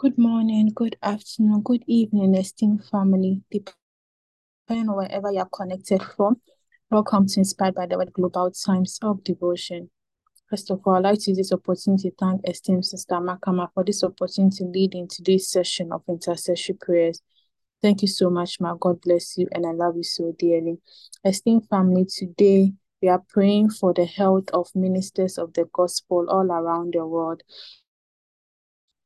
Good 0.00 0.16
morning, 0.16 0.72
good 0.74 0.96
afternoon, 1.02 1.60
good 1.60 1.84
evening, 1.86 2.34
esteemed 2.34 2.82
family, 2.86 3.42
depending 3.50 4.88
on 4.88 4.96
wherever 4.96 5.30
you're 5.30 5.44
connected 5.44 6.02
from. 6.02 6.40
Welcome 6.90 7.26
to 7.26 7.40
Inspired 7.40 7.74
by 7.74 7.84
the 7.84 7.98
Word 7.98 8.14
Global 8.14 8.50
Times 8.50 8.98
of 9.02 9.22
Devotion. 9.22 9.90
First 10.48 10.70
of 10.70 10.80
all, 10.86 10.94
I'd 10.94 11.04
like 11.04 11.18
to 11.18 11.32
use 11.32 11.36
this 11.36 11.52
opportunity 11.52 12.08
to 12.08 12.16
thank 12.18 12.48
esteemed 12.48 12.86
Sister 12.86 13.16
Makama 13.16 13.68
for 13.74 13.84
this 13.84 14.02
opportunity 14.02 14.64
to 14.64 14.70
lead 14.70 14.94
in 14.94 15.06
today's 15.06 15.50
session 15.50 15.92
of 15.92 16.00
intercessory 16.08 16.78
prayers. 16.80 17.20
Thank 17.82 18.00
you 18.00 18.08
so 18.08 18.30
much, 18.30 18.58
my 18.58 18.72
God 18.80 19.02
bless 19.02 19.36
you, 19.36 19.48
and 19.52 19.66
I 19.66 19.72
love 19.72 19.98
you 19.98 20.04
so 20.04 20.34
dearly. 20.38 20.78
Esteemed 21.26 21.68
family, 21.68 22.06
today 22.06 22.72
we 23.02 23.08
are 23.08 23.22
praying 23.28 23.68
for 23.68 23.92
the 23.92 24.06
health 24.06 24.48
of 24.54 24.70
ministers 24.74 25.36
of 25.36 25.52
the 25.52 25.68
gospel 25.74 26.24
all 26.30 26.50
around 26.50 26.94
the 26.94 27.06
world 27.06 27.42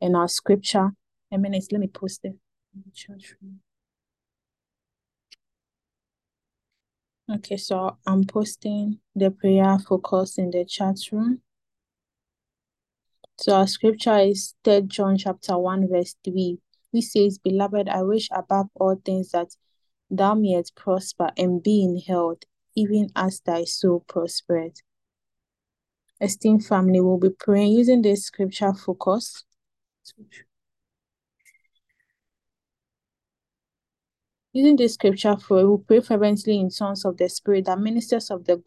in 0.00 0.14
our 0.14 0.28
scripture. 0.28 0.90
A 1.32 1.38
minute, 1.38 1.66
let 1.72 1.80
me 1.80 1.88
post 1.88 2.24
it. 2.24 2.36
Okay, 7.30 7.56
so 7.56 7.96
I'm 8.06 8.24
posting 8.24 8.98
the 9.14 9.30
prayer 9.30 9.78
focus 9.78 10.36
in 10.38 10.50
the 10.50 10.64
chat 10.64 10.96
room. 11.10 11.40
So 13.38 13.54
our 13.54 13.66
scripture 13.66 14.18
is 14.18 14.54
3 14.64 14.82
John 14.82 15.16
chapter 15.16 15.58
1, 15.58 15.88
verse 15.88 16.14
3, 16.24 16.58
which 16.90 17.06
says, 17.06 17.38
Beloved, 17.38 17.88
I 17.88 18.02
wish 18.02 18.28
above 18.30 18.66
all 18.74 19.00
things 19.04 19.30
that 19.30 19.56
thou 20.10 20.34
mayest 20.34 20.76
prosper 20.76 21.30
and 21.36 21.62
be 21.62 21.82
in 21.82 21.98
health, 21.98 22.42
even 22.76 23.08
as 23.16 23.40
thy 23.40 23.64
soul 23.64 24.04
prospereth. 24.06 24.82
Esteemed 26.20 26.64
family, 26.64 27.00
will 27.00 27.18
be 27.18 27.30
praying 27.30 27.72
using 27.72 28.02
this 28.02 28.24
scripture 28.24 28.72
focus. 28.72 29.44
Using 34.52 34.76
this 34.76 34.94
scripture 34.94 35.36
for 35.36 35.68
we 35.68 35.82
pray 35.82 36.00
fervently 36.00 36.60
in 36.60 36.70
tongues 36.70 37.04
of 37.04 37.16
the 37.16 37.28
Spirit 37.28 37.64
that 37.64 37.80
ministers 37.80 38.30
of 38.30 38.44
the 38.44 38.62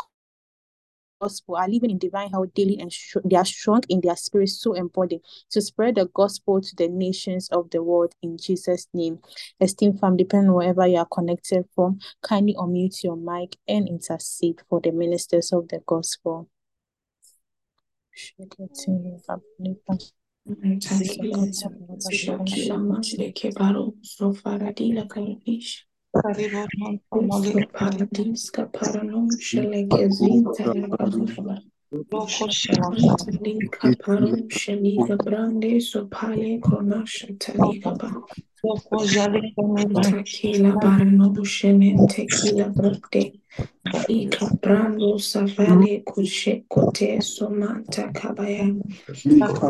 gospel 1.19 1.55
are 1.55 1.67
living 1.67 1.91
in 1.91 1.97
divine 1.97 2.29
health 2.29 2.53
daily 2.53 2.77
and 2.79 2.91
they 3.25 3.35
are 3.35 3.45
strong 3.45 3.81
in 3.89 4.01
their 4.01 4.15
spirit, 4.15 4.51
and 4.75 4.91
body 4.91 5.21
to 5.49 5.61
spread 5.61 5.95
the 5.95 6.05
gospel 6.13 6.61
to 6.61 6.75
the 6.75 6.87
nations 6.87 7.49
of 7.49 7.69
the 7.71 7.81
world 7.81 8.13
in 8.21 8.37
Jesus' 8.37 8.87
name. 8.93 9.19
Esteemed 9.59 9.99
fam, 9.99 10.17
depending 10.17 10.53
wherever 10.53 10.85
you 10.85 10.97
are 10.97 11.07
connected 11.07 11.65
from, 11.73 11.99
kindly 12.21 12.53
unmute 12.55 13.03
your 13.03 13.15
mic 13.15 13.57
and 13.67 13.87
intercede 13.87 14.61
for 14.69 14.79
the 14.81 14.91
ministers 14.91 15.51
of 15.51 15.67
the 15.69 15.79
gospel. 15.85 16.49
Paradiska 27.73 28.65
paranom 28.65 29.27
shelegezinta 29.41 30.73
Lika 31.89 32.09
parum 34.03 34.49
shalika 34.49 35.15
brande 35.23 35.81
so 35.81 36.05
pale 36.07 36.59
konasha 36.59 37.27
talika 37.39 37.97
ba. 37.97 38.11
Takila 40.03 40.73
barano 40.81 41.33
shenen 41.45 42.05
tekila 42.09 42.73
brande. 42.75 43.39
Ika 44.09 44.47
brando 44.61 45.17
savale 45.17 46.03
kushe 46.03 46.63
kote 46.67 47.21
somanta 47.21 48.11
kabaya. 48.13 48.67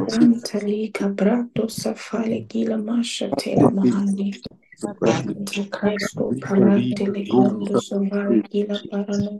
Branta 0.07 0.59
lika 0.65 1.09
brando 1.09 1.67
safale 1.69 2.47
gila 2.47 2.77
masha 2.83 3.29
tela 3.37 3.69
mahandi. 3.69 4.33
Branta 4.99 5.69
Cristo 5.69 6.33
parante 6.41 7.05
le 7.13 7.27
condo 7.27 7.79
sovara 7.79 8.41
gila 8.49 8.79
parano 8.89 9.39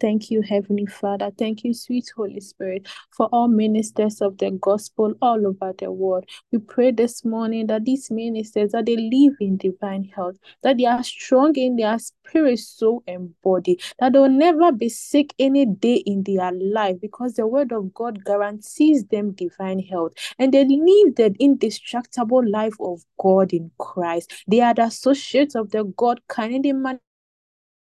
Thank 0.00 0.30
you, 0.30 0.42
Heavenly 0.42 0.86
Father. 0.86 1.30
Thank 1.38 1.64
you, 1.64 1.74
sweet 1.74 2.12
Holy 2.16 2.40
Spirit, 2.40 2.88
for 3.10 3.26
all 3.32 3.48
ministers 3.48 4.20
of 4.22 4.38
the 4.38 4.52
gospel 4.52 5.14
all 5.22 5.46
over 5.46 5.74
the 5.78 5.92
world. 5.92 6.24
We 6.52 6.58
pray 6.58 6.92
this 6.92 7.24
morning 7.24 7.68
that 7.68 7.84
these 7.86 8.10
ministers 8.10 8.72
that 8.72 8.86
they 8.86 8.96
live 8.96 9.34
in 9.40 9.56
divine 9.58 10.04
health, 10.04 10.36
that 10.62 10.78
they 10.78 10.86
are 10.86 11.02
strong 11.02 11.56
in 11.56 11.76
their 11.76 11.98
spirit, 11.98 12.60
soul, 12.60 13.02
and 13.08 13.34
body, 13.42 13.80
that 13.98 14.12
they'll 14.14 14.28
never 14.30 14.72
be 14.72 14.88
sick 14.88 15.34
any 15.38 15.66
day 15.66 15.96
in 16.06 16.24
their 16.24 16.52
life 16.52 16.96
because 17.00 17.34
the 17.34 17.46
word 17.46 17.72
of 17.72 17.94
God 17.94 18.24
guarantees 18.24 19.04
them 19.06 19.32
divine 19.32 19.80
health 19.80 20.12
and 20.38 20.54
they 20.54 20.64
live 20.64 21.16
the 21.16 21.34
indestructible 21.40 22.48
life 22.48 22.76
of 22.80 23.02
God 23.20 23.52
in 23.52 23.70
Christ. 23.78 24.32
They 24.48 24.60
are 24.60 24.74
the 24.74 24.84
associates 24.84 25.54
of 25.56 25.70
the 25.72 25.84
God 25.96 26.20
kind 26.28 26.54
and 26.54 26.64
they 26.64 26.72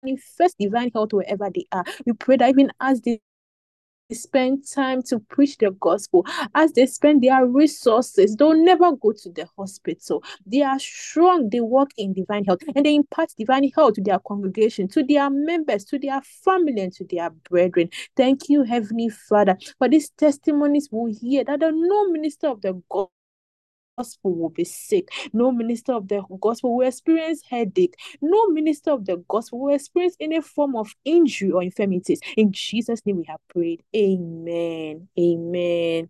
manifest 0.06 0.56
divine 0.58 0.90
health 0.94 1.12
wherever 1.12 1.50
they 1.54 1.66
are. 1.72 1.84
We 2.04 2.12
pray 2.12 2.36
that 2.36 2.50
even 2.50 2.70
as 2.80 3.00
they 3.00 3.20
spend 4.12 4.64
time 4.72 5.02
to 5.02 5.18
preach 5.18 5.58
the 5.58 5.72
gospel, 5.72 6.24
as 6.54 6.72
they 6.72 6.86
spend 6.86 7.22
their 7.22 7.44
resources, 7.44 8.36
they'll 8.36 8.54
never 8.54 8.92
go 8.92 9.12
to 9.12 9.30
the 9.30 9.48
hospital. 9.58 10.22
They 10.46 10.62
are 10.62 10.78
strong, 10.78 11.50
they 11.50 11.60
work 11.60 11.90
in 11.96 12.12
divine 12.12 12.44
health, 12.44 12.60
and 12.74 12.86
they 12.86 12.94
impart 12.94 13.32
divine 13.36 13.68
health 13.74 13.94
to 13.94 14.02
their 14.02 14.20
congregation, 14.20 14.86
to 14.88 15.02
their 15.02 15.28
members, 15.28 15.84
to 15.86 15.98
their 15.98 16.20
family, 16.44 16.82
and 16.82 16.92
to 16.92 17.04
their 17.04 17.30
brethren. 17.50 17.90
Thank 18.16 18.48
you, 18.48 18.62
Heavenly 18.62 19.08
Father, 19.08 19.56
for 19.78 19.88
these 19.88 20.10
testimonies 20.10 20.88
we'll 20.92 21.12
hear 21.12 21.42
that 21.44 21.60
the 21.60 21.72
no 21.72 22.08
minister 22.10 22.48
of 22.48 22.60
the 22.62 22.80
gospel 22.88 23.10
gospel 23.96 24.34
will 24.34 24.50
be 24.50 24.64
sick. 24.64 25.08
No 25.32 25.50
minister 25.50 25.92
of 25.92 26.08
the 26.08 26.22
gospel 26.40 26.76
will 26.76 26.86
experience 26.86 27.42
headache. 27.48 27.94
No 28.20 28.48
minister 28.48 28.90
of 28.92 29.06
the 29.06 29.16
gospel 29.28 29.60
will 29.60 29.74
experience 29.74 30.16
any 30.20 30.40
form 30.40 30.76
of 30.76 30.94
injury 31.04 31.50
or 31.50 31.62
infirmities. 31.62 32.20
In 32.36 32.52
Jesus' 32.52 33.04
name 33.06 33.16
we 33.16 33.24
have 33.24 33.40
prayed. 33.48 33.82
Amen. 33.94 35.08
Amen. 35.18 36.08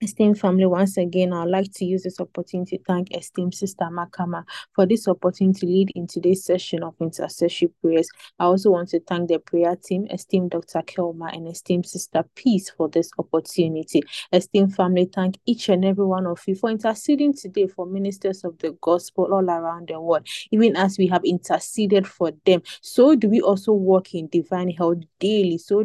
Esteemed 0.00 0.38
family, 0.38 0.64
once 0.64 0.96
again, 0.96 1.32
I'd 1.32 1.48
like 1.48 1.72
to 1.72 1.84
use 1.84 2.04
this 2.04 2.20
opportunity 2.20 2.78
to 2.78 2.84
thank 2.84 3.16
esteemed 3.16 3.52
Sister 3.52 3.86
Makama 3.90 4.44
for 4.72 4.86
this 4.86 5.08
opportunity 5.08 5.58
to 5.58 5.66
lead 5.66 5.90
in 5.96 6.06
today's 6.06 6.44
session 6.44 6.84
of 6.84 6.94
intercessory 7.00 7.72
prayers. 7.82 8.08
I 8.38 8.44
also 8.44 8.70
want 8.70 8.90
to 8.90 9.00
thank 9.00 9.28
the 9.28 9.40
prayer 9.40 9.74
team, 9.74 10.06
esteemed 10.08 10.52
Dr. 10.52 10.82
Kelma 10.82 11.34
and 11.34 11.48
esteemed 11.48 11.86
Sister 11.86 12.24
Peace 12.36 12.70
for 12.70 12.88
this 12.88 13.10
opportunity. 13.18 14.02
Esteemed 14.32 14.76
family, 14.76 15.10
thank 15.12 15.36
each 15.46 15.68
and 15.68 15.84
every 15.84 16.06
one 16.06 16.28
of 16.28 16.40
you 16.46 16.54
for 16.54 16.70
interceding 16.70 17.34
today 17.34 17.66
for 17.66 17.84
ministers 17.84 18.44
of 18.44 18.56
the 18.58 18.78
gospel 18.80 19.24
all 19.32 19.50
around 19.50 19.88
the 19.88 20.00
world. 20.00 20.24
Even 20.52 20.76
as 20.76 20.96
we 20.96 21.08
have 21.08 21.24
interceded 21.24 22.06
for 22.06 22.30
them, 22.46 22.62
so 22.82 23.16
do 23.16 23.28
we 23.28 23.40
also 23.40 23.72
walk 23.72 24.14
in 24.14 24.28
divine 24.28 24.70
health 24.70 24.98
daily. 25.18 25.58
So 25.58 25.82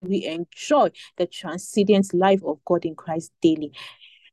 we 0.00 0.24
enjoy 0.24 0.90
the 1.16 1.26
transcendent 1.26 2.14
life 2.14 2.42
of 2.44 2.58
God 2.64 2.84
in 2.84 2.94
Christ 2.94 3.32
daily. 3.42 3.72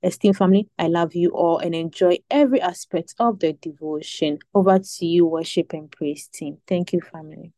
Esteemed 0.04 0.38
family, 0.38 0.70
I 0.78 0.88
love 0.88 1.16
you 1.16 1.32
all 1.32 1.58
and 1.58 1.74
enjoy 1.74 2.20
every 2.30 2.62
aspect 2.62 3.16
of 3.20 3.40
the 3.40 3.54
devotion. 3.54 4.40
Over 4.54 4.80
to 4.80 5.06
you, 5.06 5.26
worship 5.26 5.74
and 5.74 5.92
praise 5.92 6.28
team. 6.28 6.58
Thank 6.68 6.94
you, 6.94 7.02
family. 7.02 7.54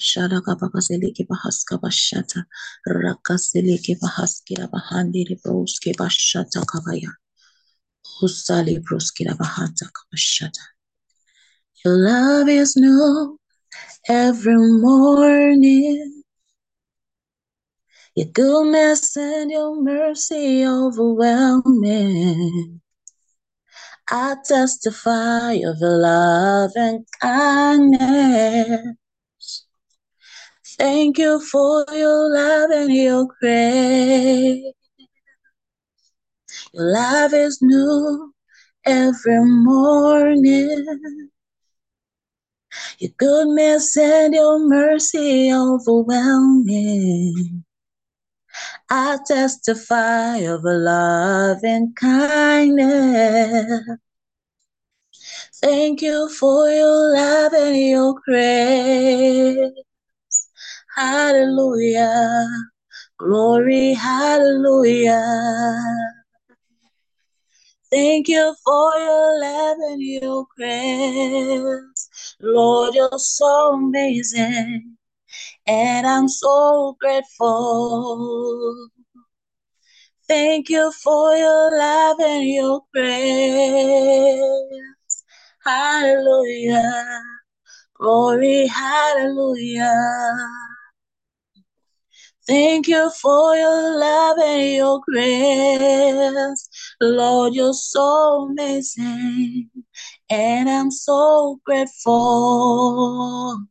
Bahaska 0.00 1.78
bashata 1.78 2.44
rakazeleke 2.88 3.96
bahaskira 4.00 4.68
bahandiri 4.70 5.36
broske 5.44 5.94
bashata 5.94 6.64
kabaya 6.64 7.12
husali 8.22 8.80
bahata. 8.80 9.88
Your 11.84 11.96
love 11.96 12.48
is 12.48 12.76
new 12.76 13.38
every 14.08 14.56
morning. 14.56 16.22
Your 18.14 18.26
goodness 18.28 19.16
and 19.16 19.50
your 19.50 19.74
mercy 19.82 20.64
overwhelming. 20.66 22.80
I 24.10 24.36
testify 24.44 25.52
of 25.54 25.76
your 25.80 25.98
love 25.98 26.72
and 26.76 27.06
kindness. 27.20 28.96
Thank 30.78 31.18
you 31.18 31.40
for 31.40 31.84
your 31.92 32.32
love 32.32 32.70
and 32.70 32.92
your 32.94 33.26
grace. 33.40 34.72
Your 36.72 36.92
love 36.92 37.34
is 37.34 37.58
new 37.62 38.32
every 38.84 39.44
morning. 39.44 41.30
Your 42.98 43.12
goodness 43.18 43.96
and 43.96 44.34
your 44.34 44.58
mercy 44.58 45.52
overwhelming. 45.52 47.64
I 48.90 49.18
testify 49.26 50.36
of 50.38 50.64
a 50.64 50.72
love 50.72 51.58
and 51.64 51.94
kindness. 51.96 53.82
Thank 55.60 56.02
you 56.02 56.28
for 56.28 56.68
your 56.68 57.14
love 57.14 57.52
and 57.54 57.76
your 57.76 58.14
grace. 58.24 59.72
Hallelujah. 60.96 62.46
Glory, 63.18 63.94
hallelujah. 63.94 65.22
Thank 67.94 68.26
you 68.26 68.56
for 68.64 68.98
your 68.98 69.40
love 69.40 69.76
and 69.92 70.02
your 70.02 70.46
grace. 70.56 72.08
Lord, 72.40 72.96
you're 72.96 73.18
so 73.20 73.74
amazing. 73.74 74.96
And 75.68 76.04
I'm 76.04 76.26
so 76.28 76.96
grateful. 77.00 78.88
Thank 80.26 80.70
you 80.70 80.90
for 81.04 81.36
your 81.36 81.78
love 81.78 82.18
and 82.18 82.48
your 82.48 82.82
grace. 82.92 84.42
Hallelujah. 85.64 87.22
Glory, 87.96 88.66
hallelujah. 88.66 90.48
Thank 92.46 92.88
you 92.88 93.10
for 93.22 93.56
your 93.56 93.98
love 93.98 94.36
and 94.38 94.74
your 94.74 95.00
grace. 95.08 96.68
Lord, 97.00 97.54
you're 97.54 97.72
so 97.72 98.48
amazing. 98.50 99.70
And 100.28 100.68
I'm 100.68 100.90
so 100.90 101.58
grateful. 101.64 103.64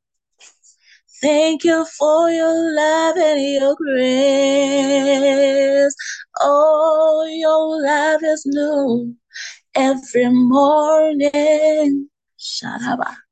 Thank 1.21 1.63
you 1.63 1.85
for 1.85 2.31
your 2.31 2.75
love 2.75 3.15
and 3.17 3.53
your 3.53 3.75
grace. 3.75 3.95
Oh, 6.39 7.27
your 7.29 7.79
love 7.81 8.21
is 8.23 8.43
new 8.45 9.15
every 9.75 10.29
morning. 10.29 12.09
Sharaba. 12.39 13.22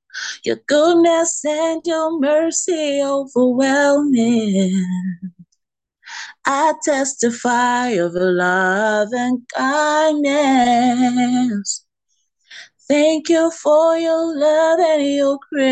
Your 0.44 0.58
goodness 0.68 1.44
and 1.46 1.82
your 1.86 2.20
mercy 2.20 3.02
overwhelming. 3.04 4.84
I 6.46 6.74
testify 6.84 7.88
of 7.90 8.14
your 8.14 8.32
love 8.32 9.10
and 9.14 9.42
kindness. 9.56 10.26
Thank 12.88 13.30
you 13.30 13.52
for 13.52 13.98
your 13.98 14.38
love 14.38 14.80
and 14.80 15.16
your 15.16 15.38
grace. 15.52 15.72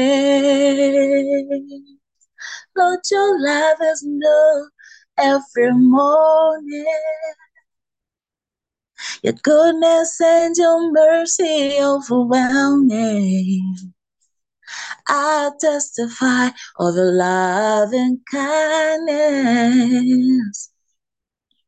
Lord, 2.78 3.00
your 3.12 3.42
love 3.42 3.78
is 3.82 4.04
new 4.06 4.70
every 5.18 5.74
morning. 5.74 6.86
Your 9.24 9.34
goodness 9.34 10.22
and 10.22 10.56
your 10.56 10.92
mercy 10.94 11.78
overwhelming. 11.82 13.94
I 15.08 15.52
testify 15.60 16.48
of 16.80 16.96
your 16.96 17.12
love 17.14 17.94
and 17.94 18.20
kindness. 18.32 19.10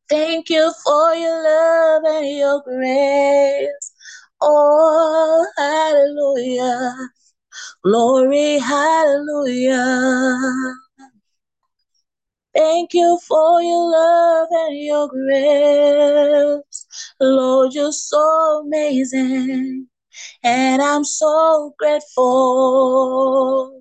Thank 0.08 0.50
you 0.50 0.72
for 0.84 1.14
your 1.14 1.42
love 1.42 2.02
and 2.04 2.38
your 2.38 2.62
grace. 2.62 3.92
Oh, 4.40 5.46
hallelujah. 5.56 6.94
Glory, 7.82 8.58
hallelujah. 8.58 10.36
Thank 12.54 12.92
you 12.92 13.18
for 13.26 13.62
your 13.62 13.90
love 13.90 14.48
and 14.50 14.78
your 14.78 15.08
grace. 15.08 16.86
Lord, 17.18 17.72
you're 17.72 17.92
so 17.92 18.62
amazing. 18.64 19.88
And 20.42 20.82
I'm 20.82 21.04
so 21.04 21.74
grateful. 21.78 23.80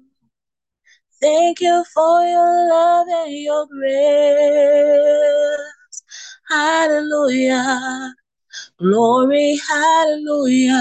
Thank 1.21 1.61
you 1.61 1.83
for 1.93 2.23
your 2.25 2.69
love 2.69 3.07
and 3.07 3.33
your 3.33 3.65
grace. 3.67 5.57
Hallelujah. 6.49 8.13
Glory, 8.79 9.59
hallelujah. 9.69 10.75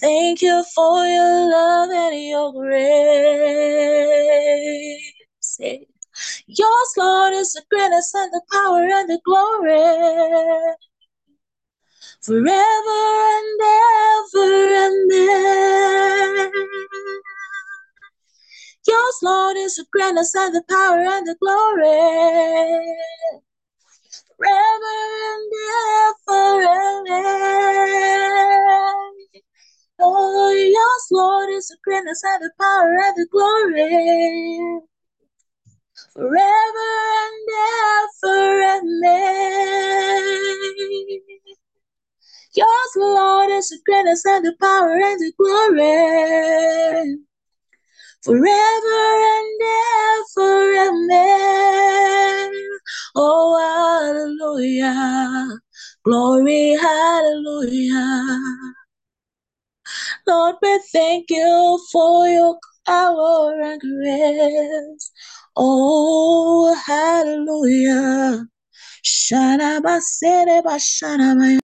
Thank 0.00 0.42
you 0.42 0.64
for 0.74 1.04
your 1.06 1.50
love 1.50 1.90
and 1.90 2.28
your 2.28 2.52
grace. 2.52 2.74
Yours, 6.46 6.94
Lord, 6.96 7.32
is 7.34 7.52
the 7.52 7.62
greatness 7.70 8.12
and 8.14 8.32
the 8.32 8.40
power 8.52 8.84
and 8.84 9.08
the 9.10 9.20
glory. 9.24 10.74
Forever 12.24 12.48
and 12.48 13.60
ever 13.60 14.74
and 14.86 15.12
ever. 15.12 16.50
Yours, 18.88 19.18
Lord, 19.22 19.58
is 19.58 19.74
the 19.74 19.84
greatness 19.92 20.34
and 20.34 20.54
the 20.54 20.62
power 20.70 21.04
and 21.04 21.26
the 21.26 21.36
glory. 21.38 22.96
Forever 24.38 24.94
and 25.34 25.52
ever 26.32 26.62
and 26.72 27.08
ever. 27.10 28.92
Oh, 30.00 30.50
yours, 30.50 31.06
Lord, 31.10 31.50
is 31.50 31.68
the 31.68 31.76
greatness 31.84 32.22
and 32.24 32.42
the 32.42 32.50
power 32.58 32.98
and 33.04 33.16
the 33.16 33.26
glory. 33.30 34.80
Forever 36.14 36.88
and 37.20 37.48
ever 38.24 38.62
and 38.62 39.04
ever. 39.04 41.43
Yours, 42.56 42.92
Lord, 42.96 43.50
is 43.50 43.68
the 43.68 43.78
greatness 43.84 44.24
and 44.26 44.44
the 44.44 44.54
power 44.60 44.94
and 44.94 45.20
the 45.20 45.32
glory. 45.36 47.18
Forever 48.22 49.02
and 49.34 49.62
ever 50.38 50.72
ever. 50.86 52.52
Oh, 53.16 53.58
hallelujah. 54.06 55.58
Glory, 56.04 56.76
hallelujah. 56.80 58.38
Lord, 60.26 60.56
we 60.62 60.80
thank 60.92 61.30
you 61.30 61.80
for 61.90 62.28
your 62.28 62.58
power 62.86 63.60
and 63.60 63.80
grace. 63.80 65.10
Oh, 65.56 66.74
hallelujah. 66.86 68.46
Shanabasere 69.04 70.62
Bashanamaya. 70.62 71.58
Wow, 71.58 71.63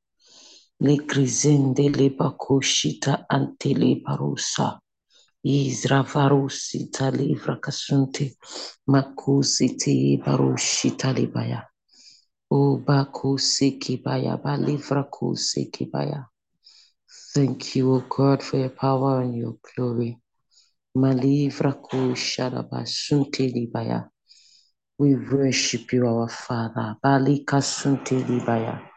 Le 0.83 0.95
crisende 1.05 1.89
le 1.89 2.09
bakushita 2.09 3.25
ante 3.29 3.73
le 3.73 4.01
barusa. 4.03 4.79
Izravarusi 5.43 6.89
talivra 6.91 7.55
kasunte 7.59 8.35
makusi 8.87 9.77
te 9.77 10.17
barushita 10.23 11.13
libaya. 11.13 11.61
O 12.49 12.77
bakusi 12.77 13.77
kibaya 13.79 14.37
balivra 14.37 15.03
kusi 15.03 15.71
kibaya. 15.71 16.25
Thank 17.33 17.75
you, 17.75 17.93
O 17.93 17.99
God, 18.09 18.41
for 18.43 18.57
your 18.57 18.69
power 18.69 19.21
and 19.21 19.35
your 19.37 19.57
glory. 19.61 20.17
Malivra 20.97 21.73
kusharaba 21.73 22.85
sunte 22.85 23.47
libaya. 23.53 24.09
We 24.97 25.15
worship 25.15 25.93
you, 25.93 26.07
our 26.07 26.27
Father. 26.27 26.97
Balika 27.03 27.61
sunte 27.61 28.19
libaya. 28.27 28.90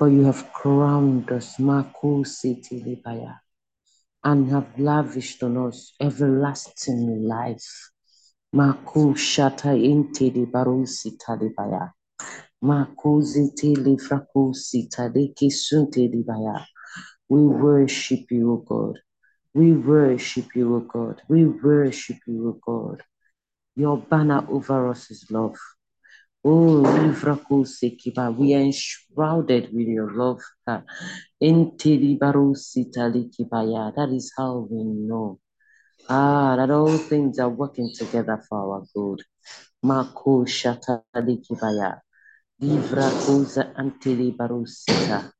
For 0.00 0.08
you 0.08 0.24
have 0.24 0.50
crowned 0.54 1.30
us, 1.30 1.58
makusi 1.58 2.56
libaya 2.72 3.34
and 4.24 4.50
have 4.50 4.78
lavished 4.78 5.42
on 5.42 5.58
us 5.58 5.92
everlasting 6.00 7.28
life. 7.28 7.90
Maku 8.54 9.14
shata 9.14 9.76
inte 9.76 10.32
di 10.32 10.46
barusi 10.46 11.18
talibaya. 11.18 11.92
Makuzi 12.64 13.52
tili 13.54 13.98
frakusi 13.98 14.88
taliki 14.88 15.50
sunte 15.50 16.08
libaya. 16.08 16.64
We 17.28 17.42
worship 17.42 18.30
you, 18.30 18.52
O 18.52 18.56
God. 18.56 18.98
We 19.52 19.72
worship 19.72 20.56
you, 20.56 20.76
O 20.76 20.80
God. 20.80 21.20
We 21.28 21.44
worship 21.44 22.20
you, 22.26 22.48
O 22.48 22.52
God. 22.64 23.02
Your 23.76 23.98
banner 23.98 24.46
over 24.48 24.88
us 24.88 25.10
is 25.10 25.30
love. 25.30 25.58
Oh. 26.42 26.82
We 28.38 28.54
are 28.54 28.60
enshrouded 28.60 29.72
with 29.72 29.88
your 29.88 30.10
love. 30.12 30.40
That 30.66 30.84
is 34.12 34.32
how 34.36 34.66
we 34.70 34.84
know. 34.84 35.38
Ah, 36.08 36.56
that 36.56 36.70
all 36.70 36.96
things 36.96 37.38
are 37.38 37.50
working 37.50 37.92
together 37.94 38.42
for 38.48 38.58
our 38.58 38.86
good. 38.94 39.22
Mako 39.82 40.44
shatalikibaya. 40.44 42.00
Livra 42.62 43.10
kuza 43.24 43.74
antilibarusita. 43.76 45.32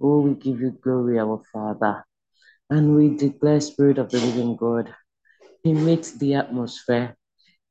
Oh, 0.00 0.20
we 0.20 0.34
give 0.34 0.60
you 0.60 0.70
glory, 0.72 1.18
our 1.18 1.42
Father. 1.52 2.04
And 2.70 2.94
we 2.96 3.16
declare, 3.16 3.60
Spirit 3.60 3.98
of 3.98 4.10
the 4.10 4.20
living 4.20 4.56
God, 4.56 4.94
permit 5.64 6.12
the 6.18 6.34
atmosphere 6.34 7.16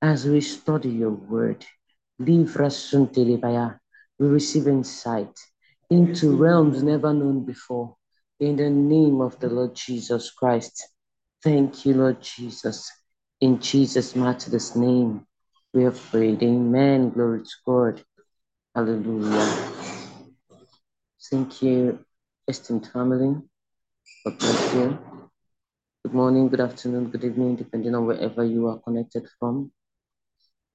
as 0.01 0.25
we 0.25 0.42
study 0.42 0.89
your 0.89 1.12
word. 1.12 1.65
We 2.20 2.46
receive 4.20 4.67
insight 4.67 5.39
into 5.89 6.36
realms 6.36 6.84
never 6.84 7.13
known 7.13 7.46
before. 7.46 7.96
In 8.39 8.55
the 8.55 8.70
name 8.70 9.22
of 9.22 9.39
the 9.39 9.50
Lord 9.50 9.75
Jesus 9.75 10.32
Christ. 10.32 10.88
Thank 11.43 11.86
you, 11.86 11.96
Lord 11.96 12.22
Jesus. 12.22 12.91
In 13.41 13.60
Jesus' 13.60 14.15
matchless 14.15 14.75
name, 14.75 15.25
we 15.74 15.84
have 15.84 16.00
prayed. 16.12 16.41
Amen. 16.43 17.10
Glory 17.10 17.43
to 17.43 17.55
God. 17.65 18.03
Hallelujah. 18.75 19.72
Thank 21.29 21.62
you, 21.62 22.00
esteemed 22.48 22.88
family. 22.88 23.41
God 24.25 24.39
bless 24.39 24.74
you. 24.74 25.00
Good 26.03 26.13
morning, 26.13 26.50
good 26.50 26.62
afternoon, 26.62 27.10
good 27.10 27.24
evening, 27.24 27.55
depending 27.55 27.96
on 27.96 28.05
wherever 28.05 28.43
you 28.43 28.67
are 28.67 28.79
connected 28.79 29.27
from. 29.39 29.72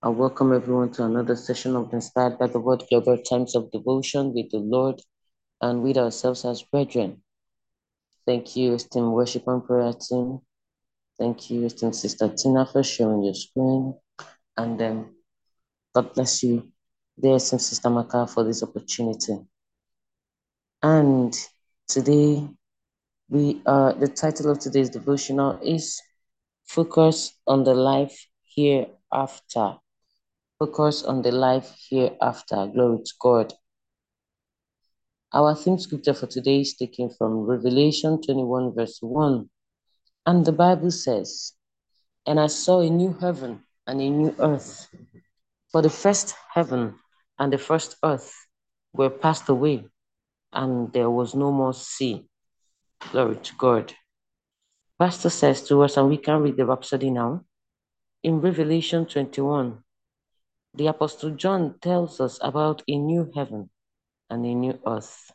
I 0.00 0.10
welcome 0.10 0.52
everyone 0.52 0.92
to 0.92 1.04
another 1.04 1.34
session 1.34 1.74
of 1.74 1.92
Inspired 1.92 2.38
by 2.38 2.46
the 2.46 2.60
Word 2.60 2.84
Global 2.88 3.18
Times 3.18 3.56
of 3.56 3.72
Devotion 3.72 4.32
with 4.32 4.48
the 4.52 4.58
Lord 4.58 5.02
and 5.60 5.82
with 5.82 5.96
ourselves 5.98 6.44
as 6.44 6.62
brethren. 6.62 7.24
Thank 8.24 8.54
you, 8.54 8.74
esteemed 8.74 9.10
worship 9.10 9.48
and 9.48 9.66
prayer 9.66 9.92
team. 9.92 10.38
Thank 11.18 11.50
you, 11.50 11.64
esteemed 11.64 11.96
Sister 11.96 12.28
Tina, 12.28 12.64
for 12.64 12.84
sharing 12.84 13.24
your 13.24 13.34
screen. 13.34 13.94
And 14.56 14.80
um, 14.80 15.16
God 15.92 16.14
bless 16.14 16.44
you, 16.44 16.70
dear 17.20 17.34
esteemed 17.34 17.62
Sister 17.62 17.90
Maka, 17.90 18.28
for 18.28 18.44
this 18.44 18.62
opportunity. 18.62 19.36
And 20.80 21.36
today, 21.88 22.48
we 23.28 23.60
uh, 23.66 23.94
the 23.94 24.06
title 24.06 24.52
of 24.52 24.60
today's 24.60 24.90
devotional 24.90 25.58
is 25.60 26.00
Focus 26.66 27.32
on 27.48 27.64
the 27.64 27.74
Life 27.74 28.28
Hereafter. 28.44 29.78
Focus 30.58 31.04
on 31.04 31.22
the 31.22 31.30
life 31.30 31.72
hereafter. 31.88 32.66
Glory 32.66 32.98
to 33.04 33.12
God. 33.20 33.54
Our 35.32 35.54
theme 35.54 35.78
scripture 35.78 36.14
for 36.14 36.26
today 36.26 36.62
is 36.62 36.74
taken 36.74 37.10
from 37.10 37.46
Revelation 37.46 38.20
21, 38.20 38.74
verse 38.74 38.98
1. 39.00 39.48
And 40.26 40.44
the 40.44 40.52
Bible 40.52 40.90
says, 40.90 41.52
And 42.26 42.40
I 42.40 42.48
saw 42.48 42.80
a 42.80 42.90
new 42.90 43.12
heaven 43.20 43.62
and 43.86 44.00
a 44.00 44.10
new 44.10 44.34
earth. 44.40 44.88
For 45.70 45.80
the 45.80 45.90
first 45.90 46.34
heaven 46.52 46.96
and 47.38 47.52
the 47.52 47.58
first 47.58 47.96
earth 48.02 48.34
were 48.92 49.10
passed 49.10 49.48
away, 49.48 49.84
and 50.52 50.92
there 50.92 51.10
was 51.10 51.36
no 51.36 51.52
more 51.52 51.72
sea. 51.72 52.26
Glory 53.12 53.36
to 53.36 53.54
God. 53.56 53.94
Pastor 54.98 55.30
says 55.30 55.62
to 55.68 55.82
us, 55.82 55.96
and 55.96 56.08
we 56.08 56.16
can 56.16 56.42
read 56.42 56.56
the 56.56 56.66
Rhapsody 56.66 57.10
now. 57.10 57.44
In 58.24 58.40
Revelation 58.40 59.06
21, 59.06 59.84
the 60.78 60.86
Apostle 60.86 61.30
John 61.30 61.74
tells 61.82 62.20
us 62.20 62.38
about 62.40 62.82
a 62.86 62.96
new 62.96 63.32
heaven 63.34 63.68
and 64.30 64.46
a 64.46 64.54
new 64.54 64.78
earth. 64.86 65.32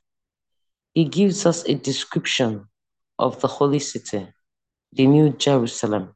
He 0.93 1.03
gives 1.03 1.45
us 1.45 1.67
a 1.67 1.75
description 1.75 2.69
of 3.19 3.41
the 3.41 3.49
holy 3.49 3.79
city, 3.79 4.29
the 4.93 5.05
new 5.05 5.31
Jerusalem. 5.31 6.15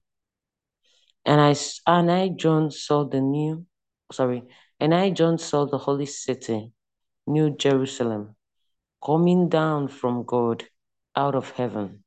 And 1.25 1.41
I, 1.41 1.55
and 1.85 2.09
I, 2.09 2.29
John, 2.29 2.71
saw 2.71 3.03
the 3.03 3.19
new, 3.19 3.65
sorry, 4.13 4.43
and 4.79 4.95
I, 4.95 5.09
John, 5.09 5.37
saw 5.37 5.65
the 5.65 5.77
holy 5.77 6.05
city, 6.05 6.71
New 7.27 7.53
Jerusalem, 7.57 8.37
coming 9.03 9.49
down 9.49 9.89
from 9.89 10.23
God 10.23 10.63
out 11.17 11.35
of 11.35 11.49
heaven, 11.51 12.05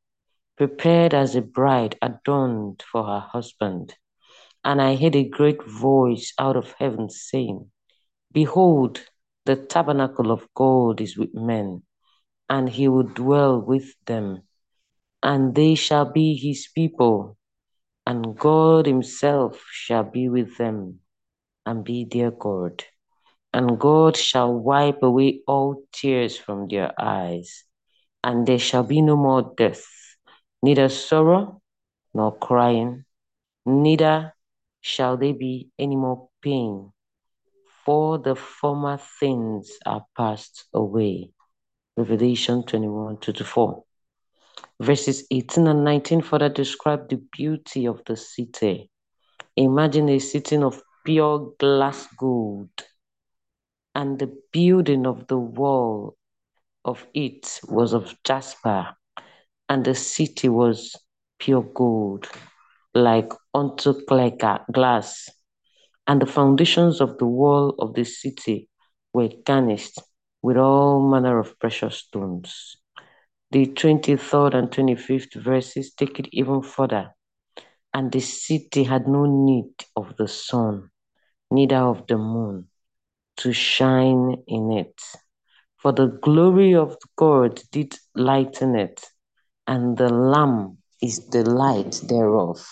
prepared 0.56 1.12
as 1.12 1.36
a 1.36 1.42
bride 1.42 1.98
adorned 2.00 2.82
for 2.90 3.04
her 3.04 3.20
husband. 3.20 3.94
And 4.62 4.80
I 4.82 4.96
heard 4.96 5.16
a 5.16 5.24
great 5.24 5.62
voice 5.64 6.34
out 6.38 6.56
of 6.56 6.74
heaven 6.78 7.08
saying, 7.08 7.70
Behold, 8.32 9.00
the 9.46 9.56
tabernacle 9.56 10.30
of 10.30 10.46
God 10.54 11.00
is 11.00 11.16
with 11.16 11.34
men, 11.34 11.82
and 12.48 12.68
he 12.68 12.86
will 12.88 13.04
dwell 13.04 13.60
with 13.60 13.94
them, 14.06 14.42
and 15.22 15.54
they 15.54 15.74
shall 15.74 16.04
be 16.04 16.36
his 16.36 16.68
people, 16.74 17.38
and 18.06 18.38
God 18.38 18.86
himself 18.86 19.64
shall 19.72 20.04
be 20.04 20.28
with 20.28 20.58
them, 20.58 21.00
and 21.64 21.82
be 21.82 22.04
their 22.04 22.30
God. 22.30 22.84
And 23.52 23.80
God 23.80 24.16
shall 24.16 24.52
wipe 24.52 25.02
away 25.02 25.40
all 25.46 25.82
tears 25.92 26.36
from 26.36 26.68
their 26.68 26.92
eyes, 27.00 27.64
and 28.22 28.46
there 28.46 28.58
shall 28.58 28.84
be 28.84 29.00
no 29.00 29.16
more 29.16 29.54
death, 29.56 29.86
neither 30.62 30.88
sorrow 30.88 31.62
nor 32.14 32.36
crying, 32.36 33.04
neither 33.64 34.34
shall 34.80 35.16
there 35.16 35.34
be 35.34 35.70
any 35.78 35.96
more 35.96 36.28
pain, 36.42 36.92
for 37.84 38.18
the 38.18 38.34
former 38.34 38.98
things 39.18 39.78
are 39.86 40.04
passed 40.16 40.64
away. 40.74 41.30
Revelation 41.96 42.62
21 42.64 43.18
24. 43.18 43.84
Verses 44.80 45.26
18 45.30 45.66
and 45.66 45.84
19 45.84 46.22
further 46.22 46.48
describe 46.48 47.08
the 47.08 47.22
beauty 47.32 47.86
of 47.86 48.02
the 48.06 48.16
city. 48.16 48.90
Imagine 49.56 50.08
a 50.08 50.18
city 50.18 50.56
of 50.56 50.82
pure 51.04 51.52
glass 51.58 52.06
gold, 52.16 52.70
and 53.94 54.18
the 54.18 54.34
building 54.52 55.06
of 55.06 55.26
the 55.26 55.38
wall 55.38 56.16
of 56.84 57.06
it 57.12 57.60
was 57.68 57.92
of 57.92 58.14
jasper, 58.24 58.94
and 59.68 59.84
the 59.84 59.94
city 59.94 60.48
was 60.48 60.96
pure 61.38 61.62
gold, 61.62 62.28
like 62.94 63.32
unto 63.54 63.94
glass. 64.72 65.28
And 66.06 66.20
the 66.20 66.26
foundations 66.26 67.00
of 67.00 67.18
the 67.18 67.26
wall 67.26 67.74
of 67.78 67.94
the 67.94 68.04
city 68.04 68.68
were 69.12 69.30
garnished 69.44 70.00
with 70.42 70.56
all 70.56 71.08
manner 71.08 71.38
of 71.38 71.58
precious 71.58 71.96
stones. 71.96 72.76
The 73.52 73.66
23rd 73.66 74.54
and 74.54 74.70
25th 74.70 75.34
verses 75.34 75.92
take 75.94 76.18
it 76.18 76.28
even 76.32 76.62
further. 76.62 77.14
And 77.92 78.12
the 78.12 78.20
city 78.20 78.84
had 78.84 79.08
no 79.08 79.26
need 79.26 79.72
of 79.96 80.16
the 80.16 80.28
sun, 80.28 80.90
neither 81.50 81.76
of 81.78 82.06
the 82.06 82.16
moon, 82.16 82.68
to 83.38 83.52
shine 83.52 84.36
in 84.46 84.70
it. 84.72 85.00
For 85.78 85.92
the 85.92 86.06
glory 86.06 86.74
of 86.74 86.96
God 87.16 87.60
did 87.72 87.94
lighten 88.14 88.76
it, 88.76 89.04
and 89.66 89.96
the 89.96 90.08
Lamb 90.08 90.78
is 91.02 91.26
the 91.28 91.42
light 91.42 92.00
thereof. 92.06 92.64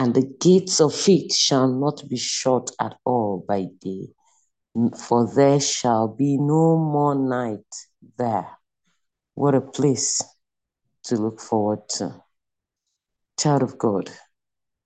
And 0.00 0.14
the 0.14 0.34
gates 0.40 0.80
of 0.80 0.94
it 1.08 1.30
shall 1.30 1.68
not 1.68 2.08
be 2.08 2.16
shut 2.16 2.70
at 2.80 2.96
all 3.04 3.44
by 3.46 3.66
day, 3.82 4.08
for 4.96 5.30
there 5.34 5.60
shall 5.60 6.08
be 6.08 6.38
no 6.38 6.78
more 6.78 7.14
night 7.14 7.66
there. 8.16 8.48
What 9.34 9.54
a 9.54 9.60
place 9.60 10.22
to 11.04 11.16
look 11.16 11.38
forward 11.38 11.80
to. 11.96 12.24
Child 13.38 13.62
of 13.62 13.76
God, 13.76 14.10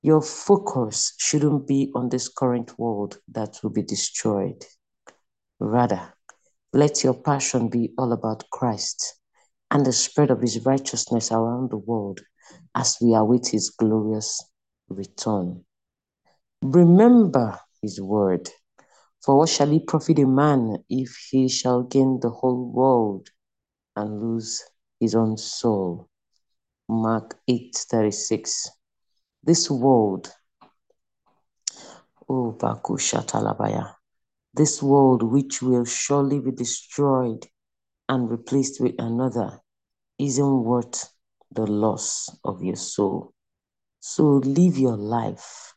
your 0.02 0.20
focus 0.20 1.14
shouldn't 1.18 1.68
be 1.68 1.92
on 1.94 2.08
this 2.08 2.28
current 2.28 2.76
world 2.76 3.18
that 3.28 3.60
will 3.62 3.70
be 3.70 3.84
destroyed. 3.84 4.64
Rather, 5.60 6.12
let 6.72 7.04
your 7.04 7.14
passion 7.14 7.68
be 7.68 7.94
all 7.96 8.12
about 8.12 8.50
Christ 8.50 9.14
and 9.70 9.86
the 9.86 9.92
spread 9.92 10.32
of 10.32 10.40
his 10.40 10.66
righteousness 10.66 11.30
around 11.30 11.70
the 11.70 11.78
world 11.78 12.18
as 12.74 12.96
we 13.00 13.14
await 13.14 13.46
his 13.46 13.70
glorious 13.70 14.42
return. 14.94 15.64
Remember 16.62 17.60
his 17.82 18.00
word. 18.00 18.48
For 19.22 19.38
what 19.38 19.48
shall 19.48 19.72
it 19.72 19.86
profit 19.86 20.18
a 20.18 20.26
man 20.26 20.84
if 20.88 21.28
he 21.30 21.48
shall 21.48 21.82
gain 21.82 22.20
the 22.20 22.30
whole 22.30 22.70
world 22.70 23.28
and 23.96 24.20
lose 24.20 24.62
his 25.00 25.14
own 25.14 25.36
soul? 25.36 26.08
Mark 26.88 27.38
8:36. 27.48 28.68
This 29.42 29.70
world, 29.70 30.32
oh 32.28 32.56
Bakushatalabaya, 32.58 33.94
this 34.54 34.82
world 34.82 35.22
which 35.22 35.60
will 35.60 35.84
surely 35.84 36.40
be 36.40 36.50
destroyed 36.50 37.46
and 38.08 38.30
replaced 38.30 38.80
with 38.80 38.94
another, 38.98 39.60
isn't 40.18 40.64
worth 40.64 41.12
the 41.50 41.66
loss 41.66 42.30
of 42.44 42.62
your 42.62 42.76
soul. 42.76 43.33
So 44.06 44.24
live 44.44 44.76
your 44.76 44.98
life 44.98 45.72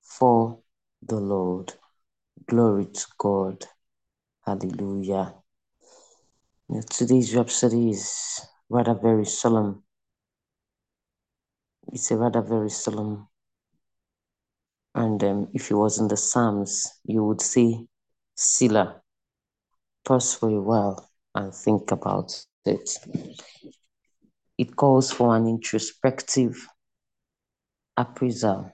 for 0.00 0.60
the 1.02 1.16
Lord. 1.16 1.74
Glory 2.46 2.86
to 2.86 3.06
God. 3.18 3.66
Hallelujah. 4.46 5.34
Now, 6.70 6.80
today's 6.88 7.34
rhapsody 7.34 7.90
is 7.90 8.40
rather 8.70 8.94
very 8.94 9.26
solemn. 9.26 9.82
It's 11.92 12.10
a 12.10 12.16
rather 12.16 12.40
very 12.40 12.70
solemn. 12.70 13.28
And 14.94 15.22
um, 15.22 15.48
if 15.52 15.70
it 15.70 15.74
was 15.74 15.98
in 15.98 16.08
the 16.08 16.16
Psalms, 16.16 16.90
you 17.04 17.24
would 17.24 17.42
see 17.42 17.86
Selah. 18.34 19.02
Pause 20.02 20.34
for 20.34 20.48
a 20.48 20.62
while 20.62 21.10
and 21.34 21.54
think 21.54 21.90
about 21.90 22.42
it. 22.64 22.88
It 24.56 24.74
calls 24.76 25.12
for 25.12 25.36
an 25.36 25.46
introspective 25.46 26.66
appraisal. 27.96 28.72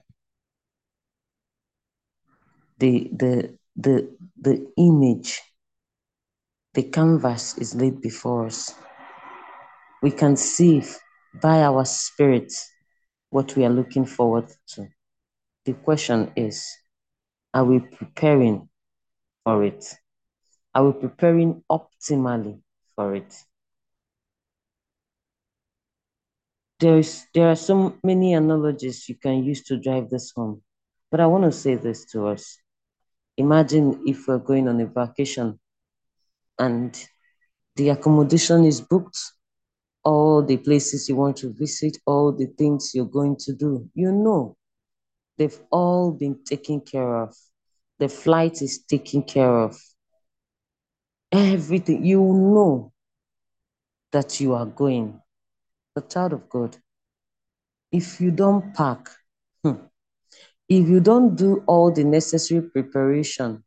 The, 2.79 3.09
the, 3.13 3.57
the, 3.75 4.15
the 4.41 4.71
image, 4.77 5.41
the 6.73 6.83
canvas 6.83 7.57
is 7.57 7.75
laid 7.75 8.01
before 8.01 8.47
us. 8.47 8.73
We 10.01 10.11
can 10.11 10.35
see 10.35 10.83
by 11.41 11.63
our 11.63 11.85
spirit 11.85 12.51
what 13.29 13.55
we 13.55 13.65
are 13.65 13.69
looking 13.69 14.05
forward 14.05 14.51
to. 14.75 14.87
The 15.65 15.73
question 15.73 16.31
is, 16.35 16.67
are 17.53 17.63
we 17.63 17.79
preparing 17.79 18.69
for 19.43 19.63
it? 19.63 19.85
Are 20.75 20.89
we 20.89 20.99
preparing 20.99 21.63
optimally 21.71 22.61
for 22.95 23.15
it? 23.15 23.33
There's, 26.83 27.25
there 27.33 27.47
are 27.47 27.55
so 27.55 27.95
many 28.03 28.33
analogies 28.33 29.07
you 29.07 29.15
can 29.15 29.41
use 29.41 29.63
to 29.67 29.77
drive 29.77 30.09
this 30.09 30.33
home, 30.35 30.61
but 31.09 31.21
I 31.21 31.27
want 31.27 31.45
to 31.45 31.51
say 31.53 31.75
this 31.75 32.03
to 32.11 32.27
us. 32.27 32.57
Imagine 33.37 34.03
if 34.05 34.27
we're 34.27 34.39
going 34.39 34.67
on 34.67 34.81
a 34.81 34.85
vacation 34.85 35.61
and 36.59 36.93
the 37.77 37.87
accommodation 37.87 38.65
is 38.65 38.81
booked, 38.81 39.17
all 40.03 40.43
the 40.43 40.57
places 40.57 41.07
you 41.07 41.15
want 41.15 41.37
to 41.37 41.53
visit, 41.53 41.97
all 42.05 42.33
the 42.33 42.47
things 42.57 42.91
you're 42.93 43.05
going 43.05 43.37
to 43.37 43.53
do. 43.53 43.89
You 43.95 44.11
know, 44.11 44.57
they've 45.37 45.57
all 45.71 46.11
been 46.11 46.43
taken 46.43 46.81
care 46.81 47.23
of. 47.23 47.33
The 47.99 48.09
flight 48.09 48.61
is 48.61 48.83
taken 48.83 49.23
care 49.23 49.57
of. 49.57 49.79
Everything, 51.31 52.05
you 52.05 52.19
know 52.19 52.91
that 54.11 54.41
you 54.41 54.53
are 54.53 54.65
going. 54.65 55.22
The 55.95 56.01
child 56.01 56.33
of 56.33 56.49
God, 56.49 56.77
if 57.91 58.19
you 58.19 58.31
don't 58.31 58.73
pack, 58.73 59.09
hmm, 59.63 59.73
if 60.67 60.87
you 60.87 60.99
don't 60.99 61.35
do 61.35 61.63
all 61.67 61.91
the 61.91 62.03
necessary 62.03 62.61
preparation 62.63 63.63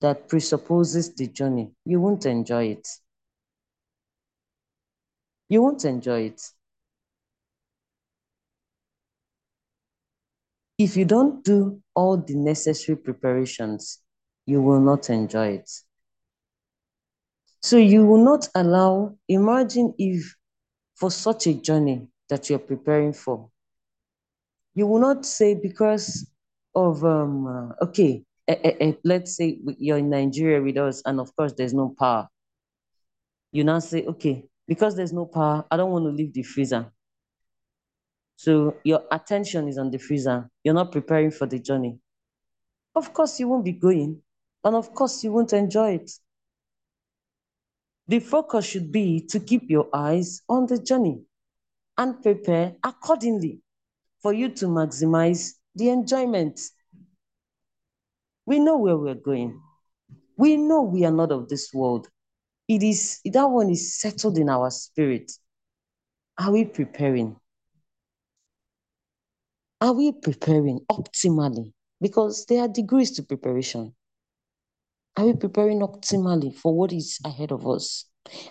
that 0.00 0.28
presupposes 0.28 1.14
the 1.14 1.28
journey, 1.28 1.70
you 1.84 2.00
won't 2.00 2.26
enjoy 2.26 2.64
it. 2.66 2.88
You 5.48 5.62
won't 5.62 5.84
enjoy 5.84 6.22
it. 6.22 6.42
If 10.76 10.96
you 10.96 11.04
don't 11.04 11.44
do 11.44 11.82
all 11.94 12.16
the 12.16 12.34
necessary 12.34 12.96
preparations, 12.96 14.00
you 14.46 14.62
will 14.62 14.80
not 14.80 15.10
enjoy 15.10 15.48
it. 15.48 15.70
So 17.62 17.76
you 17.76 18.06
will 18.06 18.24
not 18.24 18.48
allow, 18.54 19.16
imagine 19.28 19.94
if 19.98 20.37
for 20.98 21.10
such 21.10 21.46
a 21.46 21.54
journey 21.54 22.08
that 22.28 22.50
you're 22.50 22.58
preparing 22.58 23.12
for, 23.12 23.48
you 24.74 24.86
will 24.86 25.00
not 25.00 25.24
say 25.24 25.54
because 25.54 26.30
of, 26.74 27.04
um, 27.04 27.46
uh, 27.46 27.84
okay, 27.84 28.24
eh, 28.48 28.56
eh, 28.64 28.74
eh, 28.80 28.92
let's 29.04 29.36
say 29.36 29.58
you're 29.78 29.98
in 29.98 30.10
Nigeria 30.10 30.60
with 30.60 30.76
us, 30.76 31.02
and 31.04 31.20
of 31.20 31.34
course 31.36 31.52
there's 31.56 31.74
no 31.74 31.94
power. 31.98 32.28
You 33.52 33.64
now 33.64 33.78
say, 33.78 34.04
okay, 34.06 34.44
because 34.66 34.96
there's 34.96 35.12
no 35.12 35.24
power, 35.26 35.64
I 35.70 35.76
don't 35.76 35.90
want 35.90 36.04
to 36.04 36.10
leave 36.10 36.32
the 36.34 36.42
freezer. 36.42 36.92
So 38.36 38.76
your 38.84 39.02
attention 39.10 39.68
is 39.68 39.78
on 39.78 39.90
the 39.90 39.98
freezer. 39.98 40.48
You're 40.62 40.74
not 40.74 40.92
preparing 40.92 41.30
for 41.30 41.46
the 41.46 41.58
journey. 41.58 41.98
Of 42.94 43.12
course, 43.12 43.40
you 43.40 43.48
won't 43.48 43.64
be 43.64 43.72
going, 43.72 44.22
and 44.64 44.76
of 44.76 44.92
course, 44.94 45.24
you 45.24 45.32
won't 45.32 45.52
enjoy 45.52 45.94
it. 45.94 46.10
The 48.08 48.20
focus 48.20 48.64
should 48.64 48.90
be 48.90 49.20
to 49.28 49.38
keep 49.38 49.68
your 49.68 49.88
eyes 49.92 50.40
on 50.48 50.66
the 50.66 50.78
journey 50.78 51.20
and 51.98 52.22
prepare 52.22 52.74
accordingly 52.82 53.60
for 54.22 54.32
you 54.32 54.48
to 54.48 54.66
maximize 54.66 55.52
the 55.74 55.90
enjoyment. 55.90 56.58
We 58.46 58.60
know 58.60 58.78
where 58.78 58.96
we're 58.96 59.14
going. 59.14 59.60
We 60.38 60.56
know 60.56 60.82
we 60.82 61.04
are 61.04 61.12
not 61.12 61.32
of 61.32 61.48
this 61.48 61.72
world. 61.74 62.08
It 62.66 62.82
is 62.82 63.20
that 63.24 63.46
one 63.46 63.70
is 63.70 64.00
settled 64.00 64.38
in 64.38 64.48
our 64.48 64.70
spirit. 64.70 65.30
Are 66.38 66.50
we 66.50 66.64
preparing? 66.64 67.36
Are 69.80 69.92
we 69.92 70.12
preparing 70.12 70.80
optimally? 70.90 71.72
Because 72.00 72.46
there 72.46 72.62
are 72.62 72.68
degrees 72.68 73.10
to 73.12 73.22
preparation. 73.22 73.94
Are 75.18 75.26
we 75.26 75.32
preparing 75.32 75.80
optimally 75.80 76.54
for 76.54 76.72
what 76.72 76.92
is 76.92 77.18
ahead 77.24 77.50
of 77.50 77.66
us? 77.66 78.04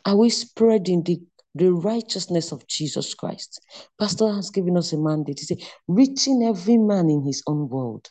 Are 0.04 0.18
we 0.18 0.30
spreading 0.30 1.02
the, 1.02 1.22
the 1.56 1.72
righteousness 1.72 2.52
of 2.52 2.68
Jesus 2.68 3.14
Christ? 3.14 3.62
Pastor 3.98 4.34
has 4.34 4.50
given 4.50 4.76
us 4.76 4.92
a 4.92 4.98
mandate 4.98 5.38
to 5.38 5.46
say, 5.46 5.66
reaching 5.88 6.44
every 6.44 6.78
man 6.78 7.10
in 7.10 7.26
his 7.26 7.42
own 7.48 7.70
world. 7.70 8.10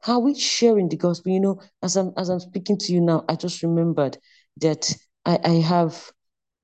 How 0.00 0.14
are 0.14 0.20
we 0.20 0.34
sharing 0.34 0.88
the 0.88 0.96
gospel? 0.96 1.30
You 1.30 1.40
know, 1.40 1.60
as 1.82 1.94
I'm 1.94 2.14
as 2.16 2.30
I'm 2.30 2.40
speaking 2.40 2.78
to 2.78 2.92
you 2.94 3.02
now, 3.02 3.22
I 3.28 3.34
just 3.34 3.62
remembered 3.62 4.16
that 4.62 4.90
I, 5.26 5.38
I 5.44 5.54
have 5.56 6.10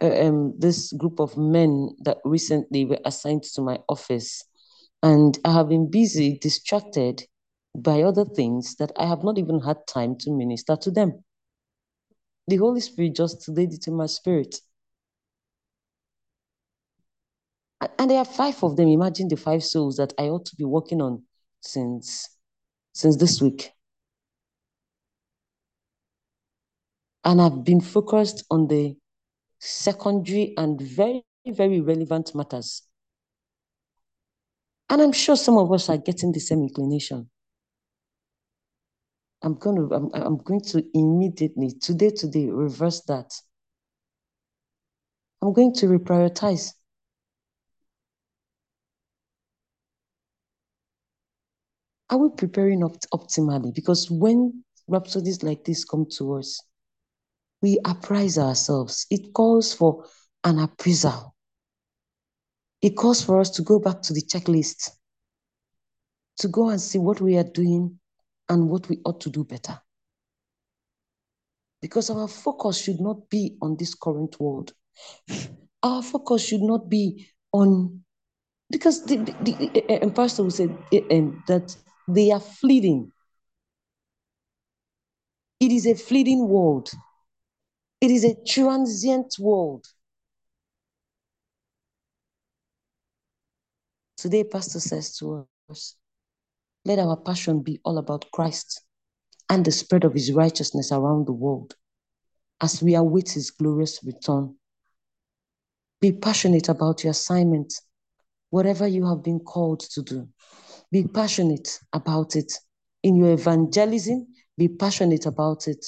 uh, 0.01 0.27
um, 0.27 0.55
this 0.59 0.91
group 0.95 1.21
of 1.21 1.37
men 1.37 1.91
that 2.05 2.17
recently 2.25 2.87
were 2.87 3.01
assigned 3.05 3.43
to 3.43 3.61
my 3.61 3.79
office. 3.91 4.43
And 5.03 5.39
I 5.45 5.53
have 5.53 5.69
been 5.69 5.91
busy, 5.91 6.39
distracted 6.39 7.25
by 7.77 8.03
other 8.03 8.25
things 8.25 8.77
that 8.77 8.93
I 8.97 9.07
have 9.07 9.25
not 9.25 9.39
even 9.39 9.61
had 9.61 9.87
time 9.87 10.17
to 10.19 10.31
minister 10.31 10.77
to 10.77 10.91
them. 10.91 11.25
The 12.47 12.57
Holy 12.57 12.81
Spirit 12.81 13.17
just 13.17 13.49
laid 13.49 13.73
it 13.73 13.89
in 13.89 13.95
my 13.95 14.07
spirit. 14.07 14.57
And 17.99 18.11
there 18.11 18.19
are 18.19 18.25
five 18.25 18.63
of 18.63 18.77
them. 18.77 18.89
Imagine 18.89 19.29
the 19.29 19.37
five 19.37 19.65
souls 19.65 19.97
that 19.97 20.13
I 20.19 20.25
ought 20.25 20.47
to 20.47 20.57
be 20.57 20.65
working 20.65 21.01
on 21.01 21.23
since, 21.61 22.29
since 22.93 23.17
this 23.17 23.43
week. 23.43 23.73
And 27.25 27.41
I've 27.41 27.65
been 27.65 27.81
focused 27.81 28.45
on 28.51 28.69
the 28.69 28.97
secondary 29.59 30.55
and 30.57 30.81
very, 30.81 31.25
very 31.47 31.81
relevant 31.81 32.35
matters. 32.35 32.83
And 34.91 35.01
I'm 35.01 35.13
sure 35.13 35.37
some 35.37 35.57
of 35.57 35.73
us 35.73 35.89
are 35.89 35.97
getting 35.97 36.33
the 36.33 36.41
same 36.41 36.63
inclination. 36.63 37.31
I'm 39.45 39.55
going 39.57 39.77
to, 39.77 39.95
I'm, 39.95 40.11
I'm 40.15 40.39
going 40.39 40.63
to 40.73 40.83
immediately, 40.95 41.71
today, 41.79 42.09
today, 42.09 42.49
reverse 42.49 43.03
that. 43.03 43.31
I'm 45.43 45.53
going 45.53 45.75
to 45.75 45.87
reprioritize. 45.87 46.73
Are 52.09 52.17
we 52.17 52.31
preparing 52.31 52.83
opt- 52.83 53.07
optimally? 53.13 53.75
Because 53.75 54.11
when 54.11 54.65
rhapsodies 54.89 55.43
like 55.43 55.63
this 55.65 55.85
come 55.85 56.07
to 56.17 56.37
us, 56.37 56.63
we 57.61 57.79
apprise 57.85 58.39
ourselves. 58.39 59.07
It 59.11 59.35
calls 59.35 59.75
for 59.75 60.07
an 60.45 60.59
appraisal. 60.59 61.35
It 62.81 62.97
calls 62.97 63.23
for 63.23 63.41
us 63.41 63.51
to 63.51 63.63
go 63.63 63.79
back 63.79 64.01
to 64.03 64.15
the 64.15 64.23
checklist, 64.23 64.91
to 66.39 66.49
go 66.49 66.71
and 66.71 66.81
see 66.81 66.99
what 66.99 67.21
we 67.21 67.37
are 67.37 67.45
doing 67.45 67.99
and 68.49 68.69
what 68.69 68.89
we 68.89 69.01
ought 69.05 69.21
to 69.23 69.31
do 69.31 69.45
better. 69.45 69.81
Because 71.81 72.11
our 72.11 72.29
focus 72.29 72.79
should 72.83 73.01
not 73.01 73.29
be 73.29 73.57
on 73.61 73.77
this 73.77 73.95
current 73.95 74.39
world. 74.41 74.73
Our 75.83 76.03
focus 76.03 76.47
should 76.47 76.63
not 76.63 76.89
be 76.89 77.29
on, 77.53 78.05
because 78.71 79.05
the, 79.05 79.17
the, 79.17 79.55
and 79.89 80.03
eh, 80.03 80.07
eh, 80.07 80.11
Pastor 80.11 80.43
will 80.45 80.51
say 80.51 80.69
and 81.11 81.37
that 81.47 81.77
they 82.09 82.31
are 82.31 82.41
fleeting. 82.41 83.13
It 85.61 85.73
is 85.73 85.87
a 85.87 85.95
fleeting 85.95 86.49
world. 86.49 86.91
It 88.01 88.11
is 88.11 88.25
a 88.25 88.35
transient 88.47 89.37
world. 89.39 89.87
Today, 94.17 94.45
Pastor 94.45 94.81
says 94.81 95.17
to 95.19 95.47
us, 95.71 95.97
let 96.85 96.99
our 96.99 97.16
passion 97.16 97.62
be 97.62 97.81
all 97.85 97.99
about 97.99 98.31
Christ 98.33 98.83
and 99.49 99.64
the 99.64 99.73
spread 99.73 100.05
of 100.05 100.14
his 100.14 100.33
righteousness 100.33 100.92
around 100.92 101.27
the 101.27 101.33
world 101.33 101.75
as 102.61 102.83
we 102.83 102.94
await 102.94 103.31
his 103.31 103.51
glorious 103.51 104.01
return. 104.05 104.55
Be 106.01 106.12
passionate 106.12 106.68
about 106.68 107.03
your 107.03 107.12
assignment, 107.12 107.73
whatever 108.51 108.87
you 108.87 109.07
have 109.07 109.23
been 109.23 109.40
called 109.40 109.81
to 109.81 110.03
do. 110.03 110.29
Be 110.92 111.05
passionate 111.05 111.79
about 111.92 112.37
it. 112.37 112.53
In 113.03 113.16
your 113.16 113.33
evangelism, 113.33 114.27
be 114.57 114.68
passionate 114.68 115.27
about 115.27 115.66
it. 115.68 115.85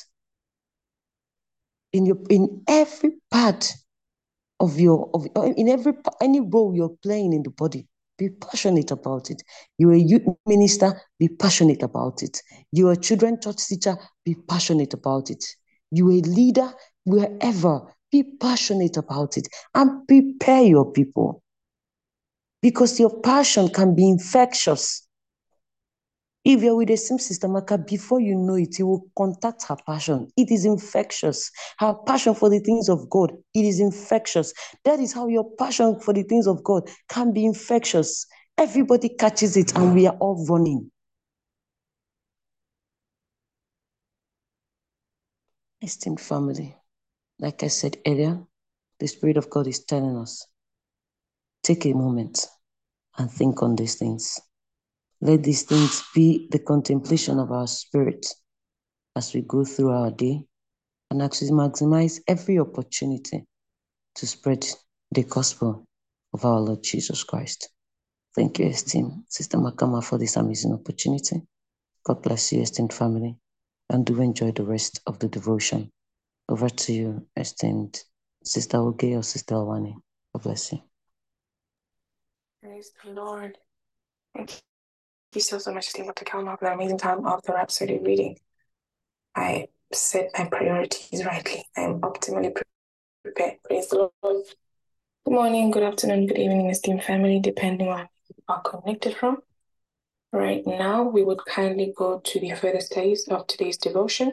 In 1.92 2.06
your 2.06 2.18
in 2.28 2.62
every 2.66 3.12
part 3.30 3.72
of 4.60 4.78
your 4.80 5.10
of 5.14 5.26
in 5.56 5.68
every 5.68 5.94
any 6.20 6.40
role 6.40 6.74
you're 6.74 6.96
playing 7.02 7.32
in 7.32 7.42
the 7.42 7.50
body, 7.50 7.86
be 8.18 8.30
passionate 8.30 8.90
about 8.90 9.30
it. 9.30 9.42
You're 9.78 9.92
a 9.92 9.98
youth 9.98 10.22
minister, 10.46 11.00
be 11.18 11.28
passionate 11.28 11.82
about 11.82 12.22
it. 12.22 12.40
You're 12.72 12.92
a 12.92 12.96
children 12.96 13.38
church 13.40 13.66
teacher, 13.66 13.96
be 14.24 14.34
passionate 14.48 14.94
about 14.94 15.30
it. 15.30 15.44
You're 15.90 16.12
a 16.12 16.20
leader, 16.20 16.72
wherever, 17.04 17.94
be 18.10 18.22
passionate 18.22 18.96
about 18.96 19.36
it 19.36 19.48
and 19.74 20.06
prepare 20.06 20.62
your 20.62 20.92
people. 20.92 21.42
Because 22.62 22.98
your 22.98 23.20
passion 23.20 23.68
can 23.68 23.94
be 23.94 24.08
infectious. 24.08 25.05
If 26.46 26.62
you're 26.62 26.76
with 26.76 26.86
the 26.86 26.96
same 26.96 27.18
sister 27.18 27.48
Maka, 27.48 27.76
before 27.76 28.20
you 28.20 28.36
know 28.36 28.54
it, 28.54 28.78
you 28.78 28.86
will 28.86 29.06
contact 29.18 29.64
her 29.64 29.76
passion. 29.84 30.28
It 30.36 30.52
is 30.52 30.64
infectious. 30.64 31.50
Her 31.80 31.92
passion 32.06 32.36
for 32.36 32.48
the 32.48 32.60
things 32.60 32.88
of 32.88 33.10
God, 33.10 33.32
it 33.52 33.64
is 33.64 33.80
infectious. 33.80 34.52
That 34.84 35.00
is 35.00 35.12
how 35.12 35.26
your 35.26 35.50
passion 35.58 35.98
for 35.98 36.14
the 36.14 36.22
things 36.22 36.46
of 36.46 36.62
God 36.62 36.88
can 37.08 37.32
be 37.32 37.44
infectious. 37.44 38.26
Everybody 38.56 39.08
catches 39.08 39.56
it 39.56 39.76
and 39.76 39.92
we 39.92 40.06
are 40.06 40.16
all 40.20 40.46
running. 40.48 40.92
Esteemed 45.82 46.20
family, 46.20 46.76
like 47.40 47.64
I 47.64 47.68
said 47.68 47.96
earlier, 48.06 48.38
the 49.00 49.08
Spirit 49.08 49.36
of 49.36 49.50
God 49.50 49.66
is 49.66 49.84
telling 49.84 50.16
us 50.16 50.46
take 51.64 51.86
a 51.86 51.92
moment 51.92 52.46
and 53.18 53.28
think 53.28 53.64
on 53.64 53.74
these 53.74 53.96
things. 53.96 54.40
Let 55.20 55.42
these 55.42 55.62
things 55.62 56.04
be 56.14 56.48
the 56.50 56.58
contemplation 56.58 57.38
of 57.38 57.50
our 57.50 57.66
spirit 57.66 58.26
as 59.16 59.32
we 59.34 59.42
go 59.42 59.64
through 59.64 59.90
our 59.90 60.10
day 60.10 60.42
and 61.10 61.22
actually 61.22 61.50
maximize 61.50 62.20
every 62.28 62.58
opportunity 62.58 63.44
to 64.16 64.26
spread 64.26 64.66
the 65.10 65.24
gospel 65.24 65.86
of 66.34 66.44
our 66.44 66.60
Lord 66.60 66.82
Jesus 66.82 67.22
Christ. 67.24 67.70
Thank 68.34 68.58
you, 68.58 68.66
esteemed 68.66 69.24
Sister 69.28 69.56
Makama, 69.56 70.04
for 70.04 70.18
this 70.18 70.36
amazing 70.36 70.74
opportunity. 70.74 71.40
God 72.04 72.22
bless 72.22 72.52
you, 72.52 72.60
esteemed 72.60 72.92
family, 72.92 73.36
and 73.88 74.04
do 74.04 74.20
enjoy 74.20 74.52
the 74.52 74.64
rest 74.64 75.00
of 75.06 75.18
the 75.18 75.28
devotion. 75.28 75.90
Over 76.48 76.68
to 76.68 76.92
you, 76.92 77.26
esteemed 77.36 77.98
Sister 78.44 78.76
Oge 78.76 79.04
or 79.04 79.22
Sister 79.22 79.54
Awani. 79.54 79.94
God 80.34 80.42
bless 80.42 80.72
you. 80.72 80.80
Praise 82.62 82.92
the 83.02 83.12
Lord. 83.12 83.56
Thank 84.34 84.60
you 85.36 85.42
so, 85.42 85.58
so 85.58 85.72
much, 85.72 85.92
come 86.24 86.48
up 86.48 86.60
with 86.60 86.68
an 86.68 86.74
amazing 86.74 86.98
time 86.98 87.26
of 87.26 87.42
the 87.42 87.52
Rhapsody 87.52 87.98
reading. 87.98 88.38
I 89.34 89.68
set 89.92 90.30
my 90.36 90.46
priorities 90.46 91.24
rightly. 91.24 91.62
I'm 91.76 92.00
optimally 92.00 92.56
prepared. 93.22 93.58
Praise 93.64 93.88
the 93.88 94.10
Lord. 94.22 94.46
Good 95.26 95.34
morning, 95.34 95.70
good 95.70 95.82
afternoon, 95.82 96.26
good 96.26 96.38
evening, 96.38 96.70
esteemed 96.70 97.04
family, 97.04 97.38
depending 97.38 97.88
on 97.88 97.96
where 97.96 98.08
you 98.28 98.42
are 98.48 98.62
connected 98.62 99.14
from. 99.14 99.38
Right 100.32 100.66
now, 100.66 101.02
we 101.02 101.22
would 101.22 101.44
kindly 101.44 101.92
go 101.94 102.20
to 102.20 102.40
the 102.40 102.52
further 102.52 102.80
studies 102.80 103.28
of 103.28 103.46
today's 103.46 103.76
devotion, 103.76 104.32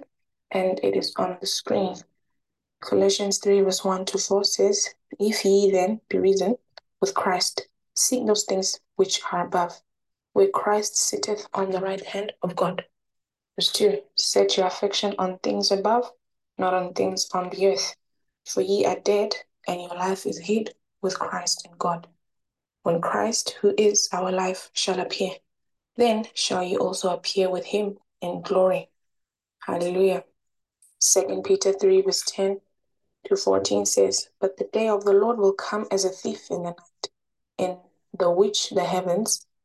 and 0.52 0.80
it 0.84 0.96
is 0.96 1.14
on 1.18 1.38
the 1.42 1.48
screen. 1.48 1.96
Colossians 2.82 3.40
3, 3.40 3.62
verse 3.62 3.84
1 3.84 4.06
to 4.06 4.18
4 4.18 4.44
says, 4.46 4.90
If 5.20 5.44
ye 5.44 5.70
then 5.70 6.00
be 6.08 6.18
risen 6.18 6.56
with 7.02 7.14
Christ, 7.14 7.68
seek 7.94 8.26
those 8.26 8.46
things 8.46 8.80
which 8.96 9.20
are 9.34 9.46
above, 9.46 9.82
where 10.34 10.50
Christ 10.50 10.98
sitteth 10.98 11.48
on 11.54 11.72
the 11.72 11.80
right 11.80 12.06
hand 12.06 12.34
of 12.42 12.56
God. 12.56 12.86
Verse 13.56 13.72
2 13.72 14.00
Set 14.16 14.58
your 14.58 14.68
affection 14.68 15.16
on 15.18 15.40
things 15.40 15.72
above, 15.72 16.12
not 16.58 16.74
on 16.74 16.94
things 16.94 17.28
on 17.34 17.50
the 17.50 17.68
earth. 17.68 17.96
For 18.46 18.62
ye 18.62 18.86
are 18.86 19.00
dead, 19.00 19.36
and 19.68 19.82
your 19.82 19.96
life 19.96 20.26
is 20.26 20.40
hid 20.40 20.76
with 21.02 21.18
Christ 21.18 21.66
in 21.66 21.78
God. 21.78 22.08
When 22.82 23.00
Christ, 23.00 23.58
who 23.62 23.74
is 23.78 24.10
our 24.12 24.32
life, 24.32 24.70
shall 24.74 25.00
appear, 25.00 25.32
then 25.96 26.26
shall 26.34 26.64
ye 26.64 26.76
also 26.76 27.14
appear 27.14 27.50
with 27.50 27.66
him 27.66 27.98
in 28.22 28.42
glory. 28.42 28.90
Hallelujah. 29.60 30.26
2 31.00 31.42
Peter 31.46 31.72
3, 31.72 32.02
verse 32.02 32.24
10 32.26 32.60
to 33.26 33.36
14 33.38 33.86
says, 33.86 34.30
But 34.40 34.58
the 34.58 34.70
day 34.74 34.90
of 34.90 35.06
the 35.06 35.14
Lord 35.14 35.38
will 35.38 35.54
come 35.54 35.86
as 35.92 36.04
a 36.04 36.10
thief 36.10 36.50
in 36.50 36.64
the 36.64 36.72
night, 36.72 37.10
in 37.58 37.78
the 38.18 38.30
which 38.32 38.70
the 38.72 38.84
heavens 38.84 39.46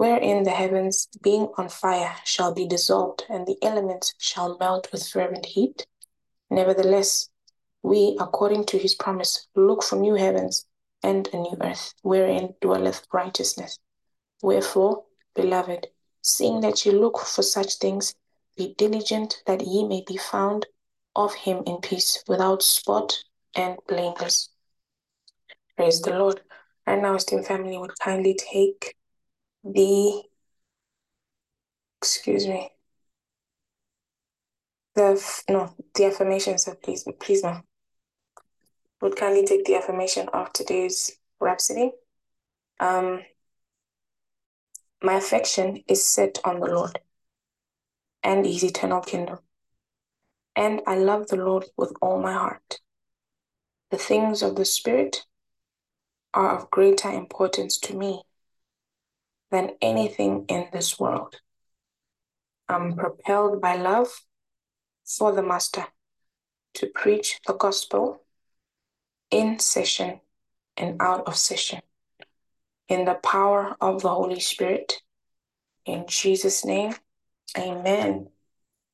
wherein 0.00 0.44
the 0.44 0.50
heavens, 0.50 1.08
being 1.22 1.46
on 1.58 1.68
fire, 1.68 2.16
shall 2.24 2.54
be 2.54 2.66
dissolved, 2.66 3.22
and 3.28 3.46
the 3.46 3.58
elements 3.60 4.14
shall 4.16 4.56
melt 4.56 4.88
with 4.90 5.06
fervent 5.06 5.44
heat? 5.44 5.86
Nevertheless, 6.48 7.28
we, 7.82 8.16
according 8.18 8.64
to 8.64 8.78
his 8.78 8.94
promise, 8.94 9.46
look 9.54 9.82
for 9.82 9.96
new 9.96 10.14
heavens 10.14 10.64
and 11.02 11.28
a 11.34 11.36
new 11.36 11.54
earth, 11.60 11.92
wherein 12.00 12.54
dwelleth 12.62 13.06
righteousness. 13.12 13.78
Wherefore, 14.42 15.04
beloved, 15.34 15.88
seeing 16.22 16.62
that 16.62 16.86
ye 16.86 16.92
look 16.92 17.18
for 17.18 17.42
such 17.42 17.74
things, 17.74 18.14
be 18.56 18.74
diligent 18.78 19.42
that 19.44 19.66
ye 19.66 19.86
may 19.86 20.02
be 20.06 20.16
found 20.16 20.64
of 21.14 21.34
him 21.34 21.62
in 21.66 21.76
peace, 21.82 22.24
without 22.26 22.62
spot 22.62 23.22
and 23.54 23.76
blameless. 23.86 24.48
Praise 25.76 26.00
the 26.00 26.18
Lord. 26.18 26.40
And 26.86 27.02
now, 27.02 27.16
esteemed 27.16 27.46
family, 27.46 27.76
would 27.76 27.98
kindly 27.98 28.34
take 28.34 28.96
the, 29.64 30.22
excuse 32.00 32.46
me, 32.46 32.70
the, 34.94 35.42
no, 35.48 35.74
the 35.94 36.06
affirmations, 36.06 36.68
please, 36.82 37.06
please, 37.20 37.42
ma'am. 37.42 37.62
Would 39.00 39.16
kindly 39.16 39.46
take 39.46 39.64
the 39.64 39.76
affirmation 39.76 40.28
of 40.32 40.52
today's 40.52 41.16
Rhapsody. 41.40 41.92
Um, 42.80 43.22
my 45.02 45.14
affection 45.14 45.82
is 45.88 46.06
set 46.06 46.38
on 46.44 46.60
the 46.60 46.66
Lord 46.66 46.98
and 48.22 48.44
his 48.44 48.62
eternal 48.62 49.00
kingdom. 49.00 49.38
And 50.54 50.82
I 50.86 50.96
love 50.96 51.28
the 51.28 51.36
Lord 51.36 51.64
with 51.76 51.92
all 52.02 52.20
my 52.20 52.34
heart. 52.34 52.80
The 53.90 53.96
things 53.96 54.42
of 54.42 54.56
the 54.56 54.64
Spirit 54.64 55.24
are 56.34 56.58
of 56.58 56.70
greater 56.70 57.10
importance 57.10 57.78
to 57.78 57.96
me 57.96 58.22
than 59.50 59.72
anything 59.80 60.44
in 60.48 60.68
this 60.72 60.98
world. 60.98 61.40
I'm 62.68 62.94
propelled 62.94 63.60
by 63.60 63.76
love 63.76 64.08
for 65.04 65.32
the 65.32 65.42
Master 65.42 65.86
to 66.74 66.86
preach 66.86 67.40
the 67.46 67.54
gospel 67.54 68.22
in 69.30 69.58
session 69.58 70.20
and 70.76 71.00
out 71.00 71.26
of 71.26 71.36
session 71.36 71.80
in 72.88 73.04
the 73.04 73.14
power 73.14 73.76
of 73.80 74.02
the 74.02 74.08
Holy 74.08 74.40
Spirit. 74.40 75.02
In 75.84 76.04
Jesus' 76.06 76.64
name, 76.64 76.94
amen. 77.58 78.28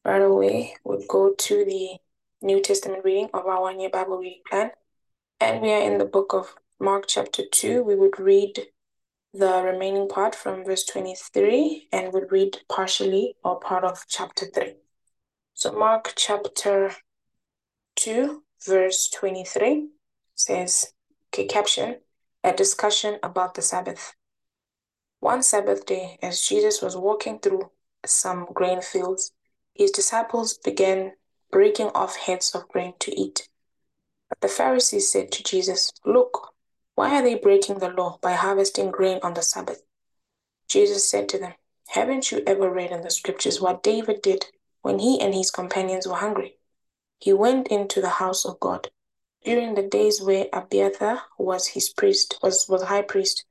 Right 0.05 0.23
away, 0.23 0.77
we'll 0.85 1.05
go 1.09 1.35
to 1.35 1.65
the 1.65 1.99
New 2.43 2.63
Testament 2.63 3.05
reading 3.05 3.29
of 3.35 3.47
our 3.47 3.61
one 3.61 3.81
year 3.81 3.91
Bible 3.91 4.19
reading 4.19 4.43
plan. 4.49 4.71
And 5.41 5.61
we 5.61 5.73
are 5.73 5.83
in 5.83 5.99
the 5.99 6.05
book 6.05 6.33
of 6.33 6.55
Mark, 6.79 7.05
chapter 7.09 7.43
2. 7.51 7.83
We 7.83 7.95
would 7.95 8.19
read 8.19 8.67
the 9.37 9.63
remaining 9.63 10.09
part 10.09 10.35
from 10.35 10.65
verse 10.65 10.85
23 10.85 11.89
and 11.93 12.13
would 12.13 12.33
read 12.33 12.59
partially 12.71 13.35
or 13.45 13.61
part 13.61 13.85
of 13.85 14.07
chapter 14.09 14.47
3. 14.47 14.75
So, 15.53 15.73
Mark 15.73 16.15
chapter 16.17 16.93
2, 17.97 18.43
verse 18.67 19.11
23 19.11 19.89
says, 20.35 20.93
okay, 21.29 21.47
caption, 21.47 21.97
a 22.43 22.53
discussion 22.53 23.19
about 23.23 23.55
the 23.55 23.63
Sabbath. 23.63 24.15
One 25.21 25.43
Sabbath 25.43 25.85
day, 25.85 26.19
as 26.23 26.41
Jesus 26.41 26.81
was 26.81 26.97
walking 26.97 27.39
through 27.39 27.71
some 28.07 28.47
grain 28.55 28.81
fields, 28.81 29.33
his 29.75 29.91
disciples 29.91 30.57
began 30.57 31.13
breaking 31.51 31.89
off 31.89 32.17
heads 32.17 32.55
of 32.55 32.69
grain 32.69 32.95
to 33.01 33.19
eat. 33.19 33.49
But 34.31 34.41
the 34.41 34.49
Pharisees 34.49 35.11
said 35.13 35.31
to 35.33 35.43
Jesus, 35.43 35.93
Look, 36.05 36.55
why 36.97 37.15
are 37.15 37.23
they 37.23 37.35
breaking 37.35 37.79
the 37.79 37.91
law 37.91 38.19
by 38.23 38.33
harvesting 38.33 38.91
grain 38.91 39.21
on 39.23 39.35
the 39.35 39.43
Sabbath? 39.43 39.83
Jesus 40.67 41.09
said 41.09 41.29
to 41.29 41.39
them, 41.39 41.53
Haven't 41.89 42.33
you 42.33 42.43
ever 42.47 42.71
read 42.71 42.91
in 42.91 43.03
the 43.03 43.11
scriptures 43.11 43.61
what 43.61 43.83
David 43.83 44.23
did 44.23 44.47
when 44.81 44.99
he 44.99 45.21
and 45.21 45.35
his 45.35 45.51
companions 45.51 46.09
were 46.09 46.17
hungry? 46.17 46.57
He 47.19 47.35
went 47.35 47.69
into 47.69 48.01
the 48.01 48.09
house 48.09 48.47
of 48.47 48.59
God 48.61 48.91
during 49.45 49.75
the 49.75 49.83
days 49.83 50.23
where 50.23 50.47
Abiathar 50.55 51.23
was 51.39 51.69
his 51.69 51.91
priest, 51.91 52.39
was, 52.43 52.67
was 52.67 52.85
high 52.85 53.03
priest, 53.03 53.45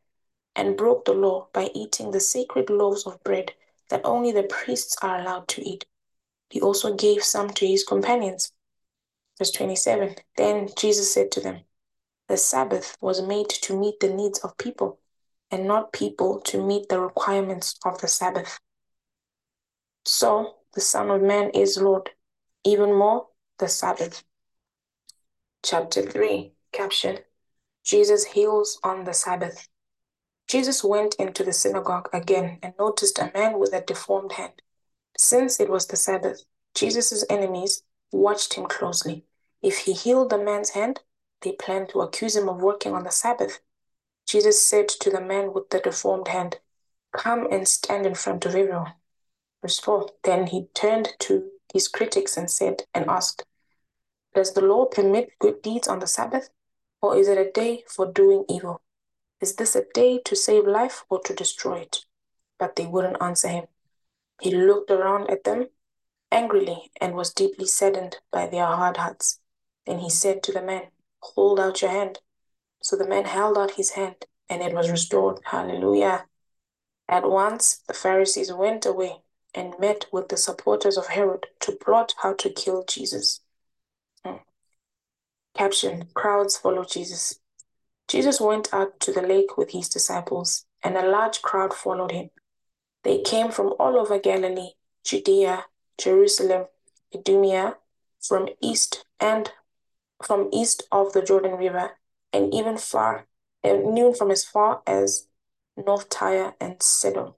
and 0.55 0.75
broke 0.75 1.05
the 1.05 1.13
law 1.13 1.47
by 1.53 1.69
eating 1.75 2.10
the 2.10 2.19
sacred 2.19 2.71
loaves 2.71 3.05
of 3.05 3.23
bread 3.23 3.53
that 3.89 4.01
only 4.03 4.31
the 4.31 4.43
priests 4.43 4.97
are 5.03 5.19
allowed 5.19 5.47
to 5.49 5.62
eat. 5.63 5.86
He 6.49 6.60
also 6.60 6.95
gave 6.95 7.23
some 7.23 7.51
to 7.51 7.67
his 7.67 7.84
companions. 7.84 8.51
Verse 9.38 9.51
27 9.51 10.15
Then 10.36 10.69
Jesus 10.75 11.13
said 11.13 11.31
to 11.34 11.41
them, 11.41 11.62
The 12.27 12.38
Sabbath 12.38 12.97
was 13.01 13.21
made 13.21 13.49
to 13.49 13.77
meet 13.77 13.99
the 13.99 14.13
needs 14.13 14.39
of 14.39 14.57
people, 14.57 14.99
and 15.51 15.67
not 15.67 15.93
people 15.93 16.41
to 16.41 16.65
meet 16.65 16.89
the 16.89 16.99
requirements 16.99 17.77
of 17.85 18.01
the 18.01 18.07
Sabbath. 18.07 18.59
So 20.05 20.55
the 20.73 20.81
Son 20.81 21.11
of 21.11 21.21
Man 21.21 21.51
is 21.51 21.77
Lord, 21.77 22.11
even 22.63 22.93
more 22.93 23.27
the 23.59 23.67
Sabbath. 23.67 24.23
Chapter 25.63 26.01
3 26.01 26.51
Caption 26.71 27.19
Jesus 27.83 28.25
heals 28.25 28.79
on 28.83 29.03
the 29.03 29.13
Sabbath. 29.13 29.67
Jesus 30.47 30.83
went 30.83 31.15
into 31.15 31.43
the 31.43 31.53
synagogue 31.53 32.09
again 32.11 32.57
and 32.63 32.73
noticed 32.79 33.19
a 33.19 33.31
man 33.33 33.59
with 33.59 33.73
a 33.73 33.81
deformed 33.81 34.33
hand. 34.33 34.61
Since 35.17 35.59
it 35.59 35.69
was 35.69 35.88
the 35.88 35.95
Sabbath, 35.95 36.43
Jesus' 36.73 37.23
enemies 37.29 37.83
watched 38.11 38.55
him 38.55 38.65
closely. 38.65 39.25
If 39.61 39.79
he 39.79 39.93
healed 39.93 40.29
the 40.29 40.38
man's 40.38 40.71
hand, 40.71 41.01
they 41.45 41.51
planned 41.51 41.89
to 41.89 42.01
accuse 42.01 42.36
him 42.36 42.49
of 42.49 42.62
working 42.62 42.93
on 42.93 43.03
the 43.03 43.12
Sabbath. 43.12 43.60
Jesus 44.27 44.67
said 44.67 44.89
to 44.89 45.12
the 45.12 45.21
man 45.21 45.53
with 45.53 45.69
the 45.69 45.79
deformed 45.79 46.27
hand, 46.27 46.60
Come 47.13 47.47
and 47.51 47.67
stand 47.67 48.08
in 48.08 48.15
front 48.15 48.45
of 48.45 48.55
everyone. 48.55 48.93
Verse 49.62 49.79
4 49.79 50.10
Then 50.23 50.47
he 50.47 50.67
turned 50.73 51.10
to 51.19 51.51
his 51.71 51.88
critics 51.88 52.36
and 52.36 52.49
said, 52.49 52.84
and 52.95 53.08
asked, 53.08 53.45
Does 54.34 54.53
the 54.53 54.62
law 54.62 54.86
permit 54.86 55.38
good 55.39 55.62
deeds 55.62 55.88
on 55.88 55.99
the 55.99 56.08
Sabbath, 56.08 56.49
or 57.01 57.15
is 57.15 57.27
it 57.27 57.38
a 57.38 57.51
day 57.51 57.84
for 57.88 58.12
doing 58.12 58.43
evil? 58.49 58.81
Is 59.39 59.55
this 59.55 59.75
a 59.75 59.86
day 59.93 60.19
to 60.25 60.36
save 60.36 60.65
life 60.65 61.03
or 61.10 61.21
to 61.21 61.34
destroy 61.36 61.81
it? 61.81 62.05
But 62.58 62.75
they 62.75 62.88
wouldn't 62.88 63.21
answer 63.21 63.49
him. 63.49 63.65
He 64.41 64.49
looked 64.49 64.89
around 64.89 65.29
at 65.29 65.43
them 65.43 65.67
angrily 66.31 66.91
and 66.99 67.13
was 67.13 67.34
deeply 67.34 67.67
saddened 67.67 68.17
by 68.31 68.47
their 68.47 68.65
hard 68.65 68.97
hearts. 68.97 69.39
Then 69.86 69.99
he 69.99 70.10
said 70.10 70.41
to 70.43 70.51
the 70.51 70.63
man, 70.63 70.88
Hold 71.33 71.59
out 71.59 71.81
your 71.81 71.91
hand. 71.91 72.19
So 72.81 72.95
the 72.95 73.07
man 73.07 73.25
held 73.25 73.57
out 73.57 73.71
his 73.71 73.91
hand, 73.91 74.25
and 74.49 74.61
it 74.61 74.73
was 74.73 74.91
restored. 74.91 75.39
Hallelujah. 75.45 76.25
At 77.07 77.29
once 77.29 77.81
the 77.88 77.93
Pharisees 77.93 78.53
went 78.53 78.85
away 78.85 79.21
and 79.53 79.79
met 79.79 80.05
with 80.11 80.29
the 80.29 80.38
supporters 80.38 80.97
of 80.97 81.07
Herod 81.07 81.47
to 81.61 81.71
plot 81.71 82.13
how 82.21 82.33
to 82.33 82.49
kill 82.49 82.83
Jesus. 82.83 83.41
Hmm. 84.23 84.38
Caption 85.55 86.09
Crowds 86.13 86.57
follow 86.57 86.83
Jesus. 86.83 87.39
Jesus 88.07 88.39
went 88.39 88.73
out 88.73 88.99
to 88.99 89.11
the 89.11 89.21
lake 89.21 89.57
with 89.57 89.71
his 89.71 89.89
disciples, 89.89 90.65
and 90.83 90.95
a 90.95 91.09
large 91.09 91.41
crowd 91.41 91.73
followed 91.73 92.11
him. 92.11 92.29
They 93.03 93.21
came 93.21 93.51
from 93.51 93.73
all 93.79 93.97
over 93.97 94.19
Galilee, 94.19 94.73
Judea, 95.03 95.65
Jerusalem, 95.97 96.65
Idumea, 97.13 97.77
from 98.21 98.49
east 98.61 99.05
and 99.19 99.51
from 100.23 100.49
east 100.51 100.84
of 100.91 101.13
the 101.13 101.21
Jordan 101.21 101.56
River, 101.56 101.91
and 102.32 102.54
even 102.54 102.78
far, 102.78 103.28
and 103.63 103.97
even 103.97 104.13
from 104.13 104.32
as 104.32 104.43
far 104.43 104.82
as 104.86 105.28
North 105.78 106.10
Tyre 106.10 106.56
and 106.60 106.82
Sidon. 106.82 107.34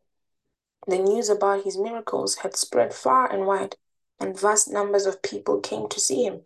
The 0.88 1.00
news 1.00 1.30
about 1.30 1.64
his 1.64 1.78
miracles 1.78 2.38
had 2.38 2.56
spread 2.56 2.94
far 2.94 3.32
and 3.32 3.46
wide, 3.46 3.76
and 4.20 4.40
vast 4.40 4.72
numbers 4.72 5.06
of 5.06 5.22
people 5.22 5.60
came 5.60 5.90
to 5.90 6.00
see 6.00 6.24
him. 6.24 6.42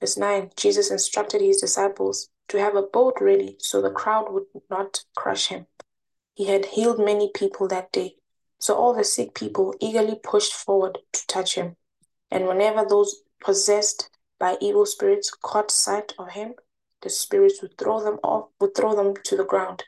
Verse 0.00 0.16
9 0.16 0.50
Jesus 0.56 0.90
instructed 0.90 1.40
his 1.40 1.60
disciples 1.60 2.30
to 2.48 2.60
have 2.60 2.76
a 2.76 2.82
boat 2.82 3.18
ready 3.20 3.56
so 3.58 3.82
the 3.82 3.90
crowd 3.90 4.32
would 4.32 4.44
not 4.70 5.04
crush 5.16 5.48
him. 5.48 5.66
He 6.34 6.46
had 6.46 6.66
healed 6.66 6.98
many 6.98 7.30
people 7.34 7.66
that 7.68 7.90
day, 7.90 8.14
so 8.60 8.74
all 8.74 8.94
the 8.94 9.04
sick 9.04 9.34
people 9.34 9.74
eagerly 9.80 10.20
pushed 10.22 10.52
forward 10.52 10.98
to 11.12 11.26
touch 11.26 11.56
him. 11.56 11.76
And 12.30 12.46
whenever 12.46 12.84
those 12.84 13.22
possessed 13.40 14.08
by 14.38 14.56
evil 14.60 14.86
spirits 14.86 15.30
caught 15.30 15.70
sight 15.70 16.14
of 16.18 16.30
him, 16.30 16.54
the 17.02 17.10
spirits 17.10 17.62
would 17.62 17.78
throw 17.78 18.02
them 18.02 18.18
off, 18.22 18.48
would 18.60 18.74
throw 18.74 18.94
them 18.94 19.14
to 19.24 19.36
the 19.36 19.44
ground 19.44 19.84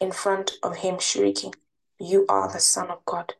in 0.00 0.12
front 0.12 0.52
of 0.62 0.76
him, 0.76 0.98
shrieking, 0.98 1.54
You 1.98 2.24
are 2.28 2.50
the 2.50 2.60
Son 2.60 2.90
of 2.90 3.04
God. 3.04 3.34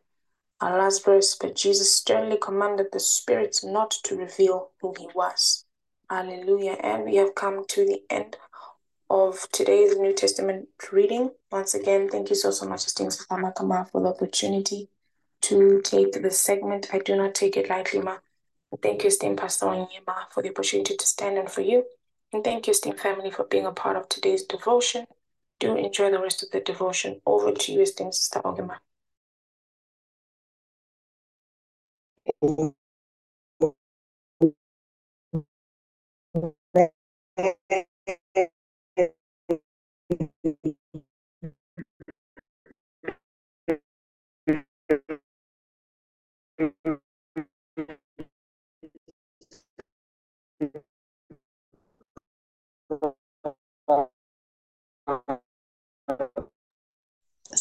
Our 0.61 0.77
last 0.79 1.05
verse, 1.05 1.37
but 1.37 1.55
Jesus 1.55 1.93
sternly 1.93 2.37
commanded 2.37 2.89
the 2.93 3.01
spirits 3.01 3.65
not 3.65 3.93
to 4.05 4.17
reveal 4.17 4.71
who 4.81 4.95
he 4.99 5.09
was. 5.15 5.65
Hallelujah. 6.11 6.77
And 6.83 7.05
we 7.05 7.17
have 7.17 7.37
come 7.37 7.65
to 7.69 7.85
the 7.85 8.03
end 8.11 8.37
of 9.09 9.47
today's 9.53 9.97
New 9.97 10.13
Testament 10.13 10.69
reading. 10.91 11.31
Once 11.53 11.75
again, 11.75 12.09
thank 12.09 12.31
you 12.31 12.37
so, 12.37 12.51
so 12.51 12.67
much, 12.67 12.87
esteemed 12.87 13.17
Mama 13.31 13.53
Kama, 13.57 13.87
for 13.93 14.01
the 14.03 14.09
opportunity 14.09 14.89
to 15.43 15.81
take 15.83 16.13
this 16.15 16.41
segment. 16.41 16.89
I 16.93 16.99
do 16.99 17.15
not 17.17 17.35
take 17.35 17.57
it 17.57 17.71
lightly, 17.71 18.01
Ma. 18.01 18.17
Thank 18.83 19.03
you, 19.05 19.09
esteemed 19.09 19.39
Pastor 19.39 19.67
Onyema, 19.67 20.31
for 20.33 20.43
the 20.43 20.51
opportunity 20.51 20.97
to 20.97 21.07
stand 21.07 21.39
in 21.39 21.47
for 21.49 21.61
you. 21.63 21.85
And 22.33 22.43
thank 22.45 22.67
you, 22.67 22.73
esteemed 22.73 23.01
family, 23.01 23.31
for 23.31 23.45
being 23.45 23.67
a 23.67 23.73
part 23.73 23.97
of 23.97 24.09
today's 24.09 24.43
devotion. 24.45 25.07
Do 25.61 25.77
enjoy 25.77 26.11
the 26.11 26.21
rest 26.21 26.43
of 26.43 26.51
the 26.53 26.61
devotion. 26.61 27.21
Over 27.27 27.53
to 27.53 27.73
you, 27.73 27.81
esteemed 27.83 28.15
Sister 28.15 28.41
Ogema. 28.45 28.79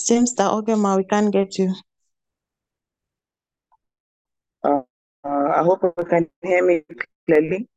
Sister 0.07 0.43
Ogema, 0.43 0.95
we 0.95 1.03
can't 1.03 1.33
get 1.33 1.57
you. 1.59 1.73
Uh, 4.63 4.79
uh, 5.25 5.49
I 5.53 5.63
hope 5.63 5.83
you 5.83 6.05
can 6.05 6.29
hear 6.41 6.65
me 6.65 6.83
clearly. 7.25 7.67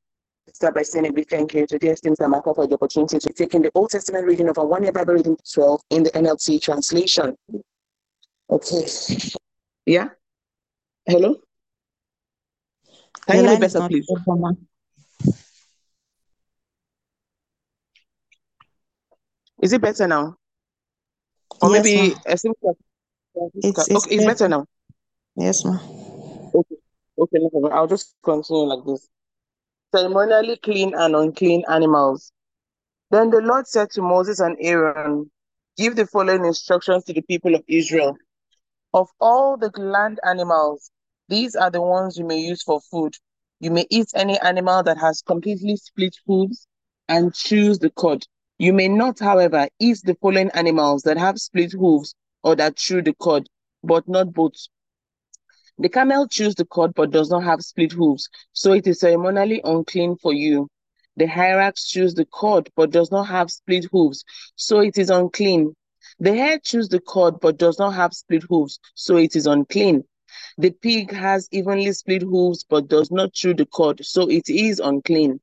Start 0.54 0.76
by 0.76 0.82
saying 0.82 1.08
a 1.08 1.12
big 1.12 1.28
thank 1.28 1.54
you 1.54 1.66
to 1.66 1.76
the 1.76 1.88
esteemed 1.88 2.18
Samaka 2.18 2.54
for 2.54 2.68
the 2.68 2.74
opportunity 2.74 3.18
to 3.18 3.32
take 3.32 3.54
in 3.54 3.62
the 3.62 3.70
Old 3.74 3.90
Testament 3.90 4.26
reading 4.26 4.48
of 4.48 4.58
our 4.58 4.66
one 4.66 4.84
year 4.84 4.92
Bible 4.92 5.14
reading 5.14 5.36
12 5.54 5.80
in 5.90 6.04
the 6.04 6.10
NLT 6.10 6.62
translation. 6.62 7.36
Okay. 8.48 8.86
Yeah? 9.86 10.10
Hello? 11.06 11.34
Can 13.26 13.36
you 13.38 13.42
hear 13.42 13.54
me 13.54 13.58
better, 13.58 13.88
please? 13.88 14.06
Is 19.62 19.72
it 19.72 19.82
better 19.82 20.06
now? 20.06 20.36
Or 21.61 21.70
yes, 21.70 21.85
maybe 21.85 22.14
ma. 22.14 22.20
a 22.27 22.38
simple. 22.38 22.79
It's, 23.35 23.79
it's, 23.79 23.90
okay, 24.07 24.14
it's 24.14 24.25
better 24.25 24.49
now. 24.49 24.66
Yes, 25.37 25.64
ma. 25.64 25.79
Okay, 26.55 26.77
okay, 27.18 27.38
no 27.38 27.49
problem. 27.51 27.73
I'll 27.73 27.87
just 27.87 28.14
continue 28.25 28.64
like 28.64 28.85
this. 28.87 29.09
Ceremonially 29.94 30.57
clean 30.57 30.94
and 30.94 31.14
unclean 31.16 31.64
animals. 31.68 32.33
Then 33.11 33.31
the 33.31 33.40
Lord 33.40 33.66
said 33.66 33.90
to 33.92 34.03
Moses 34.03 34.40
and 34.40 34.57
Aaron, 34.61 35.31
Give 35.77 35.96
the 35.96 36.07
following 36.07 36.44
instructions 36.44 37.05
to 37.05 37.12
the 37.12 37.23
people 37.23 37.55
of 37.55 37.64
Israel. 37.66 38.16
Of 38.92 39.09
all 39.20 39.57
the 39.57 39.70
land 39.77 40.20
animals, 40.25 40.90
these 41.29 41.55
are 41.57 41.70
the 41.70 41.81
ones 41.81 42.18
you 42.18 42.25
may 42.25 42.38
use 42.38 42.62
for 42.62 42.81
food. 42.90 43.14
You 43.61 43.70
may 43.70 43.87
eat 43.90 44.09
any 44.14 44.38
animal 44.40 44.83
that 44.83 44.99
has 44.99 45.23
completely 45.23 45.77
split 45.77 46.16
hooves 46.27 46.66
and 47.09 47.35
chews 47.35 47.79
the 47.79 47.90
cud. 47.90 48.25
You 48.61 48.75
may 48.75 48.88
not, 48.88 49.20
however, 49.20 49.68
eat 49.79 50.03
the 50.05 50.14
following 50.16 50.51
animals 50.51 51.01
that 51.05 51.16
have 51.16 51.38
split 51.38 51.73
hooves 51.73 52.14
or 52.44 52.55
that 52.57 52.77
chew 52.77 53.01
the 53.01 53.14
cud, 53.14 53.46
but 53.83 54.07
not 54.07 54.35
both. 54.35 54.53
The 55.79 55.88
camel 55.88 56.29
chews 56.29 56.57
the 56.57 56.66
cud 56.66 56.92
but 56.94 57.11
does 57.11 57.31
not 57.31 57.42
have 57.44 57.62
split 57.62 57.92
hooves, 57.92 58.29
so 58.53 58.75
it 58.75 58.87
is 58.87 59.01
ceremonially 59.01 59.62
unclean 59.64 60.16
for 60.16 60.35
you. 60.35 60.68
The 61.16 61.27
hyrax 61.27 61.87
chews 61.88 62.12
the 62.12 62.27
cud 62.27 62.68
but 62.77 62.90
does 62.90 63.11
not 63.11 63.29
have 63.29 63.51
split 63.51 63.87
hooves, 63.90 64.27
so 64.57 64.81
it 64.81 64.99
is 64.99 65.09
unclean. 65.09 65.75
The 66.18 66.35
hare 66.35 66.59
chews 66.59 66.90
the 66.90 67.01
cud 67.01 67.40
but 67.40 67.57
does 67.57 67.79
not 67.79 67.92
have 67.94 68.12
split 68.12 68.42
hooves, 68.51 68.79
so 68.94 69.16
it 69.16 69.37
is 69.37 69.46
unclean. 69.46 70.05
The 70.59 70.73
pig 70.73 71.12
has 71.12 71.49
evenly 71.51 71.92
split 71.92 72.20
hooves 72.20 72.66
but 72.68 72.88
does 72.88 73.11
not 73.11 73.33
chew 73.33 73.55
the 73.55 73.64
cud, 73.75 74.05
so 74.05 74.29
it 74.29 74.51
is 74.51 74.81
unclean. 74.81 75.40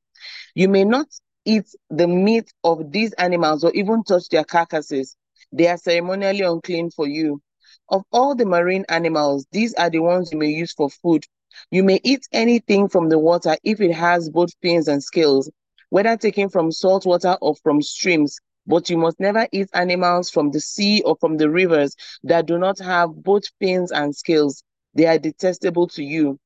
You 0.54 0.70
may 0.70 0.86
not 0.86 1.08
eat 1.48 1.76
the 1.90 2.08
meat 2.08 2.54
of 2.64 2.92
these 2.92 3.14
animals 3.14 3.64
or 3.64 3.72
even 3.74 4.04
touch 4.04 4.30
their 4.30 4.44
carcasses. 4.44 5.16
They 5.52 5.68
are 5.68 5.78
ceremonially 5.78 6.42
unclean 6.42 6.92
for 6.92 7.08
you. 7.08 7.42
Of 7.90 8.04
all 8.12 8.36
the 8.36 8.46
marine 8.46 8.86
animals, 8.90 9.48
these 9.52 9.74
are 9.76 9.90
the 9.90 10.00
ones 10.00 10.32
you 10.32 10.38
may 10.38 10.50
use 10.50 10.74
for 10.74 10.90
food. 10.90 11.26
You 11.72 11.84
may 11.84 12.00
eat 12.04 12.28
anything 12.34 12.90
from 12.90 13.10
the 13.10 13.20
water 13.20 13.58
if 13.64 13.82
it 13.82 13.94
has 13.94 14.30
both 14.30 14.50
fins 14.62 14.88
and 14.88 15.04
scales, 15.04 15.50
whether 15.90 16.18
taken 16.18 16.50
from 16.50 16.72
salt 16.72 17.06
water 17.06 17.38
or 17.42 17.56
from 17.56 17.82
streams. 17.82 18.40
But 18.68 18.90
you 18.90 18.98
must 18.98 19.20
never 19.20 19.48
eat 19.52 19.70
animals 19.74 20.30
from 20.30 20.52
the 20.52 20.60
sea 20.62 21.02
or 21.04 21.16
from 21.20 21.38
the 21.38 21.50
rivers 21.50 21.96
that 22.24 22.46
do 22.46 22.58
not 22.58 22.80
have 22.80 23.24
both 23.24 23.44
fins 23.60 23.92
and 23.92 24.16
scales. 24.16 24.64
They 24.94 25.06
are 25.08 25.18
detestable 25.20 25.88
to 25.90 26.04
you. 26.04 26.40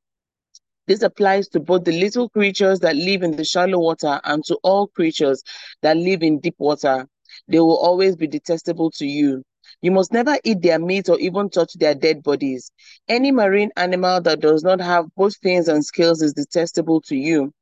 This 0.91 1.03
applies 1.03 1.47
to 1.47 1.61
both 1.61 1.85
the 1.85 1.97
little 1.97 2.27
creatures 2.27 2.81
that 2.81 2.97
live 2.97 3.23
in 3.23 3.37
the 3.37 3.45
shallow 3.45 3.79
water 3.79 4.19
and 4.25 4.43
to 4.43 4.55
all 4.55 4.87
creatures 4.87 5.41
that 5.81 5.95
live 5.95 6.21
in 6.21 6.41
deep 6.41 6.55
water. 6.57 7.07
They 7.47 7.61
will 7.61 7.77
always 7.77 8.17
be 8.17 8.27
detestable 8.27 8.91
to 8.95 9.05
you. 9.05 9.41
You 9.81 9.91
must 9.91 10.11
never 10.11 10.37
eat 10.43 10.61
their 10.61 10.79
meat 10.79 11.07
or 11.07 11.17
even 11.17 11.49
touch 11.49 11.75
their 11.75 11.95
dead 11.95 12.21
bodies. 12.21 12.73
Any 13.07 13.31
marine 13.31 13.71
animal 13.77 14.19
that 14.19 14.41
does 14.41 14.63
not 14.63 14.81
have 14.81 15.05
both 15.15 15.37
fins 15.37 15.69
and 15.69 15.85
scales 15.85 16.21
is 16.21 16.33
detestable 16.33 16.99
to 17.03 17.15
you. 17.15 17.53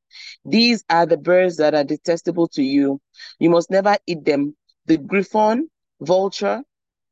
These 0.43 0.83
are 0.89 1.05
the 1.05 1.17
birds 1.17 1.57
that 1.57 1.75
are 1.75 1.83
detestable 1.83 2.47
to 2.53 2.63
you. 2.63 2.99
You 3.37 3.51
must 3.51 3.69
never 3.69 3.95
eat 4.07 4.25
them. 4.25 4.55
The 4.87 4.97
griffon, 4.97 5.69
vulture, 6.01 6.63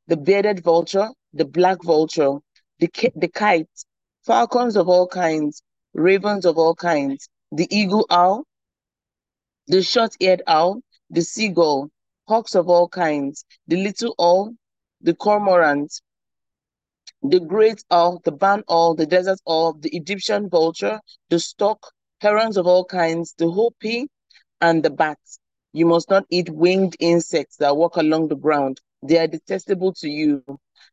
the 0.07 0.17
bearded 0.17 0.63
vulture, 0.63 1.09
the 1.33 1.45
black 1.45 1.83
vulture, 1.83 2.39
the, 2.79 2.89
the 3.15 3.27
kite, 3.27 3.69
falcons 4.25 4.75
of 4.75 4.89
all 4.89 5.07
kinds, 5.07 5.61
ravens 5.97 6.45
of 6.45 6.57
all 6.57 6.75
kinds, 6.75 7.27
the 7.51 7.67
eagle 7.75 8.05
owl, 8.09 8.45
the 9.67 9.81
short-eared 9.81 10.43
owl, 10.47 10.79
the 11.09 11.21
seagull, 11.21 11.89
hawks 12.27 12.55
of 12.55 12.69
all 12.69 12.87
kinds, 12.87 13.43
the 13.67 13.77
little 13.77 14.13
owl, 14.19 14.53
the 15.01 15.15
cormorant, 15.15 16.01
the 17.23 17.39
great 17.39 17.83
owl, 17.89 18.21
the 18.23 18.31
barn 18.31 18.63
owl, 18.69 18.93
the 18.93 19.07
desert 19.07 19.39
owl, 19.47 19.73
the 19.73 19.89
Egyptian 19.95 20.49
vulture, 20.49 20.99
the 21.29 21.39
stork, 21.39 21.81
herons 22.21 22.57
of 22.57 22.67
all 22.67 22.85
kinds, 22.85 23.33
the 23.37 23.49
hoopoe, 23.49 24.07
and 24.61 24.83
the 24.83 24.91
bats. 24.91 25.39
You 25.73 25.87
must 25.87 26.09
not 26.09 26.25
eat 26.29 26.49
winged 26.49 26.95
insects 26.99 27.57
that 27.57 27.75
walk 27.75 27.97
along 27.97 28.27
the 28.27 28.35
ground. 28.35 28.79
They 29.01 29.17
are 29.17 29.27
detestable 29.27 29.93
to 29.93 30.09
you. 30.09 30.43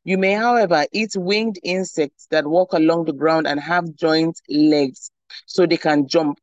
You 0.04 0.18
may, 0.18 0.32
however, 0.32 0.86
eat 0.92 1.16
winged 1.16 1.58
insects 1.62 2.26
that 2.30 2.46
walk 2.46 2.72
along 2.72 3.04
the 3.04 3.12
ground 3.12 3.46
and 3.46 3.60
have 3.60 3.94
joint 3.94 4.40
legs 4.48 5.10
so 5.46 5.66
they 5.66 5.76
can 5.76 6.06
jump. 6.06 6.38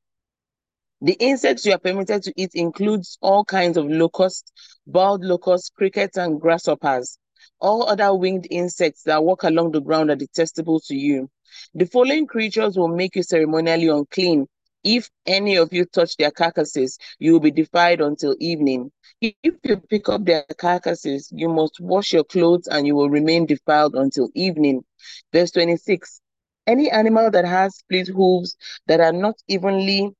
The 1.01 1.13
insects 1.13 1.65
you 1.65 1.73
are 1.73 1.79
permitted 1.79 2.23
to 2.23 2.33
eat 2.35 2.51
includes 2.53 3.17
all 3.21 3.43
kinds 3.43 3.77
of 3.77 3.89
locusts, 3.89 4.51
bald 4.85 5.23
locusts, 5.23 5.69
crickets, 5.69 6.17
and 6.17 6.39
grasshoppers. 6.39 7.17
All 7.59 7.87
other 7.87 8.13
winged 8.13 8.47
insects 8.51 9.03
that 9.03 9.23
walk 9.23 9.43
along 9.43 9.71
the 9.71 9.81
ground 9.81 10.11
are 10.11 10.15
detestable 10.15 10.79
to 10.81 10.95
you. 10.95 11.29
The 11.73 11.85
following 11.85 12.27
creatures 12.27 12.77
will 12.77 12.87
make 12.87 13.15
you 13.15 13.23
ceremonially 13.23 13.87
unclean. 13.87 14.47
If 14.83 15.09
any 15.25 15.57
of 15.57 15.73
you 15.73 15.85
touch 15.85 16.17
their 16.17 16.31
carcasses, 16.31 16.97
you 17.19 17.33
will 17.33 17.39
be 17.39 17.51
defiled 17.51 18.01
until 18.01 18.35
evening. 18.39 18.91
If 19.21 19.35
you 19.63 19.77
pick 19.77 20.09
up 20.09 20.25
their 20.25 20.43
carcasses, 20.57 21.29
you 21.31 21.47
must 21.47 21.79
wash 21.79 22.13
your 22.13 22.23
clothes 22.23 22.67
and 22.67 22.85
you 22.87 22.95
will 22.95 23.09
remain 23.09 23.45
defiled 23.45 23.95
until 23.95 24.29
evening. 24.33 24.83
Verse 25.31 25.51
26 25.51 26.21
Any 26.65 26.89
animal 26.89 27.29
that 27.31 27.45
has 27.45 27.75
split 27.77 28.07
hooves 28.07 28.57
that 28.87 28.99
are 28.99 29.13
not 29.13 29.35
evenly 29.47 30.13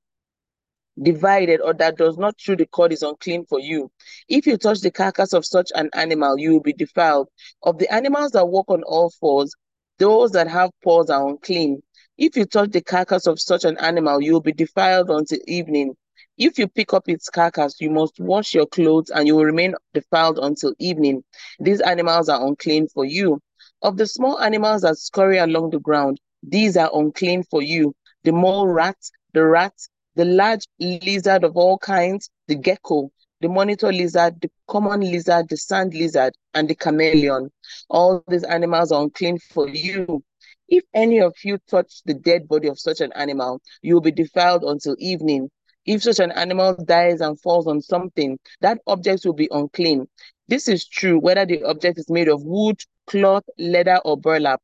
divided 1.02 1.62
or 1.62 1.74
that 1.74 1.98
does 1.98 2.18
not 2.18 2.38
chew 2.38 2.56
the 2.56 2.66
cord 2.68 2.92
is 2.94 3.02
unclean 3.04 3.46
for 3.46 3.60
you. 3.60 3.92
If 4.28 4.46
you 4.46 4.58
touch 4.58 4.82
the 4.82 4.92
carcass 4.92 5.34
of 5.34 5.46
such 5.46 5.72
an 5.76 5.90
animal, 5.94 6.38
you 6.40 6.54
will 6.54 6.62
be 6.62 6.74
defiled. 6.74 7.30
Of 7.64 7.78
the 7.80 7.92
animals 7.94 8.32
that 8.32 8.48
walk 8.48 8.70
on 8.70 8.84
all 8.84 9.10
fours, 9.10 9.54
those 9.98 10.32
that 10.32 10.48
have 10.48 10.72
paws 10.84 11.10
are 11.10 11.28
unclean. 11.28 11.82
If 12.18 12.36
you 12.38 12.46
touch 12.46 12.72
the 12.72 12.82
carcass 12.82 13.28
of 13.28 13.40
such 13.40 13.66
an 13.66 13.78
animal, 13.80 14.22
you 14.22 14.34
will 14.34 14.42
be 14.42 14.54
defiled 14.54 15.10
until 15.10 15.40
evening. 15.48 15.96
If 16.38 16.58
you 16.58 16.68
pick 16.68 16.94
up 16.94 17.08
its 17.08 17.30
carcass, 17.30 17.80
you 17.80 17.90
must 17.90 18.20
wash 18.20 18.54
your 18.54 18.66
clothes 18.66 19.10
and 19.10 19.28
you 19.28 19.36
will 19.36 19.46
remain 19.46 19.76
defiled 19.94 20.40
until 20.40 20.74
evening. 20.80 21.24
These 21.60 21.82
animals 21.82 22.30
are 22.30 22.46
unclean 22.46 22.88
for 22.88 23.06
you. 23.06 23.40
Of 23.82 23.98
the 23.98 24.08
small 24.08 24.40
animals 24.40 24.82
that 24.82 24.98
scurry 24.98 25.38
along 25.38 25.72
the 25.72 25.80
ground, 25.80 26.20
these 26.44 26.78
are 26.78 26.90
unclean 26.94 27.44
for 27.44 27.62
you. 27.62 27.94
The 28.24 28.32
mole 28.32 28.68
rat, 28.68 28.98
the 29.34 29.44
rat, 29.44 29.74
the 30.16 30.26
large 30.26 30.68
lizard 30.80 31.44
of 31.44 31.58
all 31.58 31.78
kinds, 31.78 32.30
the 32.48 32.56
gecko, 32.56 33.12
the 33.42 33.50
monitor 33.50 33.92
lizard, 33.92 34.40
the 34.42 34.50
common 34.68 35.02
lizard, 35.02 35.50
the 35.50 35.58
sand 35.58 35.94
lizard, 35.94 36.34
and 36.54 36.70
the 36.70 36.76
chameleon. 36.76 37.52
All 37.90 38.24
these 38.28 38.44
animals 38.44 38.92
are 38.92 39.04
unclean 39.04 39.40
for 39.40 39.68
you. 39.68 40.24
If 40.68 40.84
any 40.94 41.20
of 41.20 41.34
you 41.44 41.58
touch 41.70 42.02
the 42.06 42.14
dead 42.14 42.48
body 42.48 42.68
of 42.68 42.80
such 42.80 43.02
an 43.02 43.12
animal, 43.14 43.62
you 43.82 43.96
will 43.96 44.02
be 44.02 44.12
defiled 44.12 44.64
until 44.64 44.96
evening. 45.00 45.50
If 45.86 46.04
such 46.04 46.20
an 46.20 46.32
animal 46.32 46.76
dies 46.76 47.22
and 47.22 47.40
falls 47.40 47.68
on 47.68 47.82
something, 47.82 48.40
that 48.62 48.80
object 48.88 49.26
will 49.26 49.34
be 49.34 49.50
unclean. 49.52 50.08
This 50.48 50.68
is 50.68 50.86
true 50.86 51.20
whether 51.20 51.46
the 51.46 51.64
object 51.64 51.98
is 51.98 52.10
made 52.10 52.28
of 52.28 52.44
wood, 52.44 52.82
cloth, 53.08 53.44
leather, 53.58 54.00
or 54.06 54.18
burlap. 54.18 54.62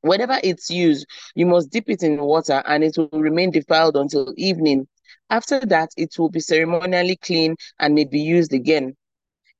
Whenever 0.00 0.38
it's 0.42 0.70
used, 0.70 1.06
you 1.34 1.46
must 1.46 1.70
dip 1.70 1.88
it 1.88 2.02
in 2.02 2.20
water 2.20 2.62
and 2.66 2.84
it 2.84 2.96
will 2.96 3.08
remain 3.20 3.50
defiled 3.50 3.96
until 3.96 4.32
evening. 4.36 4.86
After 5.30 5.60
that, 5.60 5.90
it 5.96 6.18
will 6.18 6.30
be 6.30 6.40
ceremonially 6.40 7.16
clean 7.16 7.56
and 7.78 7.94
may 7.94 8.04
be 8.04 8.20
used 8.20 8.52
again. 8.52 8.96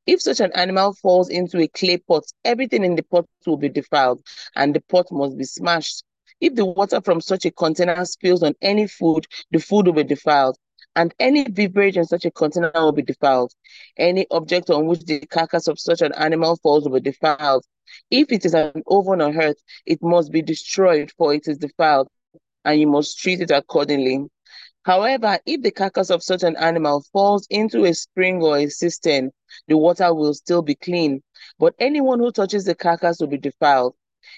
If 0.06 0.20
such 0.20 0.40
an 0.40 0.52
animal 0.54 0.92
falls 0.94 1.30
into 1.30 1.58
a 1.60 1.68
clay 1.68 1.96
pot, 1.96 2.24
everything 2.44 2.84
in 2.84 2.94
the 2.94 3.02
pot 3.02 3.26
will 3.46 3.56
be 3.56 3.70
defiled 3.70 4.22
and 4.54 4.74
the 4.74 4.80
pot 4.82 5.06
must 5.10 5.36
be 5.38 5.44
smashed. 5.44 6.04
If 6.40 6.54
the 6.54 6.64
water 6.64 7.00
from 7.00 7.20
such 7.20 7.44
a 7.44 7.50
container 7.50 8.04
spills 8.04 8.42
on 8.42 8.54
any 8.60 8.86
food, 8.86 9.26
the 9.50 9.58
food 9.60 9.86
will 9.86 9.94
be 9.94 10.04
defiled, 10.04 10.56
and 10.96 11.14
any 11.18 11.44
beverage 11.44 11.96
in 11.96 12.04
such 12.04 12.24
a 12.24 12.30
container 12.30 12.70
will 12.74 12.92
be 12.92 13.02
defiled. 13.02 13.52
Any 13.96 14.26
object 14.30 14.70
on 14.70 14.86
which 14.86 15.04
the 15.04 15.20
carcass 15.20 15.68
of 15.68 15.78
such 15.78 16.02
an 16.02 16.12
animal 16.14 16.56
falls 16.56 16.84
will 16.84 17.00
be 17.00 17.10
defiled. 17.10 17.64
If 18.10 18.32
it 18.32 18.44
is 18.44 18.54
an 18.54 18.82
oven 18.86 19.20
or 19.20 19.32
hearth, 19.32 19.62
it 19.86 20.02
must 20.02 20.32
be 20.32 20.42
destroyed, 20.42 21.12
for 21.16 21.34
it 21.34 21.46
is 21.46 21.58
defiled, 21.58 22.08
and 22.64 22.80
you 22.80 22.86
must 22.86 23.18
treat 23.18 23.40
it 23.40 23.50
accordingly. 23.50 24.26
However, 24.84 25.38
if 25.46 25.62
the 25.62 25.70
carcass 25.70 26.10
of 26.10 26.22
such 26.22 26.42
an 26.42 26.56
animal 26.56 27.04
falls 27.12 27.46
into 27.48 27.84
a 27.84 27.94
spring 27.94 28.42
or 28.42 28.58
a 28.58 28.68
cistern, 28.68 29.30
the 29.66 29.78
water 29.78 30.12
will 30.12 30.34
still 30.34 30.60
be 30.60 30.74
clean. 30.74 31.22
But 31.58 31.74
anyone 31.78 32.18
who 32.18 32.30
touches 32.32 32.64
the 32.64 32.74
carcass 32.74 33.20
will 33.20 33.28
be 33.28 33.38
defiled. 33.38 33.94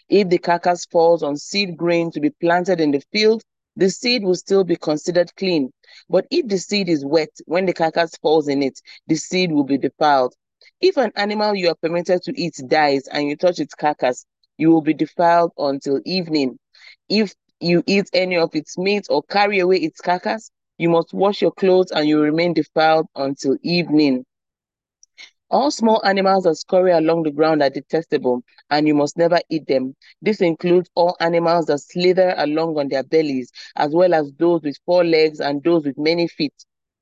If 0.08 0.28
the 0.28 0.38
carcass 0.38 0.86
falls 0.86 1.22
on 1.22 1.36
seed 1.36 1.76
grain 1.76 2.10
to 2.12 2.20
be 2.20 2.30
planted 2.30 2.80
in 2.80 2.92
the 2.92 3.02
field, 3.12 3.42
the 3.76 3.90
seed 3.90 4.24
will 4.24 4.34
still 4.34 4.64
be 4.64 4.76
considered 4.76 5.34
clean. 5.36 5.72
But 6.08 6.26
if 6.30 6.46
the 6.46 6.58
seed 6.58 6.88
is 6.88 7.04
wet 7.04 7.30
when 7.46 7.66
the 7.66 7.72
carcass 7.72 8.16
falls 8.16 8.48
in 8.48 8.62
it, 8.62 8.80
the 9.06 9.16
seed 9.16 9.52
will 9.52 9.64
be 9.64 9.78
defiled. 9.78 10.34
If 10.80 10.96
an 10.96 11.12
animal 11.16 11.54
you 11.54 11.68
are 11.68 11.74
permitted 11.74 12.22
to 12.22 12.40
eat 12.40 12.54
dies 12.66 13.06
and 13.08 13.28
you 13.28 13.36
touch 13.36 13.58
its 13.58 13.74
carcass, 13.74 14.24
you 14.56 14.70
will 14.70 14.80
be 14.80 14.94
defiled 14.94 15.52
until 15.58 16.00
evening. 16.04 16.58
If 17.08 17.34
you 17.60 17.82
eat 17.86 18.08
any 18.12 18.36
of 18.36 18.54
its 18.54 18.78
meat 18.78 19.06
or 19.10 19.22
carry 19.22 19.58
away 19.58 19.78
its 19.78 20.00
carcass, 20.00 20.50
you 20.78 20.88
must 20.88 21.12
wash 21.12 21.42
your 21.42 21.52
clothes 21.52 21.90
and 21.90 22.08
you 22.08 22.20
remain 22.20 22.52
defiled 22.54 23.06
until 23.16 23.56
evening. 23.62 24.24
All 25.50 25.70
small 25.70 26.00
animals 26.04 26.44
that 26.44 26.56
scurry 26.56 26.92
along 26.92 27.22
the 27.24 27.30
ground 27.30 27.62
are 27.62 27.70
detestable, 27.70 28.42
and 28.70 28.86
you 28.86 28.94
must 28.94 29.16
never 29.16 29.38
eat 29.48 29.66
them. 29.66 29.94
This 30.22 30.40
includes 30.40 30.90
all 30.94 31.16
animals 31.20 31.66
that 31.66 31.80
slither 31.80 32.34
along 32.36 32.78
on 32.78 32.88
their 32.88 33.02
bellies, 33.04 33.50
as 33.76 33.92
well 33.94 34.14
as 34.14 34.32
those 34.38 34.62
with 34.62 34.78
four 34.86 35.04
legs 35.04 35.40
and 35.40 35.62
those 35.62 35.84
with 35.84 35.98
many 35.98 36.26
feet. 36.28 36.54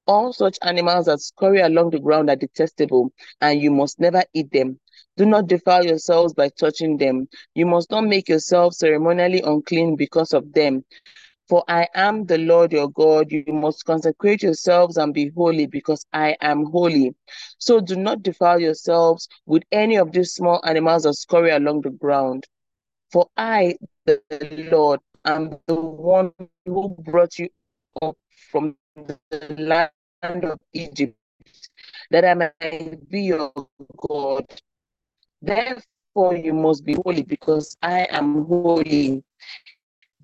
All 0.07 0.33
such 0.33 0.59
animals 0.63 1.07
that 1.07 1.21
scurry 1.21 1.61
along 1.61 1.91
the 1.91 2.01
ground 2.01 2.29
are 2.31 2.37
detestable, 2.37 3.13
and 3.41 3.61
you 3.61 3.71
must 3.71 3.99
never 4.01 4.23
eat 4.35 4.51
them. 4.53 4.79
Do 5.17 5.27
not 5.27 5.47
defile 5.47 5.85
yourselves 5.85 6.35
by 6.35 6.49
touching 6.51 6.97
them. 6.99 7.29
You 7.55 7.67
must 7.67 7.91
not 7.91 8.05
make 8.05 8.29
yourselves 8.29 8.79
ceremonially 8.79 9.41
unclean 9.43 9.97
because 9.97 10.33
of 10.33 10.53
them. 10.53 10.85
For 11.55 11.63
I 11.69 11.87
am 11.95 12.27
the 12.27 12.39
Lord 12.39 12.73
your 12.73 12.91
God. 12.91 13.31
You 13.31 13.45
must 13.47 13.85
consecrate 13.85 14.43
yourselves 14.43 14.97
and 14.97 15.15
be 15.15 15.31
holy 15.37 15.67
because 15.67 16.05
I 16.13 16.37
am 16.41 16.65
holy. 16.65 17.15
So 17.59 17.79
do 17.79 17.95
not 17.95 18.25
defile 18.25 18.59
yourselves 18.59 19.29
with 19.47 19.63
any 19.71 19.95
of 19.95 20.11
these 20.11 20.33
small 20.33 20.61
animals 20.65 21.05
that 21.05 21.15
scurry 21.15 21.53
along 21.53 21.83
the 21.83 21.91
ground. 21.91 22.45
For 23.13 23.29
I, 23.37 23.77
the 24.05 24.21
Lord, 24.69 24.99
am 25.25 25.57
the 25.69 25.77
one 25.77 26.33
who 26.67 26.89
brought 27.05 27.39
you 27.39 27.49
up 28.03 28.17
from 28.51 28.77
the 28.97 29.55
land 29.57 30.45
of 30.45 30.59
Egypt, 30.73 31.17
that 32.11 32.25
I 32.25 32.35
might 32.35 33.09
be 33.09 33.21
your 33.21 33.53
God. 34.09 34.45
Therefore, 35.41 36.35
you 36.35 36.53
must 36.53 36.85
be 36.85 36.95
holy 36.95 37.23
because 37.23 37.77
I 37.81 38.09
am 38.11 38.45
holy. 38.45 39.23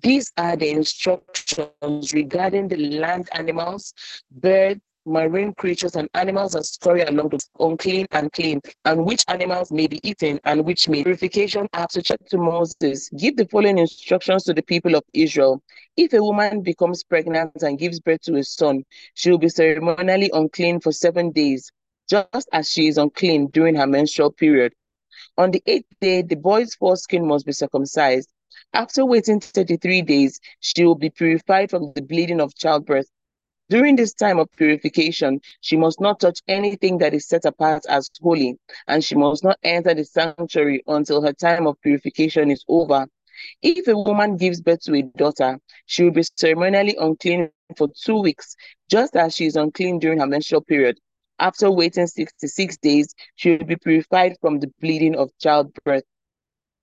These 0.01 0.31
are 0.37 0.55
the 0.55 0.69
instructions 0.69 2.13
regarding 2.13 2.67
the 2.67 2.77
land 2.77 3.29
animals, 3.33 3.93
birds, 4.31 4.81
marine 5.05 5.53
creatures, 5.53 5.95
and 5.95 6.09
animals 6.13 6.53
that 6.53 6.65
scurry 6.65 7.01
along 7.01 7.29
the 7.29 7.39
unclean 7.59 8.05
and 8.11 8.31
clean, 8.31 8.61
and 8.85 9.05
which 9.05 9.23
animals 9.27 9.71
may 9.71 9.87
be 9.87 9.99
eaten 10.07 10.39
and 10.43 10.65
which 10.65 10.87
may. 10.87 11.03
Purification 11.03 11.67
after 11.73 12.01
check 12.01 12.19
to 12.29 12.37
Moses. 12.37 13.09
Give 13.09 13.35
the 13.35 13.47
following 13.47 13.77
instructions 13.77 14.43
to 14.45 14.53
the 14.53 14.63
people 14.63 14.95
of 14.95 15.03
Israel. 15.13 15.61
If 15.97 16.13
a 16.13 16.23
woman 16.23 16.61
becomes 16.61 17.03
pregnant 17.03 17.61
and 17.61 17.77
gives 17.77 17.99
birth 17.99 18.21
to 18.23 18.35
a 18.37 18.43
son, 18.43 18.83
she 19.13 19.31
will 19.31 19.39
be 19.39 19.49
ceremonially 19.49 20.29
unclean 20.33 20.79
for 20.79 20.91
seven 20.91 21.31
days, 21.31 21.71
just 22.09 22.49
as 22.53 22.69
she 22.71 22.87
is 22.87 22.97
unclean 22.97 23.47
during 23.47 23.75
her 23.75 23.87
menstrual 23.87 24.31
period. 24.31 24.73
On 25.37 25.51
the 25.51 25.61
eighth 25.65 25.93
day, 25.99 26.21
the 26.21 26.35
boy's 26.35 26.75
foreskin 26.75 27.27
must 27.27 27.45
be 27.45 27.51
circumcised. 27.51 28.29
After 28.73 29.05
waiting 29.05 29.41
33 29.41 30.01
days, 30.01 30.39
she 30.61 30.85
will 30.85 30.95
be 30.95 31.09
purified 31.09 31.69
from 31.69 31.91
the 31.93 32.01
bleeding 32.01 32.39
of 32.39 32.55
childbirth. 32.55 33.09
During 33.69 33.95
this 33.95 34.13
time 34.13 34.39
of 34.39 34.49
purification, 34.55 35.41
she 35.59 35.75
must 35.75 35.99
not 35.99 36.21
touch 36.21 36.39
anything 36.47 36.97
that 36.99 37.13
is 37.13 37.27
set 37.27 37.45
apart 37.45 37.85
as 37.89 38.09
holy, 38.21 38.57
and 38.87 39.03
she 39.03 39.15
must 39.15 39.43
not 39.43 39.59
enter 39.63 39.93
the 39.93 40.05
sanctuary 40.05 40.83
until 40.87 41.21
her 41.21 41.33
time 41.33 41.67
of 41.67 41.81
purification 41.81 42.49
is 42.49 42.63
over. 42.67 43.07
If 43.61 43.87
a 43.87 43.97
woman 43.97 44.37
gives 44.37 44.61
birth 44.61 44.81
to 44.83 44.95
a 44.95 45.01
daughter, 45.01 45.59
she 45.85 46.03
will 46.03 46.11
be 46.11 46.23
ceremonially 46.37 46.95
unclean 46.97 47.49
for 47.77 47.89
two 47.89 48.21
weeks, 48.21 48.55
just 48.89 49.15
as 49.15 49.35
she 49.35 49.47
is 49.47 49.55
unclean 49.57 49.99
during 49.99 50.19
her 50.19 50.27
menstrual 50.27 50.61
period. 50.61 50.97
After 51.39 51.69
waiting 51.71 52.07
66 52.07 52.77
days, 52.77 53.13
she 53.35 53.57
will 53.57 53.65
be 53.65 53.75
purified 53.75 54.37
from 54.39 54.59
the 54.59 54.71
bleeding 54.79 55.15
of 55.15 55.31
childbirth. 55.39 56.03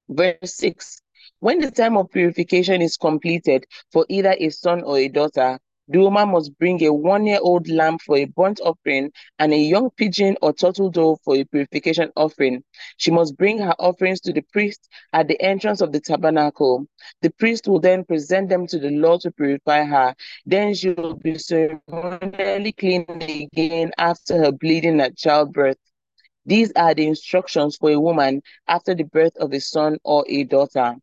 Verse 0.09 0.55
6 0.55 1.01
when 1.41 1.61
the 1.61 1.71
time 1.71 1.97
of 1.97 2.11
purification 2.11 2.83
is 2.83 2.97
completed 2.97 3.65
for 3.93 4.05
either 4.09 4.35
a 4.39 4.51
son 4.51 4.83
or 4.83 4.99
a 4.99 5.09
daughter, 5.09 5.59
the 5.91 5.99
woman 5.99 6.31
must 6.31 6.59
bring 6.59 6.83
a 6.85 6.93
one 6.93 7.27
year 7.27 7.39
old 7.41 7.69
lamb 7.69 7.99
for 7.99 8.17
a 8.19 8.25
burnt 8.27 8.61
offering 8.61 9.11
and 9.39 9.53
a 9.55 9.57
young 9.57 9.91
pigeon 9.91 10.37
or 10.43 10.53
turtle 10.53 10.91
dove 10.91 11.19
for 11.25 11.37
a 11.37 11.45
purification 11.45 12.11
offering. 12.17 12.63
She 12.99 13.11
must 13.11 13.37
bring 13.39 13.59
her 13.59 13.75
offerings 13.79 14.21
to 14.23 14.33
the 14.33 14.43
priest 14.53 14.89
at 15.13 15.29
the 15.29 15.41
entrance 15.41 15.81
of 15.81 15.93
the 15.93 16.01
tabernacle. 16.01 16.87
The 17.23 17.31
priest 17.31 17.67
will 17.69 17.81
then 17.81 18.05
present 18.05 18.51
them 18.51 18.67
to 18.67 18.79
the 18.79 18.91
Lord 18.91 19.23
to 19.23 19.31
purify 19.31 19.85
her. 19.85 20.15
Then 20.45 20.75
she 20.75 20.91
will 20.91 21.15
be 21.15 21.39
ceremonially 21.39 22.73
clean 22.73 23.07
again 23.09 23.93
after 23.97 24.37
her 24.39 24.53
bleeding 24.53 25.01
at 25.01 25.17
childbirth. 25.17 25.79
These 26.45 26.73
are 26.77 26.95
the 26.95 27.07
instructions 27.07 27.77
for 27.77 27.91
a 27.91 28.01
woman 28.01 28.43
after 28.67 28.95
the 28.95 29.05
birth 29.05 29.37
of 29.39 29.53
a 29.53 29.61
son 29.61 29.99
or 30.05 30.25
a 30.29 30.45
daughter. 30.45 30.97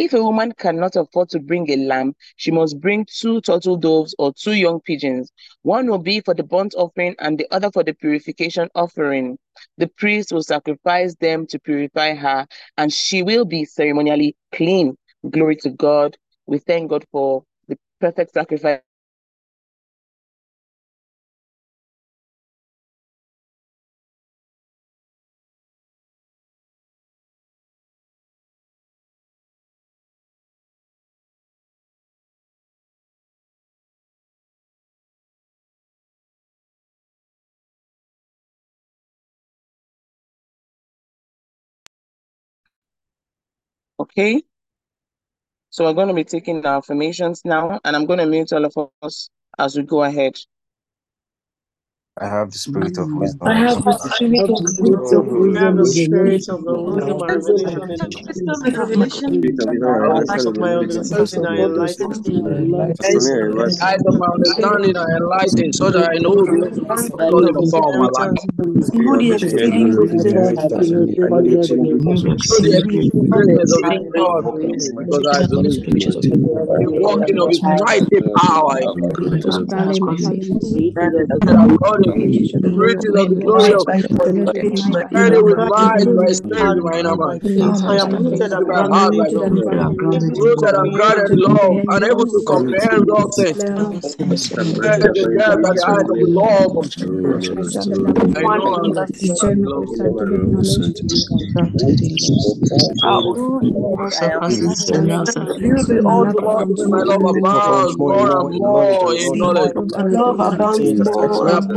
If 0.00 0.12
a 0.12 0.22
woman 0.22 0.52
cannot 0.52 0.94
afford 0.94 1.28
to 1.30 1.40
bring 1.40 1.68
a 1.70 1.76
lamb, 1.76 2.14
she 2.36 2.52
must 2.52 2.80
bring 2.80 3.04
two 3.04 3.40
turtle 3.40 3.76
doves 3.76 4.14
or 4.16 4.32
two 4.32 4.52
young 4.52 4.80
pigeons. 4.80 5.32
One 5.62 5.88
will 5.90 5.98
be 5.98 6.20
for 6.20 6.34
the 6.34 6.44
burnt 6.44 6.72
offering 6.76 7.16
and 7.18 7.36
the 7.36 7.48
other 7.50 7.68
for 7.72 7.82
the 7.82 7.94
purification 7.94 8.68
offering. 8.76 9.38
The 9.76 9.88
priest 9.88 10.30
will 10.30 10.44
sacrifice 10.44 11.16
them 11.16 11.48
to 11.48 11.58
purify 11.58 12.14
her, 12.14 12.46
and 12.76 12.92
she 12.92 13.24
will 13.24 13.44
be 13.44 13.64
ceremonially 13.64 14.36
clean. 14.52 14.96
Glory 15.28 15.56
to 15.56 15.70
God. 15.70 16.16
We 16.46 16.58
thank 16.58 16.90
God 16.90 17.04
for 17.10 17.42
the 17.66 17.76
perfect 18.00 18.34
sacrifice. 18.34 18.87
Okay. 44.00 44.42
So 45.70 45.84
we're 45.84 45.94
going 45.94 46.08
to 46.08 46.14
be 46.14 46.24
taking 46.24 46.62
the 46.62 46.68
affirmations 46.70 47.42
now, 47.44 47.80
and 47.84 47.96
I'm 47.96 48.06
going 48.06 48.20
to 48.20 48.26
mute 48.26 48.52
all 48.52 48.64
of 48.66 48.74
us 49.02 49.30
as 49.58 49.76
we 49.76 49.84
go 49.84 50.04
ahead. 50.04 50.34
I 52.20 52.28
have 52.28 52.52
the 52.52 52.58
spirit 52.58 52.98
of 52.98 53.08
wisdom. 53.14 53.48
I 53.48 53.58
have 53.60 53.84
the 53.84 53.92
spirit 53.92 54.48
of 54.50 54.60
wisdom. 54.78 55.24
I 55.56 55.60
have 55.66 55.76
the 55.76 55.86
spirit 55.86 56.46
of 56.48 56.64
the 56.66 56.78
wisdom 56.80 57.66
and 57.66 58.78
revelation 58.78 59.34
in 59.40 59.56
the 59.56 60.22
light 60.28 60.46
of 60.46 60.56
my 60.58 60.72
understanding 60.78 61.44
and 61.46 61.62
enlightenment. 61.64 62.26
Eyes 63.82 64.02
of 64.06 64.14
my 64.18 64.28
understanding. 64.34 64.96
Are 64.96 65.16
enlightened 65.16 65.74
so 65.74 65.90
that 65.90 66.10
I 66.10 66.18
know 66.18 66.34
the 66.34 66.70
study 66.96 67.52
before 67.58 67.94
my 67.98 68.08
life. 68.18 68.38
Through 72.48 72.62
the 72.62 72.76
experience 72.78 73.70
of 73.70 73.84
the 73.84 74.02
power 74.16 74.38
of 74.40 74.54
peace, 74.60 74.90
because 74.98 75.24
I 75.30 75.42
believe 75.48 75.82
the 76.80 76.92
working 77.02 77.38
of 77.40 77.48
his 77.48 77.62
mighty 77.62 78.20
power. 78.36 78.80
Riches 82.14 83.14
of. 83.14 83.84
I 87.84 87.96
am 87.96 88.10
rooted 88.24 88.52
and 88.52 88.66
love, 91.36 91.82
unable 91.88 92.24
to 92.26 92.40
the 92.44 92.44
love 92.44 93.04
love 93.06 93.32
and. 93.38 93.56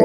I 0.00 0.04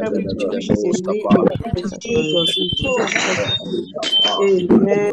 every 0.04 0.28
Jewish 0.38 0.70
in 0.84 1.06
me 1.06 1.30
and 1.74 2.00
Jesus. 2.00 2.58
Amen. 4.40 5.12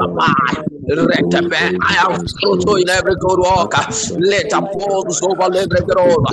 I 0.00 2.04
am 2.06 2.26
so 2.26 2.76
in 2.76 2.88
every 2.88 3.14
good 3.20 3.38
walk. 3.40 3.72
Let 4.18 4.52
up 4.54 4.64
walls 4.74 5.20
over 5.22 5.44
every 5.56 5.80
road. 5.96 6.24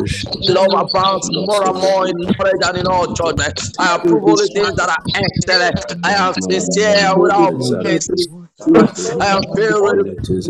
Love 0.48 0.74
abounds 0.74 1.30
more 1.34 1.68
and 1.68 1.82
more 1.82 2.08
in 2.08 2.16
knowledge 2.18 2.62
and 2.64 2.78
in 2.78 2.88
all 2.88 3.14
judgment. 3.14 3.60
I 3.80 3.96
approve 3.96 4.24
all 4.24 4.38
the 4.38 4.50
things 4.56 4.74
that 4.76 4.90
are 4.90 4.98
excellent. 5.16 5.80
I 6.04 6.14
am 6.14 6.34
sincere 6.50 7.14
without. 7.18 7.54
I 9.22 9.28
am 9.28 9.44
filled 9.56 9.98
with 9.98 10.08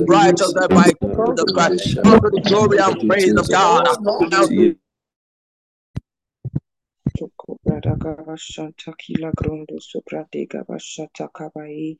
righteousness 0.09 0.67
by 0.73 0.93
Jesus 1.27 1.51
Christ. 1.53 1.75
To 2.05 2.19
the 2.31 2.41
glory 2.47 2.79
and 2.79 2.97
praise 3.09 3.35
of 3.37 3.51
God. 3.51 3.83
I 7.15 7.23
am 7.23 7.31
Bradagavashanta 7.65 8.93
kila 8.97 9.31
grondo 9.33 9.79
sobradega 9.79 10.63
vashata 10.67 11.29
kabai 11.33 11.97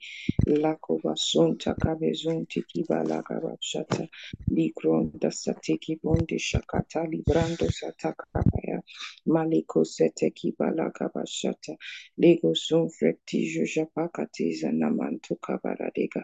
lako 0.48 1.00
vasonta 1.04 1.76
kabezonti 1.76 2.64
kibala 2.70 3.24
gavashata 3.24 4.10
ligronda 4.52 5.32
sateki 5.32 6.00
bondi 6.04 6.40
shakata 6.40 7.06
librando 7.12 7.68
satakabaya 7.72 8.82
maliko 9.28 9.86
sete 9.86 10.32
kibala 10.32 10.92
gavashata 10.92 11.76
lego 12.18 12.54
son 12.56 12.90
frektijo 12.90 13.64
japakatiza 13.76 14.72
namanto 14.74 15.36
kabaradega 15.36 16.24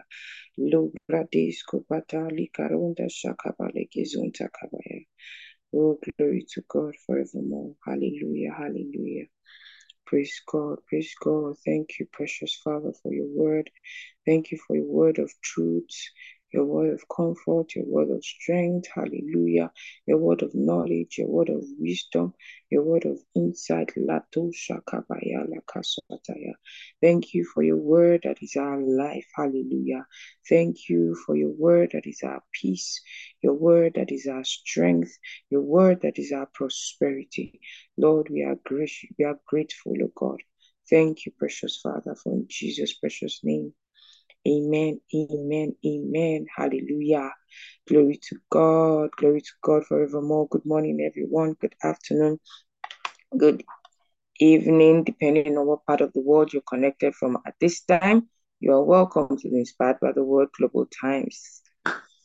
lobradesko 0.58 1.84
batali 1.88 2.46
karonda 2.56 3.08
shakabale 3.08 3.88
gezonta 3.92 4.48
kabaya 4.52 5.00
Oh, 5.74 5.98
glory 6.18 6.46
to 6.54 6.62
God 6.68 6.94
forevermore. 7.06 7.74
Hallelujah, 7.86 8.52
hallelujah. 8.56 9.26
Praise 10.06 10.42
God, 10.46 10.78
praise 10.88 11.14
God. 11.22 11.56
Thank 11.64 11.98
you, 12.00 12.06
precious 12.12 12.60
Father, 12.64 12.92
for 13.02 13.12
your 13.12 13.28
word. 13.28 13.70
Thank 14.26 14.52
you 14.52 14.58
for 14.66 14.76
your 14.76 14.86
word 14.86 15.18
of 15.18 15.32
truth, 15.42 15.90
your 16.52 16.64
word 16.64 16.94
of 16.94 17.08
comfort, 17.08 17.74
your 17.74 17.86
word 17.86 18.10
of 18.10 18.24
strength. 18.24 18.88
Hallelujah. 18.94 19.72
Your 20.06 20.18
word 20.18 20.42
of 20.42 20.54
knowledge, 20.54 21.18
your 21.18 21.28
word 21.28 21.48
of 21.48 21.64
wisdom, 21.78 22.34
your 22.70 22.84
word 22.84 23.06
of 23.06 23.18
insight. 23.34 23.92
Lato 23.96 24.52
shakabaya 24.52 25.46
lakasataya. 25.48 26.52
Thank 27.02 27.34
you 27.34 27.44
for 27.44 27.62
your 27.62 27.78
word 27.78 28.22
that 28.24 28.38
is 28.42 28.56
our 28.56 28.80
life. 28.80 29.26
Hallelujah. 29.34 30.06
Thank 30.48 30.88
you 30.88 31.16
for 31.26 31.36
your 31.36 31.50
word 31.50 31.90
that 31.92 32.06
is 32.06 32.20
our 32.24 32.42
peace, 32.52 33.00
your 33.42 33.54
word 33.54 33.94
that 33.94 34.12
is 34.12 34.26
our 34.26 34.44
strength, 34.44 35.16
your 35.50 35.62
word 35.62 36.02
that 36.02 36.18
is 36.18 36.32
our 36.32 36.46
prosperity. 36.46 37.60
Lord, 37.96 38.28
we 38.30 38.42
are 38.42 38.56
gracious, 38.64 39.10
we 39.18 39.24
are 39.24 39.38
grateful, 39.46 39.94
O 40.02 40.10
God. 40.14 40.40
Thank 40.90 41.26
you, 41.26 41.32
precious 41.38 41.80
Father, 41.82 42.14
for 42.14 42.32
in 42.32 42.46
Jesus' 42.48 42.94
precious 42.94 43.40
name. 43.44 43.72
Amen, 44.46 45.00
amen, 45.14 45.76
amen. 45.86 46.46
Hallelujah. 46.56 47.30
Glory 47.88 48.18
to 48.28 48.36
God, 48.50 49.10
glory 49.16 49.40
to 49.40 49.52
God 49.62 49.86
forevermore. 49.86 50.48
Good 50.48 50.66
morning, 50.66 50.98
everyone. 51.00 51.52
Good 51.60 51.76
afternoon, 51.84 52.40
good 53.38 53.62
evening, 54.40 55.04
depending 55.04 55.56
on 55.56 55.66
what 55.68 55.86
part 55.86 56.00
of 56.00 56.12
the 56.12 56.22
world 56.22 56.52
you're 56.52 56.62
connected 56.68 57.14
from 57.14 57.38
at 57.46 57.54
this 57.60 57.82
time. 57.82 58.28
You 58.58 58.72
are 58.72 58.82
welcome 58.82 59.36
to 59.36 59.48
the 59.48 59.58
Inspired 59.58 60.00
by 60.00 60.10
the 60.10 60.24
Word 60.24 60.48
Global 60.58 60.86
Times 61.00 61.62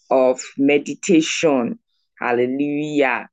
of 0.09 0.41
Meditation. 0.57 1.77
Hallelujah. 2.19 3.29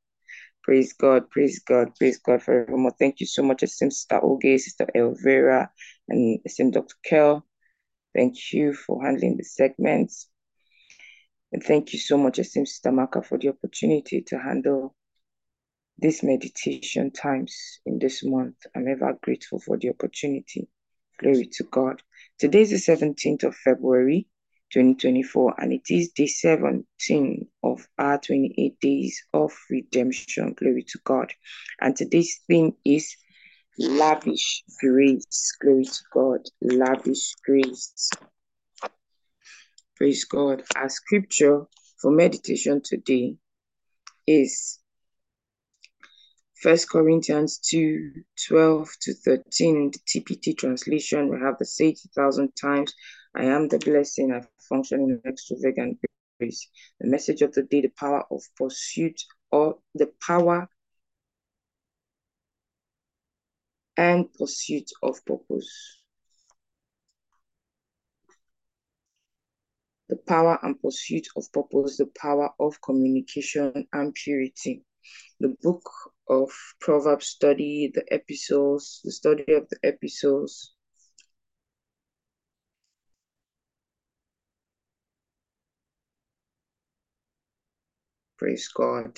Praise 0.62 0.92
God, 0.92 1.30
praise 1.30 1.58
God, 1.60 1.94
praise 1.96 2.18
God 2.18 2.42
forevermore. 2.42 2.92
Thank 2.98 3.20
you 3.20 3.26
so 3.26 3.42
much, 3.42 3.60
Sister 3.64 4.20
Oge, 4.22 4.60
Sister 4.60 4.86
Elvira, 4.94 5.70
and 6.10 6.38
esteemed 6.44 6.74
Dr. 6.74 6.96
Kel. 7.02 7.46
Thank 8.14 8.52
you 8.52 8.74
for 8.74 9.04
handling 9.04 9.36
the 9.36 9.44
segments. 9.44 10.28
And 11.52 11.62
thank 11.62 11.92
you 11.92 11.98
so 11.98 12.16
much, 12.16 12.38
esteemed 12.38 12.68
Sister 12.68 12.92
Maka, 12.92 13.22
for 13.22 13.38
the 13.38 13.48
opportunity 13.48 14.22
to 14.22 14.38
handle 14.38 14.94
this 15.98 16.22
meditation 16.22 17.10
times 17.10 17.80
in 17.86 17.98
this 17.98 18.24
month. 18.24 18.56
I'm 18.74 18.88
ever 18.88 19.16
grateful 19.22 19.60
for 19.60 19.76
the 19.76 19.90
opportunity. 19.90 20.68
Glory 21.20 21.48
to 21.52 21.64
God. 21.64 22.02
Today 22.38 22.62
is 22.62 22.70
the 22.70 22.92
17th 22.92 23.44
of 23.44 23.54
February, 23.54 24.26
2024, 24.72 25.60
and 25.60 25.72
it 25.72 25.88
is 25.88 26.10
day 26.10 26.26
17 26.26 27.46
of 27.62 27.86
our 27.98 28.18
28 28.18 28.80
days 28.80 29.22
of 29.32 29.52
redemption. 29.70 30.54
Glory 30.54 30.84
to 30.88 30.98
God. 31.04 31.32
And 31.80 31.96
today's 31.96 32.40
theme 32.48 32.72
is 32.84 33.16
lavish 33.78 34.62
grace. 34.80 35.56
Glory 35.60 35.84
to 35.84 36.02
God. 36.12 36.40
Lavish 36.60 37.34
grace. 37.44 38.10
Praise 39.96 40.24
God. 40.24 40.62
Our 40.76 40.88
scripture 40.88 41.66
for 42.00 42.10
meditation 42.10 42.82
today 42.84 43.36
is 44.26 44.80
First 46.60 46.88
Corinthians 46.90 47.58
2 47.58 48.12
12 48.48 48.90
to 49.02 49.14
13 49.14 49.76
in 49.76 49.90
the 49.90 49.98
TPT 49.98 50.56
translation. 50.56 51.28
We 51.28 51.38
have 51.40 51.58
the 51.58 51.66
say 51.66 51.90
it 51.90 52.00
a 52.04 52.08
thousand 52.08 52.52
times. 52.60 52.94
I 53.34 53.44
am 53.44 53.68
the 53.68 53.78
blessing. 53.78 54.32
I 54.32 54.42
function 54.68 55.00
in 55.00 55.30
extravagant 55.30 55.98
grace. 56.38 56.68
The 57.00 57.08
message 57.08 57.42
of 57.42 57.52
the 57.52 57.62
day, 57.64 57.82
the 57.82 57.88
power 57.88 58.24
of 58.30 58.40
pursuit 58.56 59.20
or 59.50 59.78
the 59.94 60.10
power 60.26 60.68
and 63.96 64.32
pursuit 64.34 64.90
of 65.02 65.24
purpose. 65.24 66.00
The 70.08 70.16
power 70.16 70.58
and 70.62 70.80
pursuit 70.80 71.26
of 71.36 71.50
purpose, 71.52 71.96
the 71.96 72.10
power 72.16 72.50
of 72.60 72.80
communication 72.82 73.86
and 73.92 74.14
purity. 74.14 74.84
The 75.40 75.56
book 75.62 75.90
of 76.28 76.50
Proverbs 76.80 77.26
study, 77.26 77.90
the 77.94 78.04
epistles, 78.10 79.00
the 79.04 79.12
study 79.12 79.52
of 79.52 79.68
the 79.68 79.78
epistles. 79.82 80.74
Praise 88.38 88.68
God. 88.68 89.16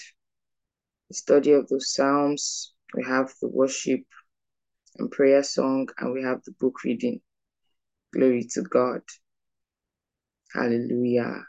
The 1.09 1.15
study 1.15 1.53
of 1.53 1.69
the 1.69 1.81
Psalms, 1.81 2.75
we 2.95 3.05
have 3.05 3.33
the 3.41 3.49
worship 3.49 4.03
and 4.99 5.11
prayer 5.11 5.43
song, 5.43 5.89
and 5.99 6.13
we 6.13 6.23
have 6.23 6.43
the 6.45 6.53
book 6.53 6.85
reading. 6.85 7.21
Glory 8.13 8.47
to 8.53 8.63
God. 8.63 9.03
Hallelujah. 10.55 11.45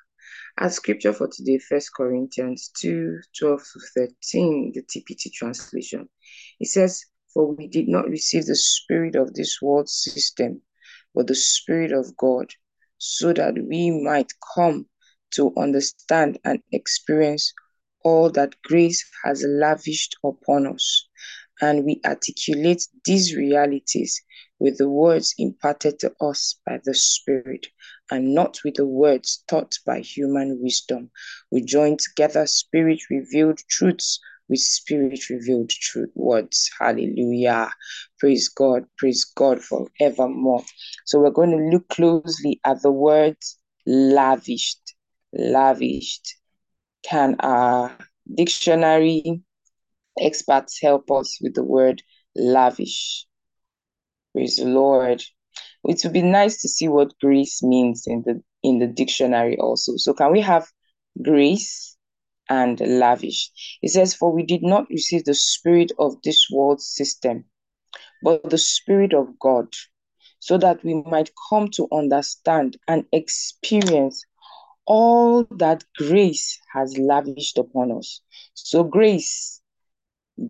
Our 0.57 0.69
scripture 0.69 1.13
for 1.13 1.27
today, 1.27 1.59
1 1.69 1.81
Corinthians 1.95 2.71
2 2.79 3.19
12 3.39 3.61
to 3.73 4.07
13, 4.23 4.71
the 4.73 4.81
TPT 4.81 5.31
translation. 5.31 6.09
It 6.59 6.67
says, 6.67 7.03
For 7.33 7.53
we 7.53 7.67
did 7.67 7.87
not 7.87 8.09
receive 8.09 8.45
the 8.45 8.55
spirit 8.55 9.15
of 9.15 9.33
this 9.33 9.61
world 9.61 9.87
system, 9.87 10.61
but 11.13 11.27
the 11.27 11.35
spirit 11.35 11.91
of 11.91 12.17
God, 12.17 12.51
so 12.97 13.33
that 13.33 13.53
we 13.53 13.91
might 13.91 14.31
come 14.55 14.87
to 15.35 15.53
understand 15.57 16.39
and 16.43 16.61
experience 16.71 17.53
all 18.03 18.29
that 18.31 18.55
grace 18.63 19.03
has 19.23 19.43
lavished 19.47 20.15
upon 20.23 20.67
us. 20.67 21.07
And 21.61 21.85
we 21.85 22.01
articulate 22.05 22.87
these 23.05 23.35
realities 23.35 24.21
with 24.59 24.77
the 24.77 24.89
words 24.89 25.33
imparted 25.37 25.99
to 25.99 26.13
us 26.21 26.59
by 26.65 26.79
the 26.83 26.93
Spirit 26.93 27.67
and 28.11 28.33
not 28.33 28.59
with 28.63 28.75
the 28.75 28.85
words 28.85 29.43
taught 29.47 29.77
by 29.85 29.99
human 29.99 30.61
wisdom. 30.61 31.09
We 31.51 31.63
join 31.63 31.97
together 31.97 32.45
spirit 32.47 33.01
revealed 33.09 33.59
truths 33.69 34.19
with 34.49 34.59
spirit 34.59 35.29
revealed 35.29 35.69
truth 35.69 36.09
words. 36.15 36.69
Hallelujah. 36.79 37.69
Praise 38.19 38.47
God. 38.49 38.85
Praise 38.97 39.25
God 39.25 39.61
forevermore. 39.61 40.63
So 41.05 41.19
we're 41.19 41.31
going 41.31 41.51
to 41.51 41.75
look 41.75 41.87
closely 41.89 42.59
at 42.63 42.81
the 42.81 42.91
words 42.91 43.57
lavished. 43.85 44.95
Lavished. 45.33 46.35
Can 47.03 47.35
our 47.39 47.97
dictionary 48.33 49.41
experts 50.21 50.79
help 50.81 51.09
us 51.11 51.39
with 51.41 51.55
the 51.55 51.63
word 51.63 52.03
lavish? 52.35 53.25
Praise 54.33 54.57
the 54.57 54.65
Lord. 54.65 55.23
It 55.83 56.01
would 56.03 56.13
be 56.13 56.21
nice 56.21 56.61
to 56.61 56.69
see 56.69 56.87
what 56.87 57.17
grace 57.19 57.63
means 57.63 58.03
in 58.05 58.23
the 58.25 58.43
in 58.61 58.79
the 58.79 58.87
dictionary 58.87 59.57
also. 59.57 59.97
So 59.97 60.13
can 60.13 60.31
we 60.31 60.41
have 60.41 60.67
grace 61.21 61.95
and 62.49 62.79
lavish? 62.79 63.51
It 63.81 63.89
says, 63.89 64.13
For 64.13 64.31
we 64.31 64.43
did 64.43 64.63
not 64.63 64.89
receive 64.89 65.25
the 65.25 65.33
spirit 65.33 65.91
of 65.97 66.21
this 66.23 66.47
world 66.51 66.81
system, 66.81 67.45
but 68.21 68.49
the 68.49 68.57
spirit 68.57 69.13
of 69.13 69.39
God, 69.39 69.73
so 70.39 70.57
that 70.57 70.83
we 70.83 71.01
might 71.03 71.31
come 71.49 71.69
to 71.71 71.87
understand 71.91 72.77
and 72.87 73.05
experience 73.11 74.25
all 74.85 75.43
that 75.51 75.83
grace 75.97 76.59
has 76.73 76.97
lavished 76.97 77.57
upon 77.57 77.91
us. 77.91 78.21
So 78.53 78.83
grace 78.83 79.56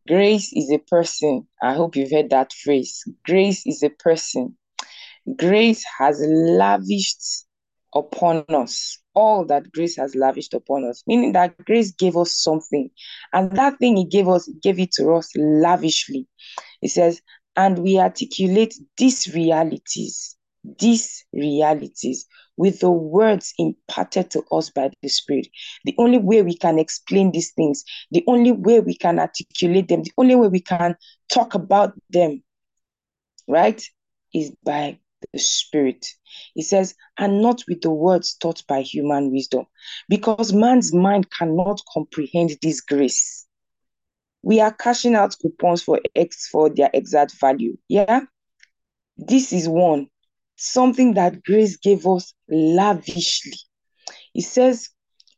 Grace 0.08 0.52
is 0.54 0.72
a 0.72 0.80
person. 0.80 1.48
I 1.62 1.74
hope 1.74 1.96
you've 1.96 2.12
heard 2.12 2.30
that 2.32 2.54
phrase. 2.54 3.04
Grace 3.26 3.66
is 3.66 3.84
a 3.84 3.90
person. 3.90 4.58
Grace 5.38 5.84
has 6.00 6.22
lavished 6.22 7.46
upon 7.94 8.44
us 8.50 9.00
all 9.18 9.44
that 9.46 9.72
grace 9.72 9.96
has 9.98 10.14
lavished 10.14 10.54
upon 10.54 10.86
us, 10.86 11.04
meaning 11.08 11.32
that 11.32 11.58
grace 11.66 11.92
gave 11.92 12.16
us 12.16 12.32
something. 12.32 12.92
And 13.34 13.52
that 13.54 13.80
thing 13.80 13.98
He 13.98 14.06
gave 14.06 14.28
us, 14.28 14.46
He 14.46 14.54
gave 14.62 14.80
it 14.80 14.92
to 14.94 15.12
us 15.14 15.32
lavishly. 15.36 16.28
He 16.82 16.88
says, 16.88 17.20
and 17.56 17.80
we 17.80 17.98
articulate 17.98 18.76
these 18.98 19.34
realities, 19.34 20.38
these 20.80 21.26
realities 21.34 22.28
with 22.58 22.80
the 22.80 22.92
words 22.92 23.54
imparted 23.58 24.32
to 24.32 24.44
us 24.52 24.70
by 24.72 24.90
the 25.02 25.08
Spirit. 25.08 25.48
The 25.86 25.96
only 25.98 26.18
way 26.18 26.42
we 26.42 26.58
can 26.58 26.80
explain 26.80 27.32
these 27.32 27.52
things, 27.52 27.84
the 28.12 28.24
only 28.28 28.52
way 28.52 28.80
we 28.80 28.96
can 28.96 29.20
articulate 29.20 29.88
them, 29.88 30.04
the 30.04 30.12
only 30.18 30.36
way 30.36 30.48
we 30.48 30.60
can 30.60 30.96
talk 31.32 31.54
about 31.54 31.94
them, 32.10 32.44
right, 33.48 33.82
is 34.34 34.52
by 34.64 35.00
the 35.34 35.40
Spirit. 35.40 36.06
He 36.56 36.64
says, 36.64 36.96
and 37.18 37.42
not 37.42 37.64
with 37.68 37.82
the 37.82 37.92
words 37.92 38.36
taught 38.36 38.64
by 38.68 38.82
human 38.82 39.32
wisdom, 39.32 39.66
because 40.10 40.52
man's 40.52 40.94
mind 40.94 41.30
cannot 41.32 41.80
comprehend 41.94 42.58
this 42.62 42.82
grace. 42.82 43.46
We 44.42 44.62
are 44.62 44.74
cashing 44.74 45.16
out 45.16 45.36
coupons 45.42 45.84
for 45.84 46.00
X 46.16 46.48
for 46.48 46.70
their 46.70 46.90
exact 46.94 47.40
value. 47.40 47.78
Yeah. 47.88 48.22
This 49.18 49.52
is 49.52 49.68
one 49.68 50.08
something 50.58 51.14
that 51.14 51.44
grace 51.44 51.78
gave 51.78 52.06
us 52.06 52.34
lavishly. 52.50 53.54
He 54.34 54.42
says, 54.42 54.90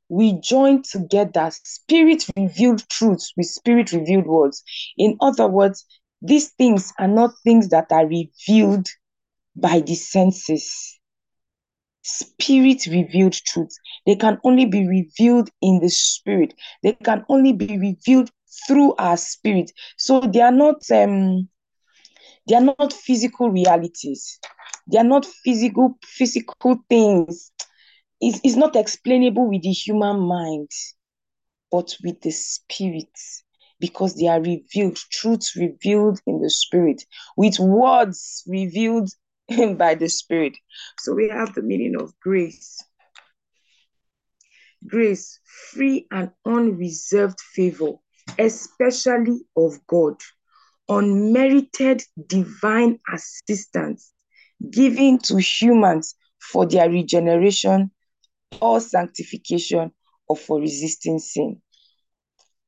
we 0.09 0.39
join 0.41 0.81
together 0.81 1.51
spirit 1.51 2.25
revealed 2.35 2.87
truths 2.89 3.31
with 3.37 3.45
spirit 3.45 3.91
revealed 3.91 4.25
words. 4.25 4.63
In 4.97 5.17
other 5.21 5.47
words, 5.47 5.85
these 6.21 6.49
things 6.49 6.91
are 6.99 7.07
not 7.07 7.31
things 7.43 7.69
that 7.69 7.91
are 7.91 8.07
revealed 8.07 8.87
by 9.55 9.81
the 9.81 9.95
senses. 9.95 10.99
Spirit 12.01 12.87
revealed 12.87 13.33
truths. 13.33 13.77
They 14.05 14.15
can 14.15 14.39
only 14.43 14.65
be 14.65 14.87
revealed 14.87 15.49
in 15.61 15.79
the 15.79 15.89
spirit. 15.89 16.55
They 16.81 16.93
can 16.93 17.23
only 17.29 17.53
be 17.53 17.77
revealed 17.77 18.31
through 18.67 18.95
our 18.95 19.17
spirit. 19.17 19.71
So 19.97 20.21
they 20.21 20.41
are 20.41 20.51
not 20.51 20.89
um 20.91 21.49
they 22.49 22.55
are 22.55 22.61
not 22.61 22.91
physical 22.91 23.51
realities. 23.51 24.39
They 24.91 24.97
are 24.97 25.03
not 25.03 25.25
physical 25.25 25.97
physical 26.03 26.79
things. 26.89 27.51
It's, 28.19 28.41
it's 28.43 28.55
not 28.55 28.75
explainable 28.75 29.47
with 29.47 29.61
the 29.61 29.71
human 29.71 30.19
mind, 30.19 30.69
but 31.71 31.95
with 32.03 32.19
the 32.21 32.31
spirit, 32.31 33.17
because 33.79 34.15
they 34.15 34.27
are 34.27 34.41
revealed, 34.41 34.97
truths 35.11 35.55
revealed 35.55 36.19
in 36.25 36.41
the 36.41 36.49
spirit, 36.49 37.05
with 37.37 37.59
words 37.59 38.43
revealed 38.47 39.09
by 39.77 39.93
the 39.95 40.09
spirit. 40.09 40.57
So 40.97 41.13
we 41.13 41.29
have 41.29 41.53
the 41.53 41.61
meaning 41.61 41.95
of 42.01 42.19
grace. 42.19 42.83
Grace, 44.87 45.39
free 45.71 46.07
and 46.09 46.31
unreserved 46.45 47.39
favor, 47.53 47.91
especially 48.39 49.41
of 49.55 49.85
God, 49.87 50.15
unmerited 50.89 52.03
divine 52.27 52.99
assistance 53.13 54.11
given 54.71 55.19
to 55.19 55.37
humans 55.37 56.15
for 56.39 56.65
their 56.65 56.89
regeneration 56.89 57.91
or 58.59 58.79
sanctification 58.81 59.91
or 60.27 60.35
for 60.35 60.59
resisting 60.59 61.19
sin. 61.19 61.61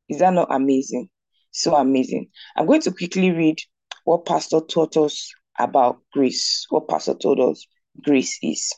Is 0.07 0.19
that 0.19 0.33
not 0.33 0.53
amazing? 0.53 1.09
So 1.51 1.75
amazing. 1.75 2.29
I'm 2.55 2.65
going 2.65 2.81
to 2.81 2.91
quickly 2.91 3.31
read 3.31 3.57
what 4.05 4.25
Pastor 4.25 4.61
taught 4.61 4.97
us 4.97 5.33
about 5.59 6.01
grace, 6.13 6.65
what 6.69 6.87
Pastor 6.87 7.13
told 7.13 7.39
us 7.39 7.65
grace 8.03 8.37
is. 8.41 8.71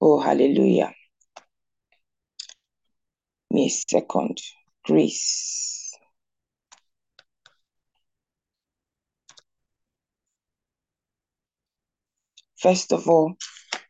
Oh, 0.00 0.20
hallelujah. 0.20 0.92
Me 3.50 3.68
second. 3.68 4.38
Grace. 4.84 5.81
First 12.62 12.92
of 12.92 13.08
all, 13.08 13.34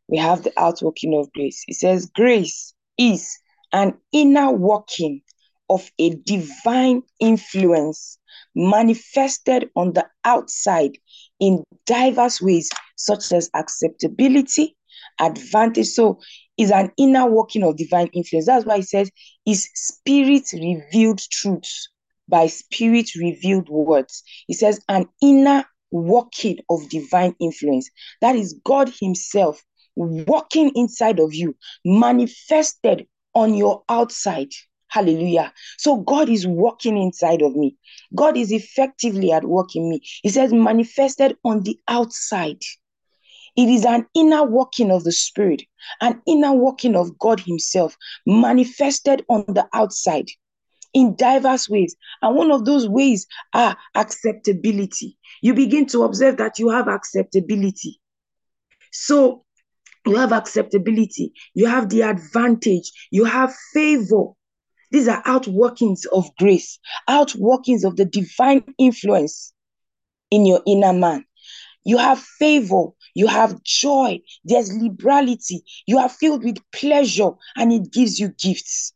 we 0.09 0.16
have 0.18 0.43
the 0.43 0.53
outworking 0.59 1.14
of 1.14 1.31
grace. 1.33 1.62
It 1.68 1.77
says, 1.77 2.11
Grace 2.14 2.73
is 2.99 3.39
an 3.73 3.95
inner 4.12 4.51
working 4.51 5.20
of 5.68 5.91
a 5.99 6.14
divine 6.25 7.03
influence 7.20 8.18
manifested 8.55 9.70
on 9.77 9.93
the 9.93 10.07
outside 10.25 10.93
in 11.39 11.62
diverse 11.87 12.41
ways, 12.41 12.70
such 12.97 13.33
as 13.33 13.51
acceptability, 13.55 14.77
advantage. 15.20 15.89
So, 15.89 16.20
is 16.57 16.70
an 16.70 16.93
inner 16.99 17.27
working 17.27 17.62
of 17.64 17.77
divine 17.77 18.09
influence. 18.12 18.47
That's 18.47 18.66
why 18.66 18.77
it 18.77 18.89
says, 18.89 19.11
is 19.47 19.68
spirit 19.75 20.51
revealed 20.53 21.20
truths 21.31 21.89
by 22.29 22.47
spirit 22.47 23.14
revealed 23.14 23.68
words. 23.68 24.23
It 24.49 24.59
says, 24.59 24.81
an 24.89 25.07
inner 25.20 25.64
working 25.93 26.59
of 26.70 26.88
divine 26.88 27.36
influence. 27.38 27.88
That 28.20 28.34
is 28.34 28.59
God 28.64 28.90
Himself 29.01 29.62
working 29.95 30.72
inside 30.74 31.20
of 31.20 31.34
you, 31.34 31.55
manifested 31.84 33.07
on 33.34 33.55
your 33.55 33.82
outside. 33.88 34.49
Hallelujah. 34.88 35.53
So 35.78 35.97
God 35.97 36.28
is 36.28 36.47
working 36.47 36.99
inside 36.99 37.40
of 37.40 37.57
me. 37.57 37.76
God 38.14 38.36
is 38.36 38.53
effectively 38.53 39.32
at 39.32 39.45
work 39.45 39.74
in 39.74 39.88
me. 39.88 40.01
He 40.22 40.28
says, 40.28 40.53
manifested 40.53 41.36
on 41.45 41.62
the 41.62 41.78
outside. 41.88 42.61
It 43.57 43.68
is 43.68 43.84
an 43.84 44.07
inner 44.14 44.45
working 44.45 44.90
of 44.90 45.05
the 45.05 45.12
Spirit, 45.12 45.62
an 46.01 46.20
inner 46.26 46.53
working 46.53 46.97
of 46.97 47.18
God 47.18 47.40
Himself, 47.40 47.97
manifested 48.26 49.24
on 49.28 49.45
the 49.49 49.66
outside 49.74 50.28
in 50.95 51.16
diverse 51.16 51.68
ways. 51.68 51.97
And 52.20 52.36
one 52.36 52.51
of 52.51 52.64
those 52.64 52.88
ways 52.88 53.26
are 53.55 53.76
acceptability. 53.95 55.18
You 55.40 55.55
begin 55.55 55.86
to 55.86 56.03
observe 56.05 56.36
that 56.38 56.59
you 56.59 56.68
have 56.70 56.88
acceptability. 56.88 58.01
So 58.93 59.45
you 60.07 60.16
have 60.16 60.32
acceptability, 60.32 61.32
you 61.55 61.66
have 61.66 61.88
the 61.88 62.03
advantage, 62.03 62.90
you 63.11 63.24
have 63.24 63.55
favor. 63.72 64.26
These 64.90 65.09
are 65.09 65.22
outworkings 65.22 66.01
of 66.12 66.28
grace, 66.36 66.78
outworkings 67.09 67.84
of 67.84 67.97
the 67.97 68.05
divine 68.05 68.64
influence 68.78 69.53
in 70.30 70.45
your 70.45 70.61
inner 70.66 70.93
man. 70.93 71.24
You 71.84 71.99
have 71.99 72.20
favor. 72.20 72.86
You 73.14 73.26
have 73.26 73.62
joy. 73.64 74.20
There's 74.45 74.72
liberality. 74.72 75.62
You 75.86 75.99
are 75.99 76.09
filled 76.09 76.45
with 76.45 76.59
pleasure 76.72 77.30
and 77.57 77.72
it 77.72 77.93
gives 77.93 78.18
you 78.18 78.28
gifts. 78.28 78.95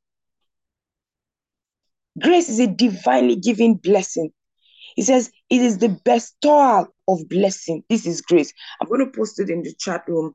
Grace 2.21 2.49
is 2.49 2.61
a 2.61 2.67
divinely 2.67 3.37
given 3.37 3.75
blessing. 3.75 4.31
He 4.95 5.03
says 5.03 5.31
it 5.51 5.61
is 5.61 5.79
the 5.79 5.91
bestowal 6.05 6.87
of 7.09 7.29
blessing. 7.29 7.83
This 7.89 8.07
is 8.07 8.23
grace. 8.23 8.53
I'm 8.81 8.89
going 8.89 9.05
to 9.05 9.17
post 9.17 9.39
it 9.41 9.51
in 9.51 9.63
the 9.63 9.75
chat 9.79 10.03
room. 10.09 10.35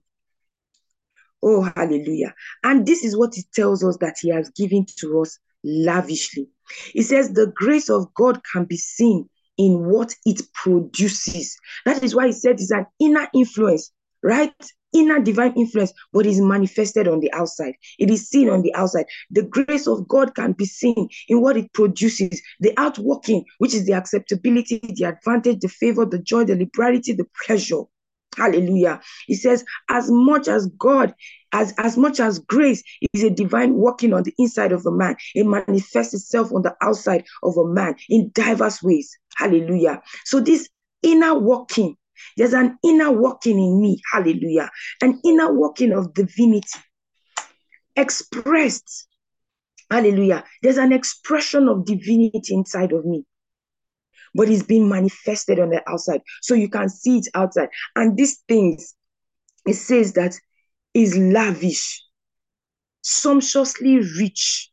Oh, 1.43 1.63
hallelujah. 1.75 2.35
And 2.63 2.85
this 2.85 3.03
is 3.03 3.17
what 3.17 3.37
it 3.37 3.45
tells 3.53 3.83
us 3.83 3.97
that 3.97 4.17
he 4.21 4.29
has 4.29 4.49
given 4.51 4.85
to 4.99 5.21
us 5.21 5.39
lavishly. 5.63 6.47
He 6.93 7.01
says 7.01 7.33
the 7.33 7.51
grace 7.55 7.89
of 7.89 8.13
God 8.13 8.39
can 8.51 8.65
be 8.65 8.77
seen 8.77 9.27
in 9.57 9.85
what 9.85 10.15
it 10.25 10.41
produces. 10.53 11.57
That 11.85 12.03
is 12.03 12.15
why 12.15 12.27
he 12.27 12.33
said 12.33 12.59
it's 12.59 12.71
an 12.71 12.85
inner 12.99 13.27
influence, 13.33 13.91
right? 14.23 14.53
Inner 14.93 15.19
divine 15.19 15.53
influence, 15.55 15.93
but 16.11 16.25
is 16.25 16.41
manifested 16.41 17.07
on 17.07 17.19
the 17.19 17.31
outside. 17.33 17.75
It 17.97 18.09
is 18.09 18.27
seen 18.29 18.49
on 18.49 18.61
the 18.61 18.73
outside. 18.75 19.05
The 19.29 19.43
grace 19.43 19.87
of 19.87 20.07
God 20.07 20.35
can 20.35 20.51
be 20.53 20.65
seen 20.65 21.09
in 21.27 21.41
what 21.41 21.57
it 21.57 21.71
produces, 21.73 22.41
the 22.59 22.73
outworking, 22.77 23.45
which 23.59 23.73
is 23.73 23.85
the 23.85 23.93
acceptability, 23.93 24.79
the 24.79 25.05
advantage, 25.05 25.59
the 25.59 25.69
favor, 25.69 26.05
the 26.05 26.19
joy, 26.19 26.43
the 26.43 26.55
liberality, 26.55 27.13
the 27.13 27.25
pleasure. 27.45 27.83
Hallelujah. 28.37 29.01
He 29.27 29.35
says, 29.35 29.65
as 29.89 30.09
much 30.09 30.47
as 30.47 30.67
God, 30.77 31.13
as, 31.51 31.73
as 31.77 31.97
much 31.97 32.19
as 32.19 32.39
grace 32.39 32.81
is 33.13 33.23
a 33.23 33.29
divine 33.29 33.73
working 33.73 34.13
on 34.13 34.23
the 34.23 34.33
inside 34.37 34.71
of 34.71 34.85
a 34.85 34.91
man, 34.91 35.17
it 35.35 35.45
manifests 35.45 36.13
itself 36.13 36.51
on 36.53 36.61
the 36.61 36.73
outside 36.81 37.25
of 37.43 37.57
a 37.57 37.67
man 37.67 37.95
in 38.07 38.31
diverse 38.33 38.81
ways. 38.81 39.17
Hallelujah. 39.35 40.01
So 40.23 40.39
this 40.39 40.69
inner 41.03 41.37
working, 41.37 41.97
there's 42.37 42.53
an 42.53 42.77
inner 42.83 43.11
working 43.11 43.57
in 43.57 43.81
me. 43.81 44.01
Hallelujah. 44.11 44.69
An 45.01 45.19
inner 45.25 45.53
working 45.53 45.91
of 45.93 46.13
divinity 46.13 46.79
expressed. 47.95 49.07
Hallelujah. 49.89 50.43
There's 50.61 50.77
an 50.77 50.93
expression 50.93 51.67
of 51.67 51.85
divinity 51.85 52.53
inside 52.53 52.93
of 52.93 53.05
me 53.05 53.25
but 54.33 54.49
it's 54.49 54.63
being 54.63 54.87
manifested 54.87 55.59
on 55.59 55.69
the 55.69 55.81
outside. 55.89 56.21
So 56.41 56.53
you 56.53 56.69
can 56.69 56.89
see 56.89 57.19
it 57.19 57.27
outside. 57.33 57.69
And 57.95 58.17
these 58.17 58.37
things, 58.47 58.95
it 59.65 59.73
says 59.73 60.13
that 60.13 60.37
is 60.93 61.17
lavish, 61.17 62.03
sumptuously 63.01 63.99
rich, 64.19 64.71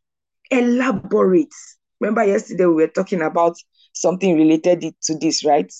elaborate. 0.51 1.53
Remember, 1.99 2.23
yesterday 2.23 2.65
we 2.65 2.83
were 2.83 2.87
talking 2.87 3.21
about 3.21 3.55
something 3.93 4.35
related 4.35 4.81
to 5.03 5.17
this, 5.17 5.43
right? 5.43 5.71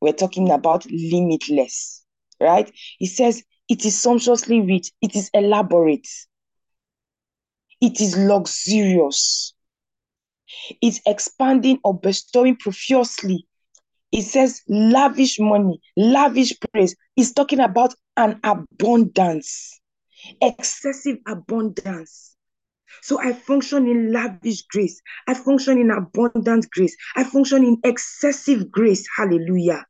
We're 0.00 0.12
talking 0.12 0.50
about 0.50 0.86
limitless, 0.90 2.04
right? 2.40 2.70
He 2.98 3.06
says 3.06 3.42
it 3.68 3.84
is 3.84 4.00
sumptuously 4.00 4.60
rich, 4.60 4.90
it 5.02 5.16
is 5.16 5.30
elaborate, 5.34 6.08
it 7.80 8.00
is 8.00 8.16
luxurious, 8.16 9.54
it's 10.80 11.00
expanding 11.06 11.78
or 11.84 11.98
bestowing 11.98 12.56
profusely. 12.56 13.46
It 14.10 14.22
says 14.22 14.62
lavish 14.68 15.38
money, 15.38 15.80
lavish 15.96 16.54
praise. 16.72 16.96
It's 17.16 17.32
talking 17.32 17.60
about 17.60 17.94
an 18.16 18.40
abundance, 18.42 19.80
excessive 20.40 21.18
abundance. 21.26 22.34
So 23.02 23.20
I 23.20 23.32
function 23.32 23.86
in 23.86 24.12
lavish 24.12 24.62
grace. 24.62 25.00
I 25.26 25.34
function 25.34 25.78
in 25.78 25.90
abundant 25.90 26.70
grace. 26.70 26.96
I 27.16 27.24
function 27.24 27.64
in 27.64 27.78
excessive 27.84 28.70
grace. 28.70 29.06
Hallelujah. 29.16 29.84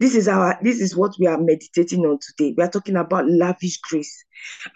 This 0.00 0.14
is 0.14 0.28
our 0.28 0.58
this 0.62 0.80
is 0.80 0.96
what 0.96 1.14
we 1.18 1.26
are 1.26 1.38
meditating 1.38 2.00
on 2.06 2.18
today. 2.20 2.54
We 2.56 2.62
are 2.62 2.70
talking 2.70 2.96
about 2.96 3.28
lavish 3.28 3.78
grace. 3.78 4.24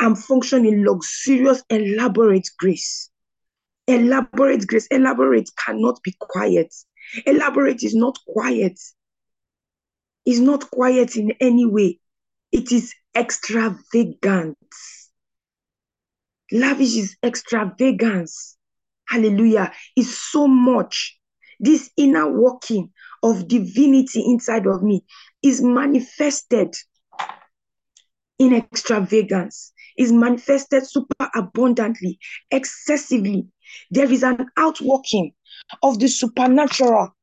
I'm 0.01 0.17
functioning 0.17 0.85
luxurious, 0.85 1.63
elaborate 1.71 2.49
grace. 2.59 3.11
Elaborate 3.87 4.67
grace. 4.67 4.87
Elaborate 4.91 5.49
cannot 5.65 6.03
be 6.03 6.15
quiet. 6.19 6.75
Elaborate 7.27 7.83
is 7.83 7.95
not 7.95 8.19
quiet. 8.27 8.79
Is 10.25 10.41
not 10.41 10.71
quiet 10.71 11.17
in 11.17 11.33
any 11.41 11.67
way. 11.67 12.01
It 12.51 12.73
is 12.73 12.93
extravagant. 13.17 14.59
Lavish 16.51 16.97
is 16.97 17.17
extravagance. 17.23 18.57
Hallelujah. 19.07 19.73
It's 19.97 20.17
so 20.17 20.49
much. 20.49 21.19
This 21.63 21.91
inner 21.97 22.29
working 22.29 22.91
of 23.23 23.47
divinity 23.47 24.21
inside 24.27 24.67
of 24.67 24.83
me 24.83 25.05
is 25.43 25.63
manifested 25.63 26.75
in 28.41 28.53
extravagance, 28.53 29.73
is 29.97 30.13
manifested 30.13 30.85
super 30.85 31.31
abundantly, 31.35 32.19
excessively. 32.51 33.47
There 33.93 34.11
is 34.11 34.25
an 34.25 34.49
outworking 34.57 35.35
of 35.85 36.01
the 36.01 36.09
supernatural, 36.09 37.15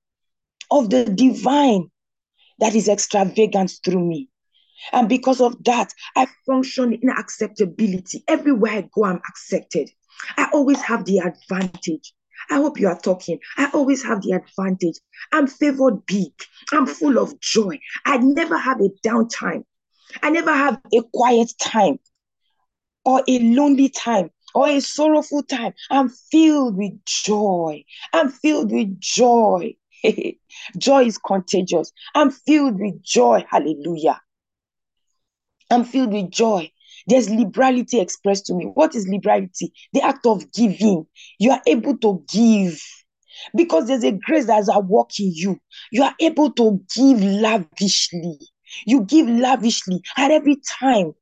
of 0.71 0.89
the 0.89 1.03
divine 1.03 1.91
that 2.59 2.75
is 2.75 2.87
extravagant 2.87 3.73
through 3.83 4.07
me. 4.07 4.29
And 4.93 5.09
because 5.09 5.41
of 5.41 5.61
that, 5.65 5.93
I 6.15 6.27
function 6.45 6.93
in 6.93 7.09
acceptability. 7.09 8.23
Everywhere 8.29 8.71
I 8.71 8.89
go, 8.93 9.03
I'm 9.03 9.21
accepted. 9.27 9.89
I 10.37 10.49
always 10.53 10.81
have 10.81 11.03
the 11.03 11.19
advantage. 11.19 12.13
I 12.49 12.55
hope 12.55 12.79
you 12.79 12.87
are 12.87 12.99
talking. 12.99 13.39
I 13.57 13.69
always 13.73 14.03
have 14.03 14.21
the 14.21 14.33
advantage. 14.33 14.99
I'm 15.31 15.47
favored 15.47 16.05
big. 16.05 16.31
I'm 16.71 16.85
full 16.85 17.17
of 17.17 17.39
joy. 17.39 17.79
I 18.05 18.17
never 18.17 18.57
have 18.57 18.79
a 18.81 18.89
downtime. 19.05 19.63
I 20.21 20.29
never 20.29 20.53
have 20.53 20.81
a 20.93 21.01
quiet 21.13 21.51
time 21.59 21.99
or 23.05 23.23
a 23.27 23.39
lonely 23.39 23.89
time 23.89 24.29
or 24.55 24.67
a 24.67 24.79
sorrowful 24.79 25.43
time. 25.43 25.73
I'm 25.89 26.09
filled 26.09 26.77
with 26.77 27.03
joy. 27.05 27.83
I'm 28.13 28.29
filled 28.29 28.71
with 28.71 28.99
joy. 28.99 29.75
joy 30.77 31.05
is 31.05 31.17
contagious. 31.17 31.91
I'm 32.15 32.31
filled 32.31 32.79
with 32.79 33.01
joy. 33.03 33.45
Hallelujah. 33.49 34.21
I'm 35.69 35.83
filled 35.83 36.13
with 36.13 36.31
joy. 36.31 36.71
There's 37.09 37.29
liberality 37.29 37.99
expressed 37.99 38.45
to 38.47 38.53
me. 38.53 38.65
What 38.65 38.95
is 38.95 39.07
liberality? 39.07 39.73
The 39.93 40.01
act 40.01 40.25
of 40.25 40.51
giving. 40.53 41.05
You 41.39 41.51
are 41.51 41.61
able 41.67 41.97
to 41.99 42.23
give 42.31 42.79
because 43.55 43.87
there's 43.87 44.03
a 44.03 44.11
grace 44.11 44.45
that 44.47 44.59
is 44.59 44.69
at 44.69 44.85
work 44.85 45.09
in 45.19 45.31
you. 45.33 45.59
You 45.91 46.03
are 46.03 46.15
able 46.19 46.51
to 46.53 46.79
give 46.95 47.21
lavishly. 47.23 48.37
You 48.85 49.01
give 49.03 49.27
lavishly 49.27 50.01
at 50.17 50.31
every 50.31 50.57
time. 50.79 51.13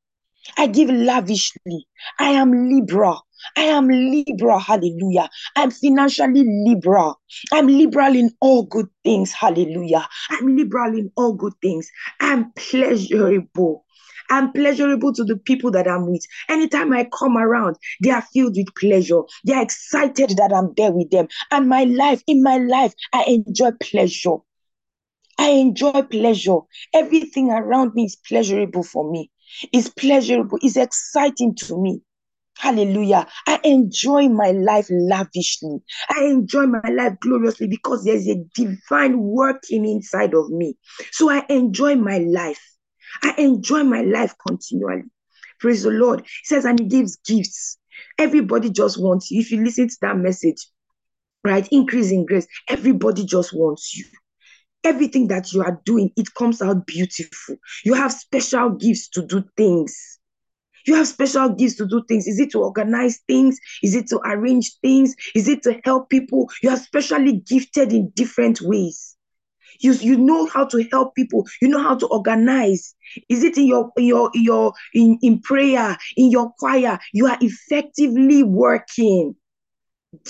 I 0.56 0.66
give 0.66 0.90
lavishly. 0.90 1.86
I 2.18 2.30
am 2.30 2.70
liberal. 2.70 3.20
I 3.56 3.64
am 3.64 3.88
liberal. 3.88 4.58
Hallelujah. 4.58 5.28
I'm 5.56 5.70
financially 5.70 6.44
liberal. 6.66 7.20
I'm 7.52 7.66
liberal 7.66 8.16
in 8.16 8.30
all 8.40 8.64
good 8.64 8.88
things. 9.04 9.32
Hallelujah. 9.32 10.08
I'm 10.30 10.56
liberal 10.56 10.96
in 10.98 11.10
all 11.16 11.34
good 11.34 11.54
things. 11.62 11.88
I'm 12.20 12.52
pleasurable. 12.52 13.84
I'm 14.30 14.52
pleasurable 14.52 15.12
to 15.14 15.24
the 15.24 15.36
people 15.36 15.70
that 15.72 15.88
I'm 15.88 16.10
with. 16.10 16.24
Anytime 16.48 16.92
I 16.92 17.08
come 17.18 17.36
around, 17.36 17.76
they 18.02 18.10
are 18.10 18.22
filled 18.22 18.56
with 18.56 18.74
pleasure. 18.74 19.22
They 19.44 19.54
are 19.54 19.62
excited 19.62 20.30
that 20.36 20.52
I'm 20.52 20.74
there 20.76 20.92
with 20.92 21.10
them. 21.10 21.28
And 21.50 21.68
my 21.68 21.84
life, 21.84 22.22
in 22.26 22.42
my 22.42 22.58
life, 22.58 22.94
I 23.12 23.24
enjoy 23.26 23.70
pleasure. 23.80 24.36
I 25.38 25.50
enjoy 25.50 26.02
pleasure. 26.02 26.58
Everything 26.92 27.50
around 27.50 27.94
me 27.94 28.04
is 28.04 28.16
pleasurable 28.16 28.82
for 28.82 29.10
me. 29.10 29.30
It's 29.72 29.88
pleasurable. 29.88 30.58
It's 30.62 30.76
exciting 30.76 31.54
to 31.56 31.80
me. 31.80 32.02
Hallelujah. 32.58 33.26
I 33.46 33.60
enjoy 33.62 34.28
my 34.28 34.50
life 34.50 34.88
lavishly. 34.90 35.78
I 36.10 36.24
enjoy 36.24 36.66
my 36.66 36.88
life 36.90 37.14
gloriously 37.20 37.68
because 37.68 38.04
there's 38.04 38.26
a 38.26 38.44
divine 38.54 39.20
working 39.20 39.86
inside 39.86 40.34
of 40.34 40.50
me. 40.50 40.76
So 41.12 41.30
I 41.30 41.46
enjoy 41.48 41.94
my 41.94 42.18
life. 42.18 42.60
I 43.22 43.34
enjoy 43.38 43.84
my 43.84 44.02
life 44.02 44.34
continually. 44.46 45.04
Praise 45.60 45.82
the 45.82 45.90
Lord. 45.90 46.20
He 46.20 46.44
says, 46.44 46.64
and 46.64 46.78
He 46.78 46.86
gives 46.86 47.16
gifts. 47.16 47.78
Everybody 48.18 48.70
just 48.70 49.00
wants 49.00 49.30
you. 49.30 49.40
If 49.40 49.50
you 49.50 49.64
listen 49.64 49.88
to 49.88 49.96
that 50.02 50.16
message, 50.16 50.66
right? 51.44 51.66
Increase 51.72 52.12
in 52.12 52.26
grace. 52.26 52.46
Everybody 52.68 53.24
just 53.24 53.52
wants 53.52 53.96
you. 53.96 54.04
Everything 54.84 55.28
that 55.28 55.52
you 55.52 55.62
are 55.62 55.80
doing, 55.84 56.10
it 56.16 56.32
comes 56.34 56.62
out 56.62 56.86
beautiful. 56.86 57.56
You 57.84 57.94
have 57.94 58.12
special 58.12 58.70
gifts 58.70 59.08
to 59.10 59.26
do 59.26 59.44
things. 59.56 60.18
You 60.86 60.94
have 60.94 61.08
special 61.08 61.50
gifts 61.50 61.76
to 61.76 61.86
do 61.86 62.02
things. 62.08 62.26
Is 62.26 62.38
it 62.38 62.50
to 62.52 62.60
organize 62.60 63.18
things? 63.26 63.58
Is 63.82 63.94
it 63.94 64.06
to 64.08 64.20
arrange 64.24 64.72
things? 64.80 65.14
Is 65.34 65.48
it 65.48 65.62
to 65.64 65.80
help 65.84 66.08
people? 66.08 66.48
You 66.62 66.70
are 66.70 66.76
specially 66.76 67.42
gifted 67.46 67.92
in 67.92 68.10
different 68.14 68.60
ways. 68.62 69.16
You, 69.80 69.92
you 69.94 70.16
know 70.16 70.46
how 70.46 70.64
to 70.66 70.86
help 70.90 71.14
people. 71.14 71.46
You 71.60 71.68
know 71.68 71.82
how 71.82 71.96
to 71.96 72.06
organize. 72.06 72.94
Is 73.28 73.42
it 73.42 73.56
in 73.56 73.66
your 73.66 73.90
your 73.96 74.30
your 74.34 74.72
in, 74.94 75.18
in 75.22 75.40
prayer, 75.40 75.96
in 76.16 76.30
your 76.30 76.52
choir? 76.58 76.98
You 77.12 77.26
are 77.26 77.38
effectively 77.40 78.42
working. 78.42 79.34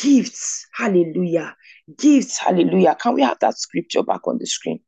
Gifts, 0.01 0.67
hallelujah. 0.75 1.55
Gifts, 1.99 2.39
hallelujah. 2.39 2.97
Can 3.01 3.15
we 3.15 3.23
have 3.23 3.39
that 3.41 3.59
scripture 3.59 4.03
back 4.03 4.27
on 4.27 4.39
the 4.39 4.47
screen? 4.47 4.81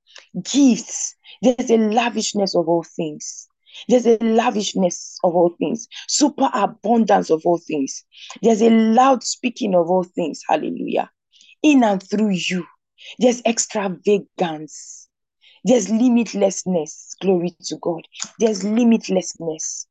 gifts. 0.43 1.15
There's 1.43 1.71
a 1.71 1.77
lavishness 1.79 2.55
of 2.55 2.69
all 2.69 2.85
things. 2.85 3.49
There's 3.89 4.07
a 4.07 4.19
lavishness 4.19 5.19
of 5.23 5.35
all 5.35 5.55
things, 5.59 5.87
super 6.09 6.51
abundance 6.53 7.31
of 7.31 7.43
all 7.45 7.59
things. 7.59 8.05
There's 8.43 8.63
a 8.63 8.71
loud 8.71 9.23
speaking 9.23 9.75
of 9.75 9.89
all 9.89 10.03
things. 10.03 10.41
Hallelujah. 10.49 11.11
In 11.63 11.85
and 11.85 12.03
through 12.03 12.31
you, 12.31 12.67
there's 13.19 13.43
extravagance. 13.45 15.09
There's 15.65 15.89
limitlessness. 15.89 17.17
Glory 17.21 17.55
to 17.65 17.77
God. 17.77 18.07
There's 18.39 18.63
limitlessness. 18.63 19.87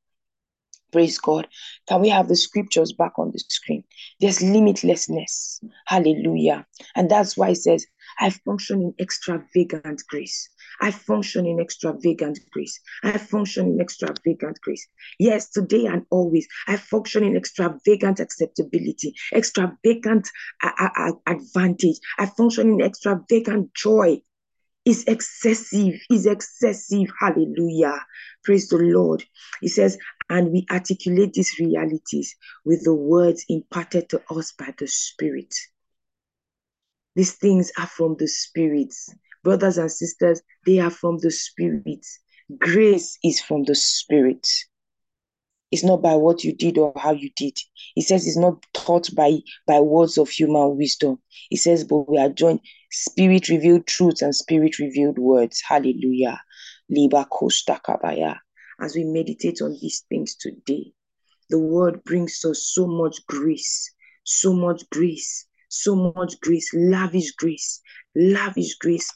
Praise 0.91 1.19
God. 1.19 1.47
Can 1.87 2.01
we 2.01 2.09
have 2.09 2.27
the 2.27 2.35
scriptures 2.35 2.93
back 2.93 3.13
on 3.19 3.31
the 3.31 3.39
screen? 3.39 3.83
There's 4.19 4.39
limitlessness. 4.39 5.63
Hallelujah. 5.85 6.65
And 6.95 7.09
that's 7.09 7.37
why 7.37 7.49
it 7.49 7.57
says, 7.57 7.85
I 8.19 8.31
function 8.31 8.81
in 8.81 8.93
extravagant 8.99 10.03
grace. 10.07 10.49
I 10.81 10.91
function 10.91 11.45
in 11.45 11.59
extravagant 11.59 12.39
grace. 12.51 12.79
I 13.03 13.17
function 13.17 13.67
in 13.67 13.81
extravagant 13.81 14.59
grace. 14.61 14.87
Yes, 15.19 15.49
today 15.49 15.85
and 15.85 16.05
always, 16.09 16.47
I 16.67 16.77
function 16.77 17.23
in 17.23 17.35
extravagant 17.35 18.19
acceptability, 18.19 19.15
extravagant 19.33 20.29
uh, 20.63 20.71
uh, 20.77 21.11
advantage. 21.27 21.99
I 22.17 22.25
function 22.27 22.69
in 22.73 22.81
extravagant 22.81 23.73
joy. 23.73 24.21
Is 24.85 25.03
excessive, 25.03 25.99
is 26.09 26.25
excessive. 26.25 27.09
Hallelujah. 27.19 27.99
Praise 28.43 28.69
the 28.69 28.77
Lord. 28.77 29.23
He 29.61 29.67
says, 29.67 29.99
and 30.29 30.51
we 30.51 30.65
articulate 30.71 31.33
these 31.33 31.59
realities 31.59 32.35
with 32.63 32.85
the 32.85 32.93
words 32.93 33.45
imparted 33.49 34.09
to 34.09 34.23
us 34.31 34.53
by 34.53 34.73
the 34.77 34.87
Spirit. 34.87 35.53
These 37.15 37.33
things 37.33 37.71
are 37.77 37.87
from 37.87 38.15
the 38.17 38.27
Spirit. 38.27 38.95
Brothers 39.43 39.77
and 39.77 39.91
sisters, 39.91 40.41
they 40.65 40.79
are 40.79 40.89
from 40.89 41.17
the 41.19 41.31
Spirit. 41.31 42.05
Grace 42.57 43.17
is 43.23 43.39
from 43.41 43.63
the 43.63 43.75
Spirit. 43.75 44.47
It's 45.71 45.83
not 45.83 46.01
by 46.01 46.15
what 46.15 46.43
you 46.43 46.53
did 46.55 46.77
or 46.77 46.93
how 46.97 47.11
you 47.11 47.29
did. 47.35 47.57
He 47.93 48.01
says 48.01 48.25
it's 48.25 48.37
not 48.37 48.65
taught 48.73 49.13
by, 49.15 49.37
by 49.67 49.79
words 49.79 50.17
of 50.17 50.29
human 50.29 50.77
wisdom. 50.77 51.19
He 51.49 51.57
says, 51.57 51.83
but 51.83 52.09
we 52.09 52.17
are 52.17 52.29
joined 52.29 52.61
spirit 52.91 53.49
revealed 53.49 53.85
truths 53.85 54.23
and 54.23 54.35
spirit 54.35 54.79
revealed 54.79 55.19
words. 55.19 55.61
Hallelujah. 55.67 56.41
Liba. 56.89 57.27
As 58.81 58.95
we 58.95 59.03
meditate 59.03 59.61
on 59.61 59.77
these 59.79 60.03
things 60.09 60.35
today, 60.35 60.91
the 61.49 61.59
word 61.59 62.03
brings 62.03 62.43
us 62.45 62.71
so 62.73 62.87
much 62.87 63.25
grace, 63.27 63.93
so 64.23 64.53
much 64.53 64.89
grace, 64.89 65.45
so 65.69 66.13
much 66.15 66.39
grace, 66.41 66.71
lavish 66.73 67.31
grace, 67.33 67.81
lavish 68.15 68.75
grace, 68.75 69.13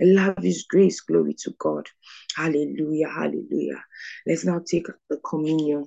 lavish 0.00 0.64
grace, 0.64 1.00
glory 1.02 1.34
to 1.34 1.54
God. 1.58 1.86
Hallelujah, 2.34 3.08
hallelujah. 3.08 3.84
Let's 4.26 4.44
now 4.44 4.60
take 4.66 4.86
the 5.08 5.18
communion. 5.18 5.86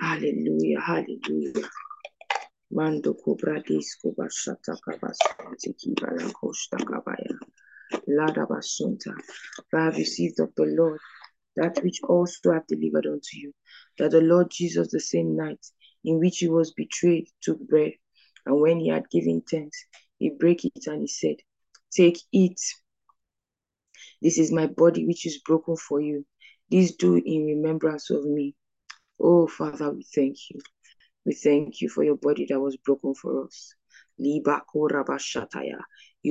Hallelujah, 0.00 0.80
hallelujah. 0.80 1.68
Mando 2.70 3.14
cobra 3.14 3.62
disco 3.62 4.14
bashata 4.16 4.76
kabasante 4.80 5.74
kibala 5.76 6.32
koshta 6.32 6.78
kabaya. 6.78 7.38
Lada 8.06 8.46
basunta. 8.46 9.12
I 9.72 9.84
have 9.84 9.96
received 9.96 10.40
of 10.40 10.54
the 10.56 10.64
Lord 10.64 11.00
that 11.56 11.82
which 11.82 12.00
also 12.02 12.52
have 12.52 12.66
delivered 12.66 13.06
unto 13.06 13.36
you, 13.36 13.52
that 13.98 14.10
the 14.10 14.20
Lord 14.20 14.50
Jesus, 14.50 14.90
the 14.90 15.00
same 15.00 15.36
night 15.36 15.64
in 16.04 16.18
which 16.18 16.38
he 16.38 16.48
was 16.48 16.72
betrayed, 16.72 17.28
took 17.42 17.58
bread, 17.60 17.92
and 18.46 18.60
when 18.60 18.80
he 18.80 18.88
had 18.88 19.08
given 19.10 19.42
thanks, 19.48 19.86
he 20.18 20.30
brake 20.30 20.64
it 20.64 20.86
and 20.86 21.02
he 21.02 21.08
said, 21.08 21.36
Take 21.92 22.18
it. 22.32 22.60
This 24.20 24.38
is 24.38 24.52
my 24.52 24.66
body 24.66 25.06
which 25.06 25.26
is 25.26 25.38
broken 25.38 25.76
for 25.76 26.00
you. 26.00 26.26
This 26.70 26.94
do 26.96 27.16
in 27.16 27.46
remembrance 27.46 28.10
of 28.10 28.24
me. 28.24 28.54
Oh, 29.20 29.46
Father, 29.46 29.92
we 29.92 30.04
thank 30.14 30.36
you. 30.50 30.60
We 31.24 31.34
thank 31.34 31.80
you 31.80 31.88
for 31.88 32.04
your 32.04 32.16
body 32.16 32.46
that 32.48 32.60
was 32.60 32.76
broken 32.76 33.14
for 33.14 33.44
us. 33.44 33.74
You 34.16 34.42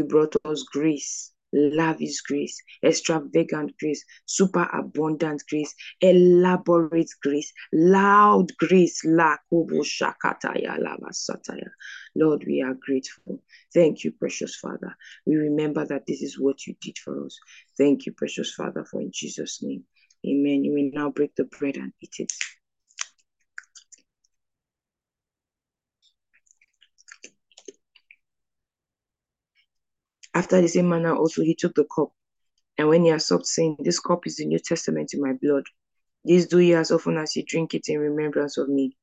brought 0.08 0.36
us 0.46 0.64
grace 0.64 1.33
lavish 1.54 2.22
grace, 2.22 2.62
extravagant 2.84 3.78
grace, 3.80 4.04
super 4.26 4.68
abundant 4.74 5.44
grace, 5.50 5.74
elaborate 6.02 7.10
grace, 7.22 7.54
loud 7.72 8.56
grace. 8.58 9.02
Lord, 12.16 12.44
we 12.46 12.62
are 12.62 12.74
grateful. 12.74 13.44
Thank 13.74 14.04
you, 14.04 14.12
precious 14.12 14.56
Father. 14.56 14.96
We 15.26 15.36
remember 15.36 15.86
that 15.86 16.06
this 16.08 16.22
is 16.22 16.40
what 16.40 16.66
you 16.68 16.76
did 16.82 16.98
for 16.98 17.26
us. 17.26 17.40
Thank 17.78 18.06
you, 18.06 18.14
precious 18.14 18.54
Father, 18.54 18.86
for 18.86 19.02
in 19.02 19.12
Jesus' 19.14 19.62
name. 19.62 19.84
Amen. 20.26 20.64
You 20.64 20.74
will 20.74 20.92
now 20.94 21.10
break 21.10 21.36
the 21.36 21.46
bread 21.46 21.76
and 21.78 21.92
eat 22.02 22.16
it. 22.20 22.32
After 30.34 30.62
the 30.62 30.68
same 30.68 30.90
manner 30.90 31.16
also 31.16 31.44
he 31.44 31.56
took 31.56 31.76
the 31.76 31.86
cup, 31.96 32.12
and 32.78 32.90
when 32.90 33.04
he 33.04 33.10
had 33.10 33.22
supped, 33.22 33.46
saying, 33.46 33.78
This 33.80 34.00
cup 34.00 34.26
is 34.26 34.38
the 34.38 34.46
New 34.46 34.60
Testament 34.60 35.14
in 35.14 35.22
my 35.22 35.34
blood. 35.34 35.66
This 36.26 36.48
do 36.48 36.60
ye 36.60 36.74
as 36.74 36.92
often 36.92 37.18
as 37.18 37.36
ye 37.36 37.44
drink 37.44 37.74
it 37.74 37.88
in 37.88 38.00
remembrance 38.00 38.58
of 38.58 38.70
me. 38.70 38.98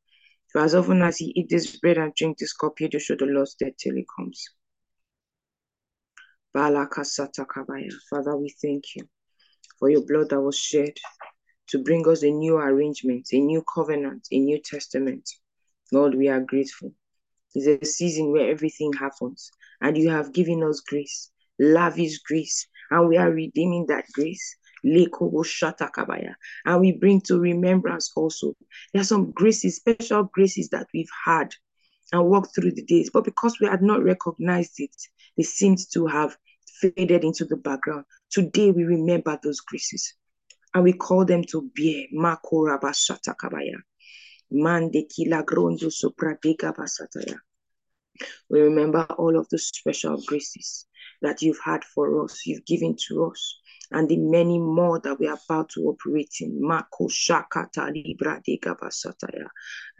For 0.50 0.60
as 0.60 0.74
often 0.74 1.02
as 1.02 1.20
ye 1.20 1.32
eat 1.36 1.48
this 1.48 1.76
bread 1.78 1.98
and 1.98 2.14
drink 2.14 2.38
this 2.38 2.52
cup, 2.52 2.80
ye 2.80 2.88
do 2.88 2.98
show 2.98 3.14
the 3.14 3.26
Lord's 3.26 3.54
death 3.54 3.76
till 3.78 3.94
he 3.94 4.06
comes. 4.16 4.44
Father, 6.52 6.88
we 8.36 8.54
thank 8.60 8.96
you 8.96 9.08
for 9.78 9.88
your 9.88 10.04
blood 10.04 10.30
that 10.30 10.40
was 10.40 10.56
shed 10.58 10.94
to 11.68 11.78
bring 11.78 12.08
us 12.08 12.24
a 12.24 12.30
new 12.30 12.56
arrangement, 12.56 13.28
a 13.32 13.38
new 13.38 13.62
covenant, 13.72 14.26
a 14.32 14.38
new 14.38 14.60
testament. 14.60 15.30
Lord, 15.92 16.16
we 16.16 16.28
are 16.28 16.40
grateful. 16.40 16.92
It's 17.54 17.66
a 17.66 17.86
season 17.86 18.32
where 18.32 18.50
everything 18.50 18.92
happens, 18.92 19.52
and 19.80 19.96
you 19.96 20.10
have 20.10 20.32
given 20.32 20.62
us 20.62 20.80
grace, 20.80 21.30
lavish 21.58 22.18
grace, 22.18 22.66
and 22.90 23.08
we 23.08 23.16
are 23.16 23.30
redeeming 23.30 23.86
that 23.86 24.04
grace. 24.12 24.56
And 24.82 26.80
we 26.80 26.92
bring 26.92 27.20
to 27.22 27.38
remembrance 27.38 28.10
also. 28.16 28.54
There 28.92 29.02
are 29.02 29.04
some 29.04 29.30
graces, 29.32 29.76
special 29.76 30.24
graces 30.32 30.70
that 30.70 30.86
we've 30.94 31.10
had 31.26 31.54
and 32.12 32.24
walked 32.26 32.54
through 32.54 32.72
the 32.72 32.84
days, 32.84 33.10
but 33.12 33.24
because 33.24 33.60
we 33.60 33.66
had 33.66 33.82
not 33.82 34.02
recognized 34.02 34.80
it, 34.80 34.96
they 35.36 35.42
seemed 35.42 35.80
to 35.92 36.06
have 36.06 36.34
faded 36.80 37.24
into 37.24 37.44
the 37.44 37.56
background. 37.56 38.06
Today 38.30 38.70
we 38.70 38.84
remember 38.84 39.38
those 39.42 39.60
graces 39.60 40.14
and 40.72 40.82
we 40.82 40.94
call 40.94 41.24
them 41.26 41.44
to 41.44 41.70
bear. 41.76 42.06
Kila 44.50 45.44
grondo 45.44 45.90
sopradeka 45.90 46.72
basataya. 46.74 47.36
We 48.48 48.60
remember 48.60 49.06
all 49.18 49.38
of 49.38 49.48
the 49.50 49.58
special 49.58 50.20
graces 50.26 50.86
that 51.22 51.42
you've 51.42 51.60
had 51.64 51.84
for 51.84 52.24
us, 52.24 52.44
you've 52.46 52.64
given 52.64 52.96
to 53.08 53.26
us, 53.26 53.58
and 53.90 54.08
the 54.08 54.16
many 54.16 54.58
more 54.58 55.00
that 55.00 55.18
we 55.18 55.26
are 55.26 55.38
about 55.48 55.70
to 55.70 55.82
operate 55.82 56.34
in. 56.40 56.60
Mako 56.60 57.08
shakata 57.08 57.92
libra 57.92 58.40
de 58.44 58.58
basataya. 58.58 59.48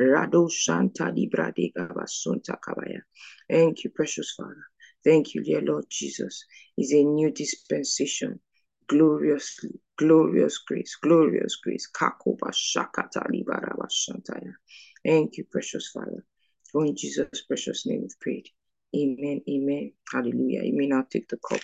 Rado 0.00 0.50
shanta 0.50 1.10
libra 1.10 1.52
de 1.54 1.72
basunta 1.76 2.56
kabaya. 2.60 3.00
Thank 3.48 3.84
you, 3.84 3.90
precious 3.90 4.34
Father. 4.36 4.66
Thank 5.04 5.34
you, 5.34 5.42
dear 5.42 5.62
Lord 5.62 5.86
Jesus. 5.88 6.44
It's 6.76 6.92
a 6.92 7.02
new 7.02 7.30
dispensation 7.30 8.40
gloriously, 8.86 9.80
glorious 9.96 10.58
grace, 10.58 10.96
glorious 11.00 11.56
grace. 11.56 11.88
Kakoba 11.90 12.52
shakata 12.52 13.24
shantaya. 13.88 14.54
Thank 15.04 15.36
you, 15.36 15.44
precious 15.50 15.90
Father. 15.94 16.24
For 16.72 16.84
in 16.86 16.96
Jesus' 16.96 17.42
precious 17.46 17.86
name 17.86 18.02
we've 18.02 18.20
prayed. 18.20 18.48
Amen, 18.96 19.40
amen. 19.48 19.92
Hallelujah. 20.12 20.62
You 20.64 20.76
may 20.76 20.86
now 20.86 21.04
take 21.10 21.28
the 21.28 21.38
cup. 21.38 21.60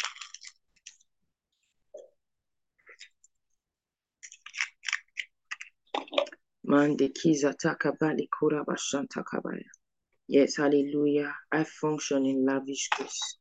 Yes, 10.28 10.56
hallelujah. 10.56 11.32
I 11.52 11.62
function 11.64 12.26
in 12.26 12.44
lavish 12.44 12.88
grace. 12.90 13.36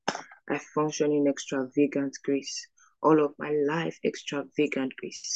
I 0.49 0.59
function 0.76 1.11
in 1.11 1.28
extravagant 1.28 2.16
grace. 2.24 2.68
All 3.01 3.24
of 3.24 3.34
my 3.39 3.51
life, 3.68 3.97
extravagant 4.05 4.93
grace. 4.97 5.36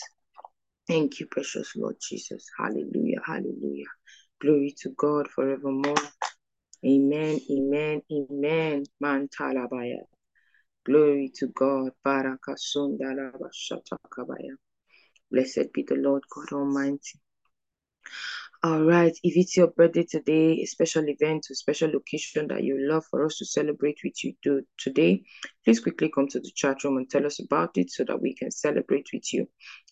Thank 0.87 1.19
you, 1.19 1.27
precious 1.27 1.75
Lord 1.75 1.97
Jesus. 2.01 2.45
Hallelujah, 2.57 3.21
hallelujah. 3.25 3.85
Glory 4.41 4.73
to 4.81 4.89
God 4.97 5.27
forevermore. 5.29 5.95
Amen, 6.85 7.39
amen, 7.51 8.01
amen. 8.11 8.83
Man 9.01 9.27
talabaya. 9.27 10.03
Glory 10.85 11.31
to 11.35 11.47
God. 11.47 11.91
Blessed 15.31 15.73
be 15.73 15.83
the 15.87 15.95
Lord 15.95 16.23
God 16.33 16.53
Almighty. 16.53 17.19
All 18.61 18.83
right. 18.83 19.17
If 19.23 19.37
it's 19.37 19.55
your 19.55 19.67
birthday 19.67 20.03
today, 20.03 20.59
a 20.61 20.65
special 20.65 21.07
event, 21.07 21.47
a 21.49 21.55
special 21.55 21.91
location 21.91 22.49
that 22.49 22.61
you 22.61 22.77
love 22.77 23.05
for 23.09 23.25
us 23.25 23.37
to 23.37 23.45
celebrate 23.45 23.99
with 24.03 24.21
you 24.21 24.33
do 24.43 24.63
today, 24.77 25.23
please 25.63 25.79
quickly 25.79 26.11
come 26.13 26.27
to 26.27 26.41
the 26.41 26.51
chat 26.53 26.83
room 26.83 26.97
and 26.97 27.09
tell 27.09 27.25
us 27.25 27.39
about 27.39 27.77
it 27.77 27.89
so 27.89 28.03
that 28.03 28.21
we 28.21 28.35
can 28.35 28.51
celebrate 28.51 29.07
with 29.13 29.31
you. 29.31 29.47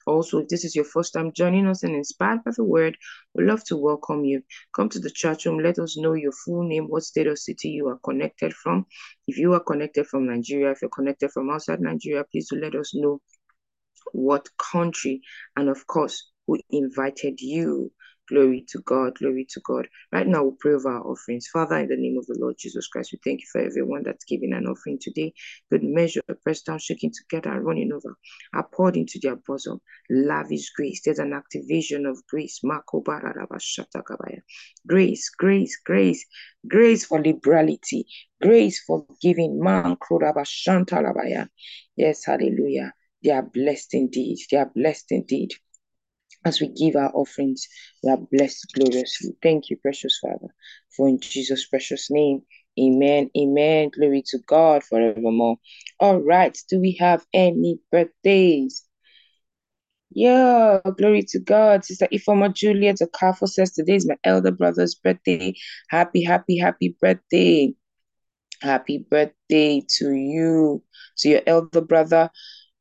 Also, 0.05 0.39
if 0.39 0.49
this 0.49 0.65
is 0.65 0.75
your 0.75 0.83
first 0.83 1.13
time 1.13 1.31
joining 1.31 1.65
us 1.65 1.83
and 1.83 1.95
inspired 1.95 2.43
by 2.43 2.51
the 2.57 2.63
word, 2.63 2.97
we'd 3.33 3.45
love 3.45 3.63
to 3.65 3.77
welcome 3.77 4.25
you. 4.25 4.41
Come 4.75 4.89
to 4.89 4.99
the 4.99 5.11
chat 5.11 5.45
room, 5.45 5.59
let 5.59 5.79
us 5.79 5.97
know 5.97 6.11
your 6.13 6.33
full 6.33 6.63
name, 6.67 6.87
what 6.89 7.03
state 7.03 7.27
or 7.27 7.37
city 7.37 7.69
you 7.69 7.87
are 7.87 7.99
connected 8.03 8.53
from. 8.53 8.85
If 9.29 9.37
you 9.37 9.53
are 9.53 9.61
connected 9.63 10.07
from 10.07 10.27
Nigeria, 10.27 10.71
if 10.71 10.81
you're 10.81 10.89
connected 10.89 11.31
from 11.31 11.49
outside 11.49 11.79
Nigeria, 11.79 12.25
please 12.29 12.49
do 12.49 12.59
let 12.59 12.75
us 12.75 12.93
know 12.93 13.21
what 14.11 14.49
country, 14.57 15.21
and 15.55 15.69
of 15.69 15.87
course, 15.87 16.31
who 16.47 16.59
invited 16.69 17.39
you. 17.39 17.91
Glory 18.29 18.65
to 18.69 18.79
God, 18.79 19.15
glory 19.19 19.45
to 19.49 19.61
God. 19.61 19.87
Right 20.11 20.27
now, 20.27 20.43
we'll 20.43 20.57
pray 20.59 20.73
over 20.73 20.89
our 20.89 21.03
offerings. 21.07 21.47
Father, 21.47 21.77
in 21.77 21.87
the 21.89 21.95
name 21.97 22.17
of 22.17 22.25
the 22.27 22.37
Lord 22.39 22.55
Jesus 22.59 22.87
Christ, 22.87 23.11
we 23.13 23.19
thank 23.23 23.41
you 23.41 23.47
for 23.51 23.61
everyone 23.61 24.03
that's 24.03 24.25
giving 24.25 24.53
an 24.53 24.67
offering 24.67 24.99
today. 24.99 25.33
Good 25.71 25.83
measure, 25.83 26.21
pressed 26.43 26.65
down, 26.65 26.79
shaking 26.79 27.11
together, 27.11 27.61
running 27.61 27.91
over. 27.93 28.17
I 28.53 28.63
poured 28.71 28.97
into 28.97 29.19
their 29.21 29.37
bosom. 29.37 29.79
Lavish 30.09 30.71
grace. 30.71 31.01
There's 31.05 31.19
an 31.19 31.33
activation 31.33 32.05
of 32.05 32.25
grace. 32.27 32.61
Grace, 34.87 35.29
grace, 35.29 35.79
grace, 35.85 36.25
grace 36.67 37.05
for 37.05 37.21
liberality, 37.21 38.05
grace 38.41 38.83
for 38.85 39.05
giving. 39.21 39.59
Man, 39.59 39.97
Yes, 41.95 42.25
hallelujah. 42.25 42.93
They 43.23 43.31
are 43.31 43.43
blessed 43.43 43.93
indeed. 43.93 44.37
They 44.51 44.57
are 44.57 44.71
blessed 44.73 45.11
indeed. 45.11 45.51
As 46.47 46.61
we 46.61 46.69
give 46.69 46.95
our 46.95 47.11
offerings, 47.13 47.67
we 48.01 48.09
are 48.09 48.17
blessed 48.31 48.71
gloriously. 48.73 49.35
Thank 49.43 49.69
you, 49.69 49.75
precious 49.75 50.17
Father, 50.21 50.47
for 50.95 51.09
in 51.09 51.19
Jesus' 51.19 51.65
precious 51.65 52.09
name. 52.09 52.41
Amen. 52.79 53.29
Amen. 53.37 53.89
Glory 53.89 54.23
to 54.27 54.37
God 54.47 54.81
forevermore. 54.85 55.57
All 55.99 56.19
right. 56.21 56.57
Do 56.69 56.79
we 56.79 56.93
have 57.01 57.25
any 57.33 57.79
birthdays? 57.91 58.85
Yeah, 60.09 60.79
glory 60.97 61.23
to 61.31 61.39
God. 61.39 61.83
Sister 61.83 62.07
Ifoma 62.13 62.53
Juliet 62.53 62.99
Okafo 63.01 63.49
says 63.49 63.73
today 63.73 63.95
is 63.95 64.07
my 64.07 64.15
elder 64.23 64.51
brother's 64.51 64.95
birthday. 64.95 65.53
Happy, 65.89 66.23
happy, 66.23 66.57
happy 66.57 66.95
birthday. 67.01 67.73
Happy 68.61 68.99
birthday 68.99 69.83
to 69.97 70.13
you, 70.13 70.81
to 71.17 71.27
your 71.27 71.41
elder 71.45 71.81
brother. 71.81 72.29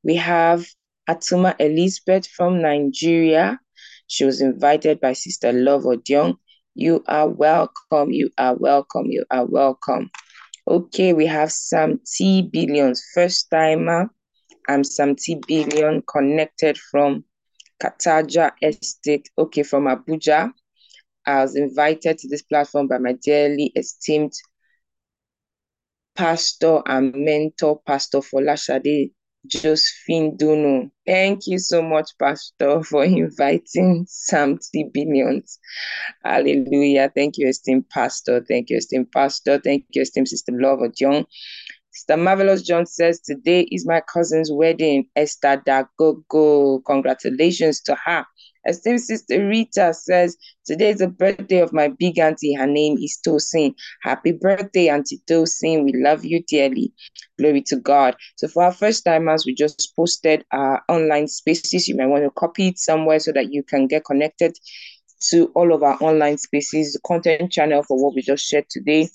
We 0.04 0.14
have 0.14 0.68
Atuma 1.08 1.54
Elizabeth 1.58 2.26
from 2.26 2.60
Nigeria. 2.62 3.58
She 4.08 4.24
was 4.24 4.40
invited 4.40 5.00
by 5.00 5.12
Sister 5.12 5.52
Love 5.52 5.84
Odion. 5.84 6.34
You 6.74 7.02
are 7.06 7.28
welcome. 7.28 8.10
You 8.10 8.30
are 8.38 8.54
welcome. 8.54 9.06
You 9.06 9.24
are 9.30 9.46
welcome. 9.46 10.10
Okay, 10.68 11.12
we 11.12 11.26
have 11.26 11.52
Sam 11.52 12.00
T. 12.04 12.42
Billions, 12.42 13.02
first 13.14 13.48
timer. 13.50 14.10
I'm 14.68 14.82
Sam 14.82 15.14
T. 15.16 15.40
Billion, 15.46 16.02
connected 16.02 16.76
from 16.76 17.24
Kataja 17.82 18.52
Estate, 18.62 19.28
okay, 19.38 19.62
from 19.62 19.84
Abuja. 19.84 20.52
I 21.26 21.42
was 21.42 21.56
invited 21.56 22.18
to 22.18 22.28
this 22.28 22.42
platform 22.42 22.88
by 22.88 22.98
my 22.98 23.12
dearly 23.12 23.72
esteemed 23.76 24.32
pastor 26.16 26.82
and 26.86 27.14
mentor, 27.14 27.80
Pastor 27.86 28.18
Folashade 28.18 29.12
Josephine 29.48 30.36
Dono. 30.36 30.90
Thank 31.06 31.46
you 31.46 31.58
so 31.58 31.82
much, 31.82 32.10
Pastor, 32.18 32.82
for 32.90 33.04
inviting 33.04 34.06
Sam 34.08 34.58
T. 34.58 34.90
Billions. 34.92 35.58
Hallelujah. 36.24 37.10
Thank 37.14 37.38
you, 37.38 37.48
esteemed 37.48 37.88
Pastor. 37.90 38.44
Thank 38.48 38.70
you, 38.70 38.78
esteemed 38.78 39.12
Pastor. 39.12 39.58
Thank 39.58 39.84
you, 39.90 40.02
esteemed 40.02 40.28
Sister 40.28 40.52
Lover 40.52 40.88
John. 40.88 41.26
Sister 41.90 42.16
Marvelous 42.18 42.62
John 42.62 42.84
says, 42.84 43.20
Today 43.20 43.62
is 43.70 43.86
my 43.86 44.02
cousin's 44.02 44.50
wedding, 44.52 45.08
Esther 45.16 45.62
Dagogo. 45.66 46.84
Congratulations 46.84 47.80
to 47.82 47.96
her. 48.04 48.26
Esteemed 48.66 49.00
Sister 49.00 49.46
Rita 49.46 49.94
says, 49.94 50.36
Today 50.64 50.90
is 50.90 50.98
the 50.98 51.08
birthday 51.08 51.60
of 51.60 51.72
my 51.72 51.88
big 51.88 52.18
auntie. 52.18 52.54
Her 52.54 52.66
name 52.66 52.98
is 52.98 53.18
Tosin. 53.26 53.74
Happy 54.02 54.32
birthday, 54.32 54.88
Auntie 54.88 55.20
Tosin. 55.28 55.84
We 55.84 55.92
love 55.94 56.24
you 56.24 56.42
dearly. 56.48 56.92
Glory 57.38 57.62
to 57.62 57.76
God. 57.76 58.16
So, 58.36 58.48
for 58.48 58.64
our 58.64 58.72
first 58.72 59.04
timers, 59.04 59.46
we 59.46 59.54
just 59.54 59.94
posted 59.94 60.44
our 60.52 60.82
online 60.88 61.28
spaces. 61.28 61.86
You 61.86 61.96
might 61.96 62.06
want 62.06 62.24
to 62.24 62.30
copy 62.30 62.68
it 62.68 62.78
somewhere 62.78 63.20
so 63.20 63.32
that 63.32 63.52
you 63.52 63.62
can 63.62 63.86
get 63.86 64.04
connected 64.04 64.56
to 65.30 65.46
all 65.54 65.72
of 65.72 65.82
our 65.82 65.96
online 66.02 66.38
spaces, 66.38 66.92
the 66.92 67.00
content 67.06 67.52
channel 67.52 67.82
for 67.82 68.02
what 68.02 68.14
we 68.14 68.22
just 68.22 68.44
shared 68.44 68.68
today 68.68 69.08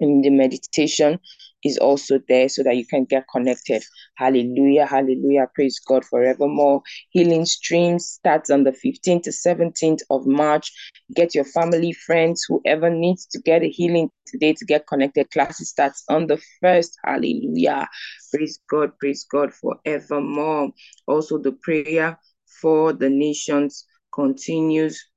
in 0.00 0.22
the 0.22 0.30
meditation 0.30 1.20
is 1.64 1.78
also 1.78 2.18
there 2.28 2.48
so 2.48 2.62
that 2.62 2.76
you 2.76 2.86
can 2.86 3.04
get 3.04 3.24
connected. 3.32 3.82
Hallelujah, 4.16 4.86
hallelujah. 4.86 5.48
Praise 5.54 5.78
God 5.80 6.04
forevermore. 6.04 6.82
Healing 7.10 7.44
streams 7.44 8.06
starts 8.06 8.50
on 8.50 8.64
the 8.64 8.72
15th 8.72 9.24
to 9.24 9.30
17th 9.30 10.00
of 10.10 10.26
March. 10.26 10.72
Get 11.14 11.34
your 11.34 11.44
family, 11.44 11.92
friends, 11.92 12.44
whoever 12.48 12.90
needs 12.90 13.26
to 13.26 13.40
get 13.40 13.62
a 13.62 13.68
healing 13.68 14.10
today 14.26 14.54
to 14.54 14.64
get 14.64 14.86
connected. 14.86 15.30
Classes 15.30 15.70
starts 15.70 16.04
on 16.08 16.26
the 16.26 16.40
1st. 16.62 16.90
Hallelujah. 17.04 17.88
Praise 18.32 18.60
God, 18.68 18.92
praise 18.98 19.26
God 19.30 19.52
forevermore. 19.52 20.70
Also, 21.06 21.38
the 21.38 21.52
prayer 21.52 22.18
for 22.60 22.92
the 22.92 23.08
nations 23.10 23.86
continues 24.12 25.09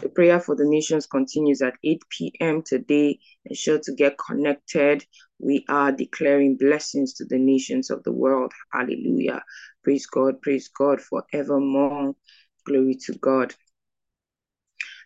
the 0.00 0.08
prayer 0.08 0.40
for 0.40 0.54
the 0.54 0.64
nations 0.64 1.06
continues 1.06 1.62
at 1.62 1.74
8 1.82 2.02
p.m. 2.10 2.62
today. 2.62 3.18
Ensure 3.44 3.78
to 3.80 3.92
get 3.94 4.16
connected. 4.18 5.04
We 5.38 5.64
are 5.68 5.92
declaring 5.92 6.56
blessings 6.56 7.14
to 7.14 7.24
the 7.24 7.38
nations 7.38 7.90
of 7.90 8.02
the 8.04 8.12
world. 8.12 8.52
Hallelujah. 8.72 9.42
Praise 9.82 10.06
God. 10.06 10.40
Praise 10.42 10.68
God 10.68 11.00
forevermore. 11.00 12.14
Glory 12.64 12.96
to 13.06 13.14
God. 13.14 13.54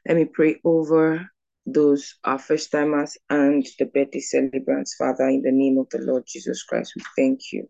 Let 0.07 0.17
me 0.17 0.25
pray 0.25 0.61
over 0.65 1.31
those 1.65 2.17
our 2.25 2.39
first 2.39 2.73
timers 2.73 3.17
and 3.31 3.65
the 3.79 3.85
birthday 3.85 4.21
celebrants. 4.21 4.97
Father, 4.97 5.29
in 5.29 5.43
the 5.43 5.53
name 5.53 5.79
of 5.79 5.89
the 5.91 5.99
Lord 5.99 6.25
Jesus 6.27 6.65
Christ, 6.65 6.95
we 6.97 7.03
thank 7.17 7.53
you 7.53 7.69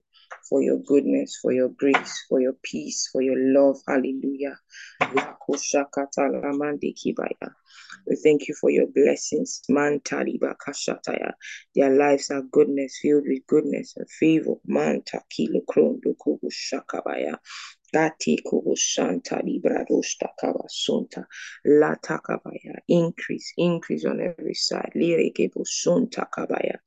for 0.49 0.63
your 0.63 0.79
goodness, 0.79 1.39
for 1.41 1.53
your 1.53 1.69
grace, 1.71 2.25
for 2.29 2.41
your 2.41 2.55
peace, 2.63 3.09
for 3.13 3.23
your 3.23 3.37
love. 3.39 3.77
Hallelujah. 3.87 4.59
We 8.07 8.17
thank 8.17 8.49
you 8.49 8.55
for 8.61 8.71
your 8.71 8.87
blessings. 8.87 9.63
Man 9.69 10.01
taliba 10.01 10.55
kashataya. 10.57 11.33
Their 11.75 11.91
lives 11.91 12.31
are 12.31 12.43
goodness, 12.43 12.99
filled 13.01 13.25
with 13.27 13.47
goodness 13.47 13.95
and 13.97 14.11
favor. 14.11 14.55
Man 14.67 15.03
takilo 15.03 15.63
krondo 15.69 16.15
kubu 16.17 16.51
shakabaya. 16.51 17.39
Gati 17.95 18.39
kubu 18.45 18.77
shanta 18.77 19.43
libradoshta 19.43 20.29
kabasunta. 20.41 21.27
La 21.65 21.95
takabaya. 21.97 22.79
Increase, 22.89 23.53
increase 23.57 24.05
on 24.05 24.21
every 24.21 24.55
side. 24.55 24.93
Lire 24.95 25.31
kebu 25.31 25.65
sunta 25.65 26.27
kabaya. 26.31 26.79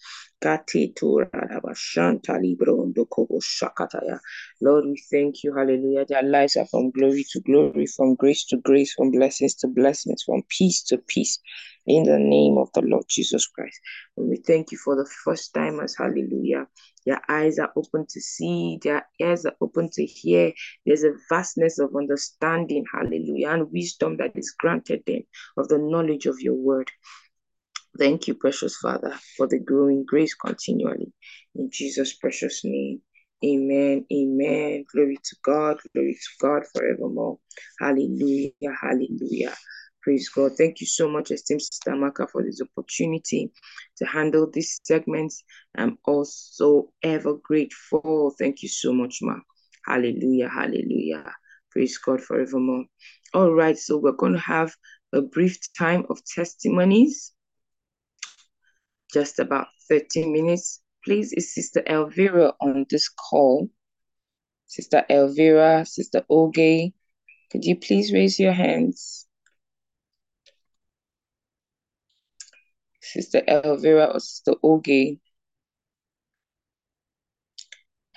Lord, 4.62 4.86
we 4.86 5.04
thank 5.12 5.44
you. 5.44 5.56
Hallelujah. 5.56 6.06
Their 6.06 6.24
lives 6.24 6.56
are 6.56 6.68
from 6.68 6.92
glory 6.92 7.26
to 7.32 7.40
glory, 7.42 7.88
from 7.88 8.16
grace 8.16 8.46
to 8.46 8.58
grace, 8.58 8.94
from 8.94 9.12
blessings 9.12 9.56
to 9.56 9.68
blessings, 9.68 10.24
from 10.24 10.44
peace 10.50 10.84
to 10.84 10.98
peace. 10.98 11.40
In 11.88 12.04
the 12.04 12.20
name 12.20 12.58
of 12.58 12.70
the 12.74 12.82
Lord 12.82 13.06
Jesus 13.10 13.48
Christ. 13.48 13.80
And 14.18 14.30
we 14.30 14.38
thank 14.38 14.72
you 14.72 14.78
for 14.78 14.96
the 14.96 15.10
first 15.24 15.54
timers. 15.54 15.96
Hallelujah. 15.98 16.68
Their 17.06 17.22
eyes 17.30 17.60
are 17.60 17.72
open 17.76 18.08
to 18.10 18.22
see, 18.22 18.80
their 18.82 19.08
ears 19.20 19.46
are 19.46 19.56
open 19.62 19.90
to 19.94 20.06
hear. 20.06 20.52
There's 20.86 21.04
a 21.04 21.14
vastness 21.30 21.78
of 21.78 21.96
understanding, 21.96 22.86
hallelujah, 22.92 23.50
and 23.50 23.72
wisdom 23.72 24.18
that 24.18 24.32
is 24.36 24.56
granted 24.58 25.04
them 25.06 25.22
of 25.58 25.68
the 25.68 25.78
knowledge 25.78 26.26
of 26.26 26.40
your 26.40 26.56
word. 26.56 26.92
Thank 27.98 28.28
you, 28.28 28.36
precious 28.36 28.78
Father, 28.78 29.14
for 29.38 29.48
the 29.48 29.60
growing 29.60 30.06
grace 30.06 30.34
continually. 30.34 31.14
In 31.56 31.70
Jesus' 31.72 32.14
precious 32.14 32.62
name. 32.64 33.02
Amen. 33.44 34.06
Amen. 34.12 34.86
Glory 34.94 35.18
to 35.24 35.36
God. 35.44 35.78
Glory 35.94 36.14
to 36.14 36.30
God 36.42 36.64
forevermore. 36.74 37.38
Hallelujah. 37.80 38.52
Hallelujah. 38.82 39.54
Praise 40.02 40.30
God. 40.30 40.54
Thank 40.58 40.82
you 40.82 40.88
so 40.88 41.10
much, 41.10 41.32
esteemed 41.32 41.62
Sister 41.62 41.96
Maka, 41.96 42.28
for 42.28 42.44
this 42.44 42.62
opportunity 42.62 43.52
to 43.98 44.06
handle 44.06 44.50
this 44.54 44.80
segment. 44.84 45.34
I'm 45.78 45.98
also 46.06 46.92
ever 47.04 47.36
grateful. 47.36 48.34
Thank 48.38 48.64
you 48.64 48.70
so 48.70 48.94
much, 48.94 49.20
Ma. 49.22 49.36
Hallelujah. 49.86 50.50
Hallelujah. 50.50 51.34
Praise 51.72 51.98
God 51.98 52.22
forevermore. 52.22 52.86
All 53.34 53.52
right, 53.54 53.78
so 53.78 53.98
we're 53.98 54.14
going 54.14 54.34
to 54.34 54.40
have 54.40 54.74
a 55.14 55.22
brief 55.22 55.58
time 55.78 56.06
of 56.10 56.20
testimonies, 56.26 57.34
just 59.14 59.40
about 59.40 59.68
30 59.90 60.32
minutes. 60.32 60.82
Please, 61.04 61.34
is 61.34 61.54
Sister 61.54 61.84
Elvira 61.88 62.54
on 62.62 62.86
this 62.90 63.10
call? 63.10 63.70
Sister 64.68 65.06
Elvira, 65.10 65.86
Sister 65.86 66.26
Oge, 66.30 66.94
Could 67.52 67.64
you 67.66 67.78
please 67.78 68.12
raise 68.14 68.40
your 68.40 68.54
hands? 68.54 69.28
Sister 73.02 73.42
Elvira 73.48 74.06
or 74.14 74.20
Sister 74.20 74.54
Oge. 74.64 75.20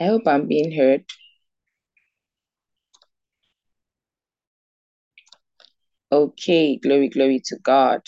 I 0.01 0.05
hope 0.07 0.27
I'm 0.27 0.47
being 0.49 0.73
heard. 0.73 1.05
Okay, 6.11 6.77
glory, 6.79 7.09
glory 7.09 7.41
to 7.47 7.59
God. 7.59 8.01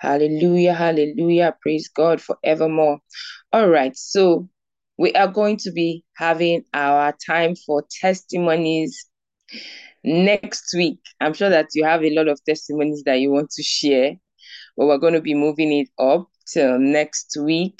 Hallelujah, 0.00 0.72
hallelujah. 0.72 1.54
Praise 1.60 1.88
God 1.88 2.22
forevermore. 2.22 3.00
All 3.52 3.68
right, 3.68 3.94
so 3.94 4.48
we 4.96 5.12
are 5.12 5.28
going 5.28 5.58
to 5.58 5.70
be 5.70 6.04
having 6.16 6.64
our 6.72 7.14
time 7.26 7.54
for 7.54 7.84
testimonies 8.00 9.06
next 10.02 10.72
week. 10.74 11.00
I'm 11.20 11.34
sure 11.34 11.50
that 11.50 11.68
you 11.74 11.84
have 11.84 12.02
a 12.02 12.14
lot 12.14 12.28
of 12.28 12.42
testimonies 12.44 13.02
that 13.04 13.20
you 13.20 13.30
want 13.30 13.50
to 13.50 13.62
share, 13.62 14.12
but 14.74 14.86
we're 14.86 14.96
going 14.96 15.12
to 15.12 15.20
be 15.20 15.34
moving 15.34 15.70
it 15.70 15.88
up 15.98 16.28
till 16.50 16.78
next 16.78 17.36
week. 17.38 17.78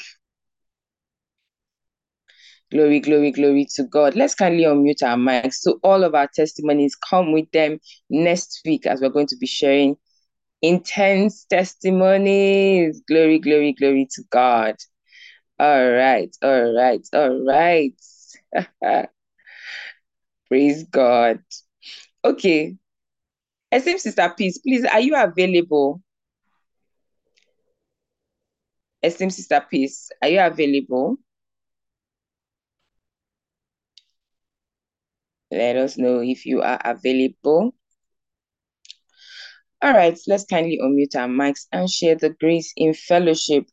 Glory, 2.71 3.01
glory, 3.01 3.31
glory 3.31 3.67
to 3.77 3.85
God. 3.85 4.15
Let's 4.15 4.35
kindly 4.35 4.65
unmute 4.65 5.03
our 5.03 5.17
mics. 5.17 5.55
So 5.55 5.81
all 5.83 6.05
of 6.05 6.15
our 6.15 6.29
testimonies 6.33 6.95
come 6.97 7.33
with 7.33 7.51
them 7.53 7.79
next 8.11 8.61
week 8.67 8.85
as 8.85 9.01
we're 9.01 9.09
going 9.09 9.27
to 9.29 9.37
be 9.39 9.47
sharing 9.47 9.97
intense 10.63 11.45
testimonies. 11.45 13.03
Glory, 13.09 13.39
glory, 13.39 13.73
glory 13.73 14.09
to 14.13 14.23
God. 14.31 14.77
All 15.59 15.91
right, 15.91 16.35
all 16.43 16.75
right, 16.75 17.07
all 17.13 17.45
right. 17.47 17.95
Praise 20.49 20.85
God. 20.85 21.41
Okay. 22.25 22.77
Esteemed 23.73 24.01
Sister 24.01 24.35
Peace, 24.37 24.59
please, 24.59 24.85
are 24.85 25.01
you 25.01 25.15
available? 25.17 26.03
Esteemed 29.03 29.33
Sister 29.33 29.65
Peace, 29.71 30.11
are 30.21 30.29
you 30.29 30.41
available? 30.41 31.19
Let 35.51 35.77
us 35.77 35.97
know 35.99 36.21
if 36.21 36.47
you 36.47 36.63
are 36.63 36.81
available. 36.85 37.75
All 39.83 39.93
right, 39.93 40.19
let's 40.27 40.45
kindly 40.47 40.79
unmute 40.79 41.17
our 41.17 41.29
mics 41.29 41.67
and 41.73 41.91
share 41.91 42.15
the 42.15 42.31
grace 42.31 42.73
in 42.77 42.95
fellowship 42.95 43.67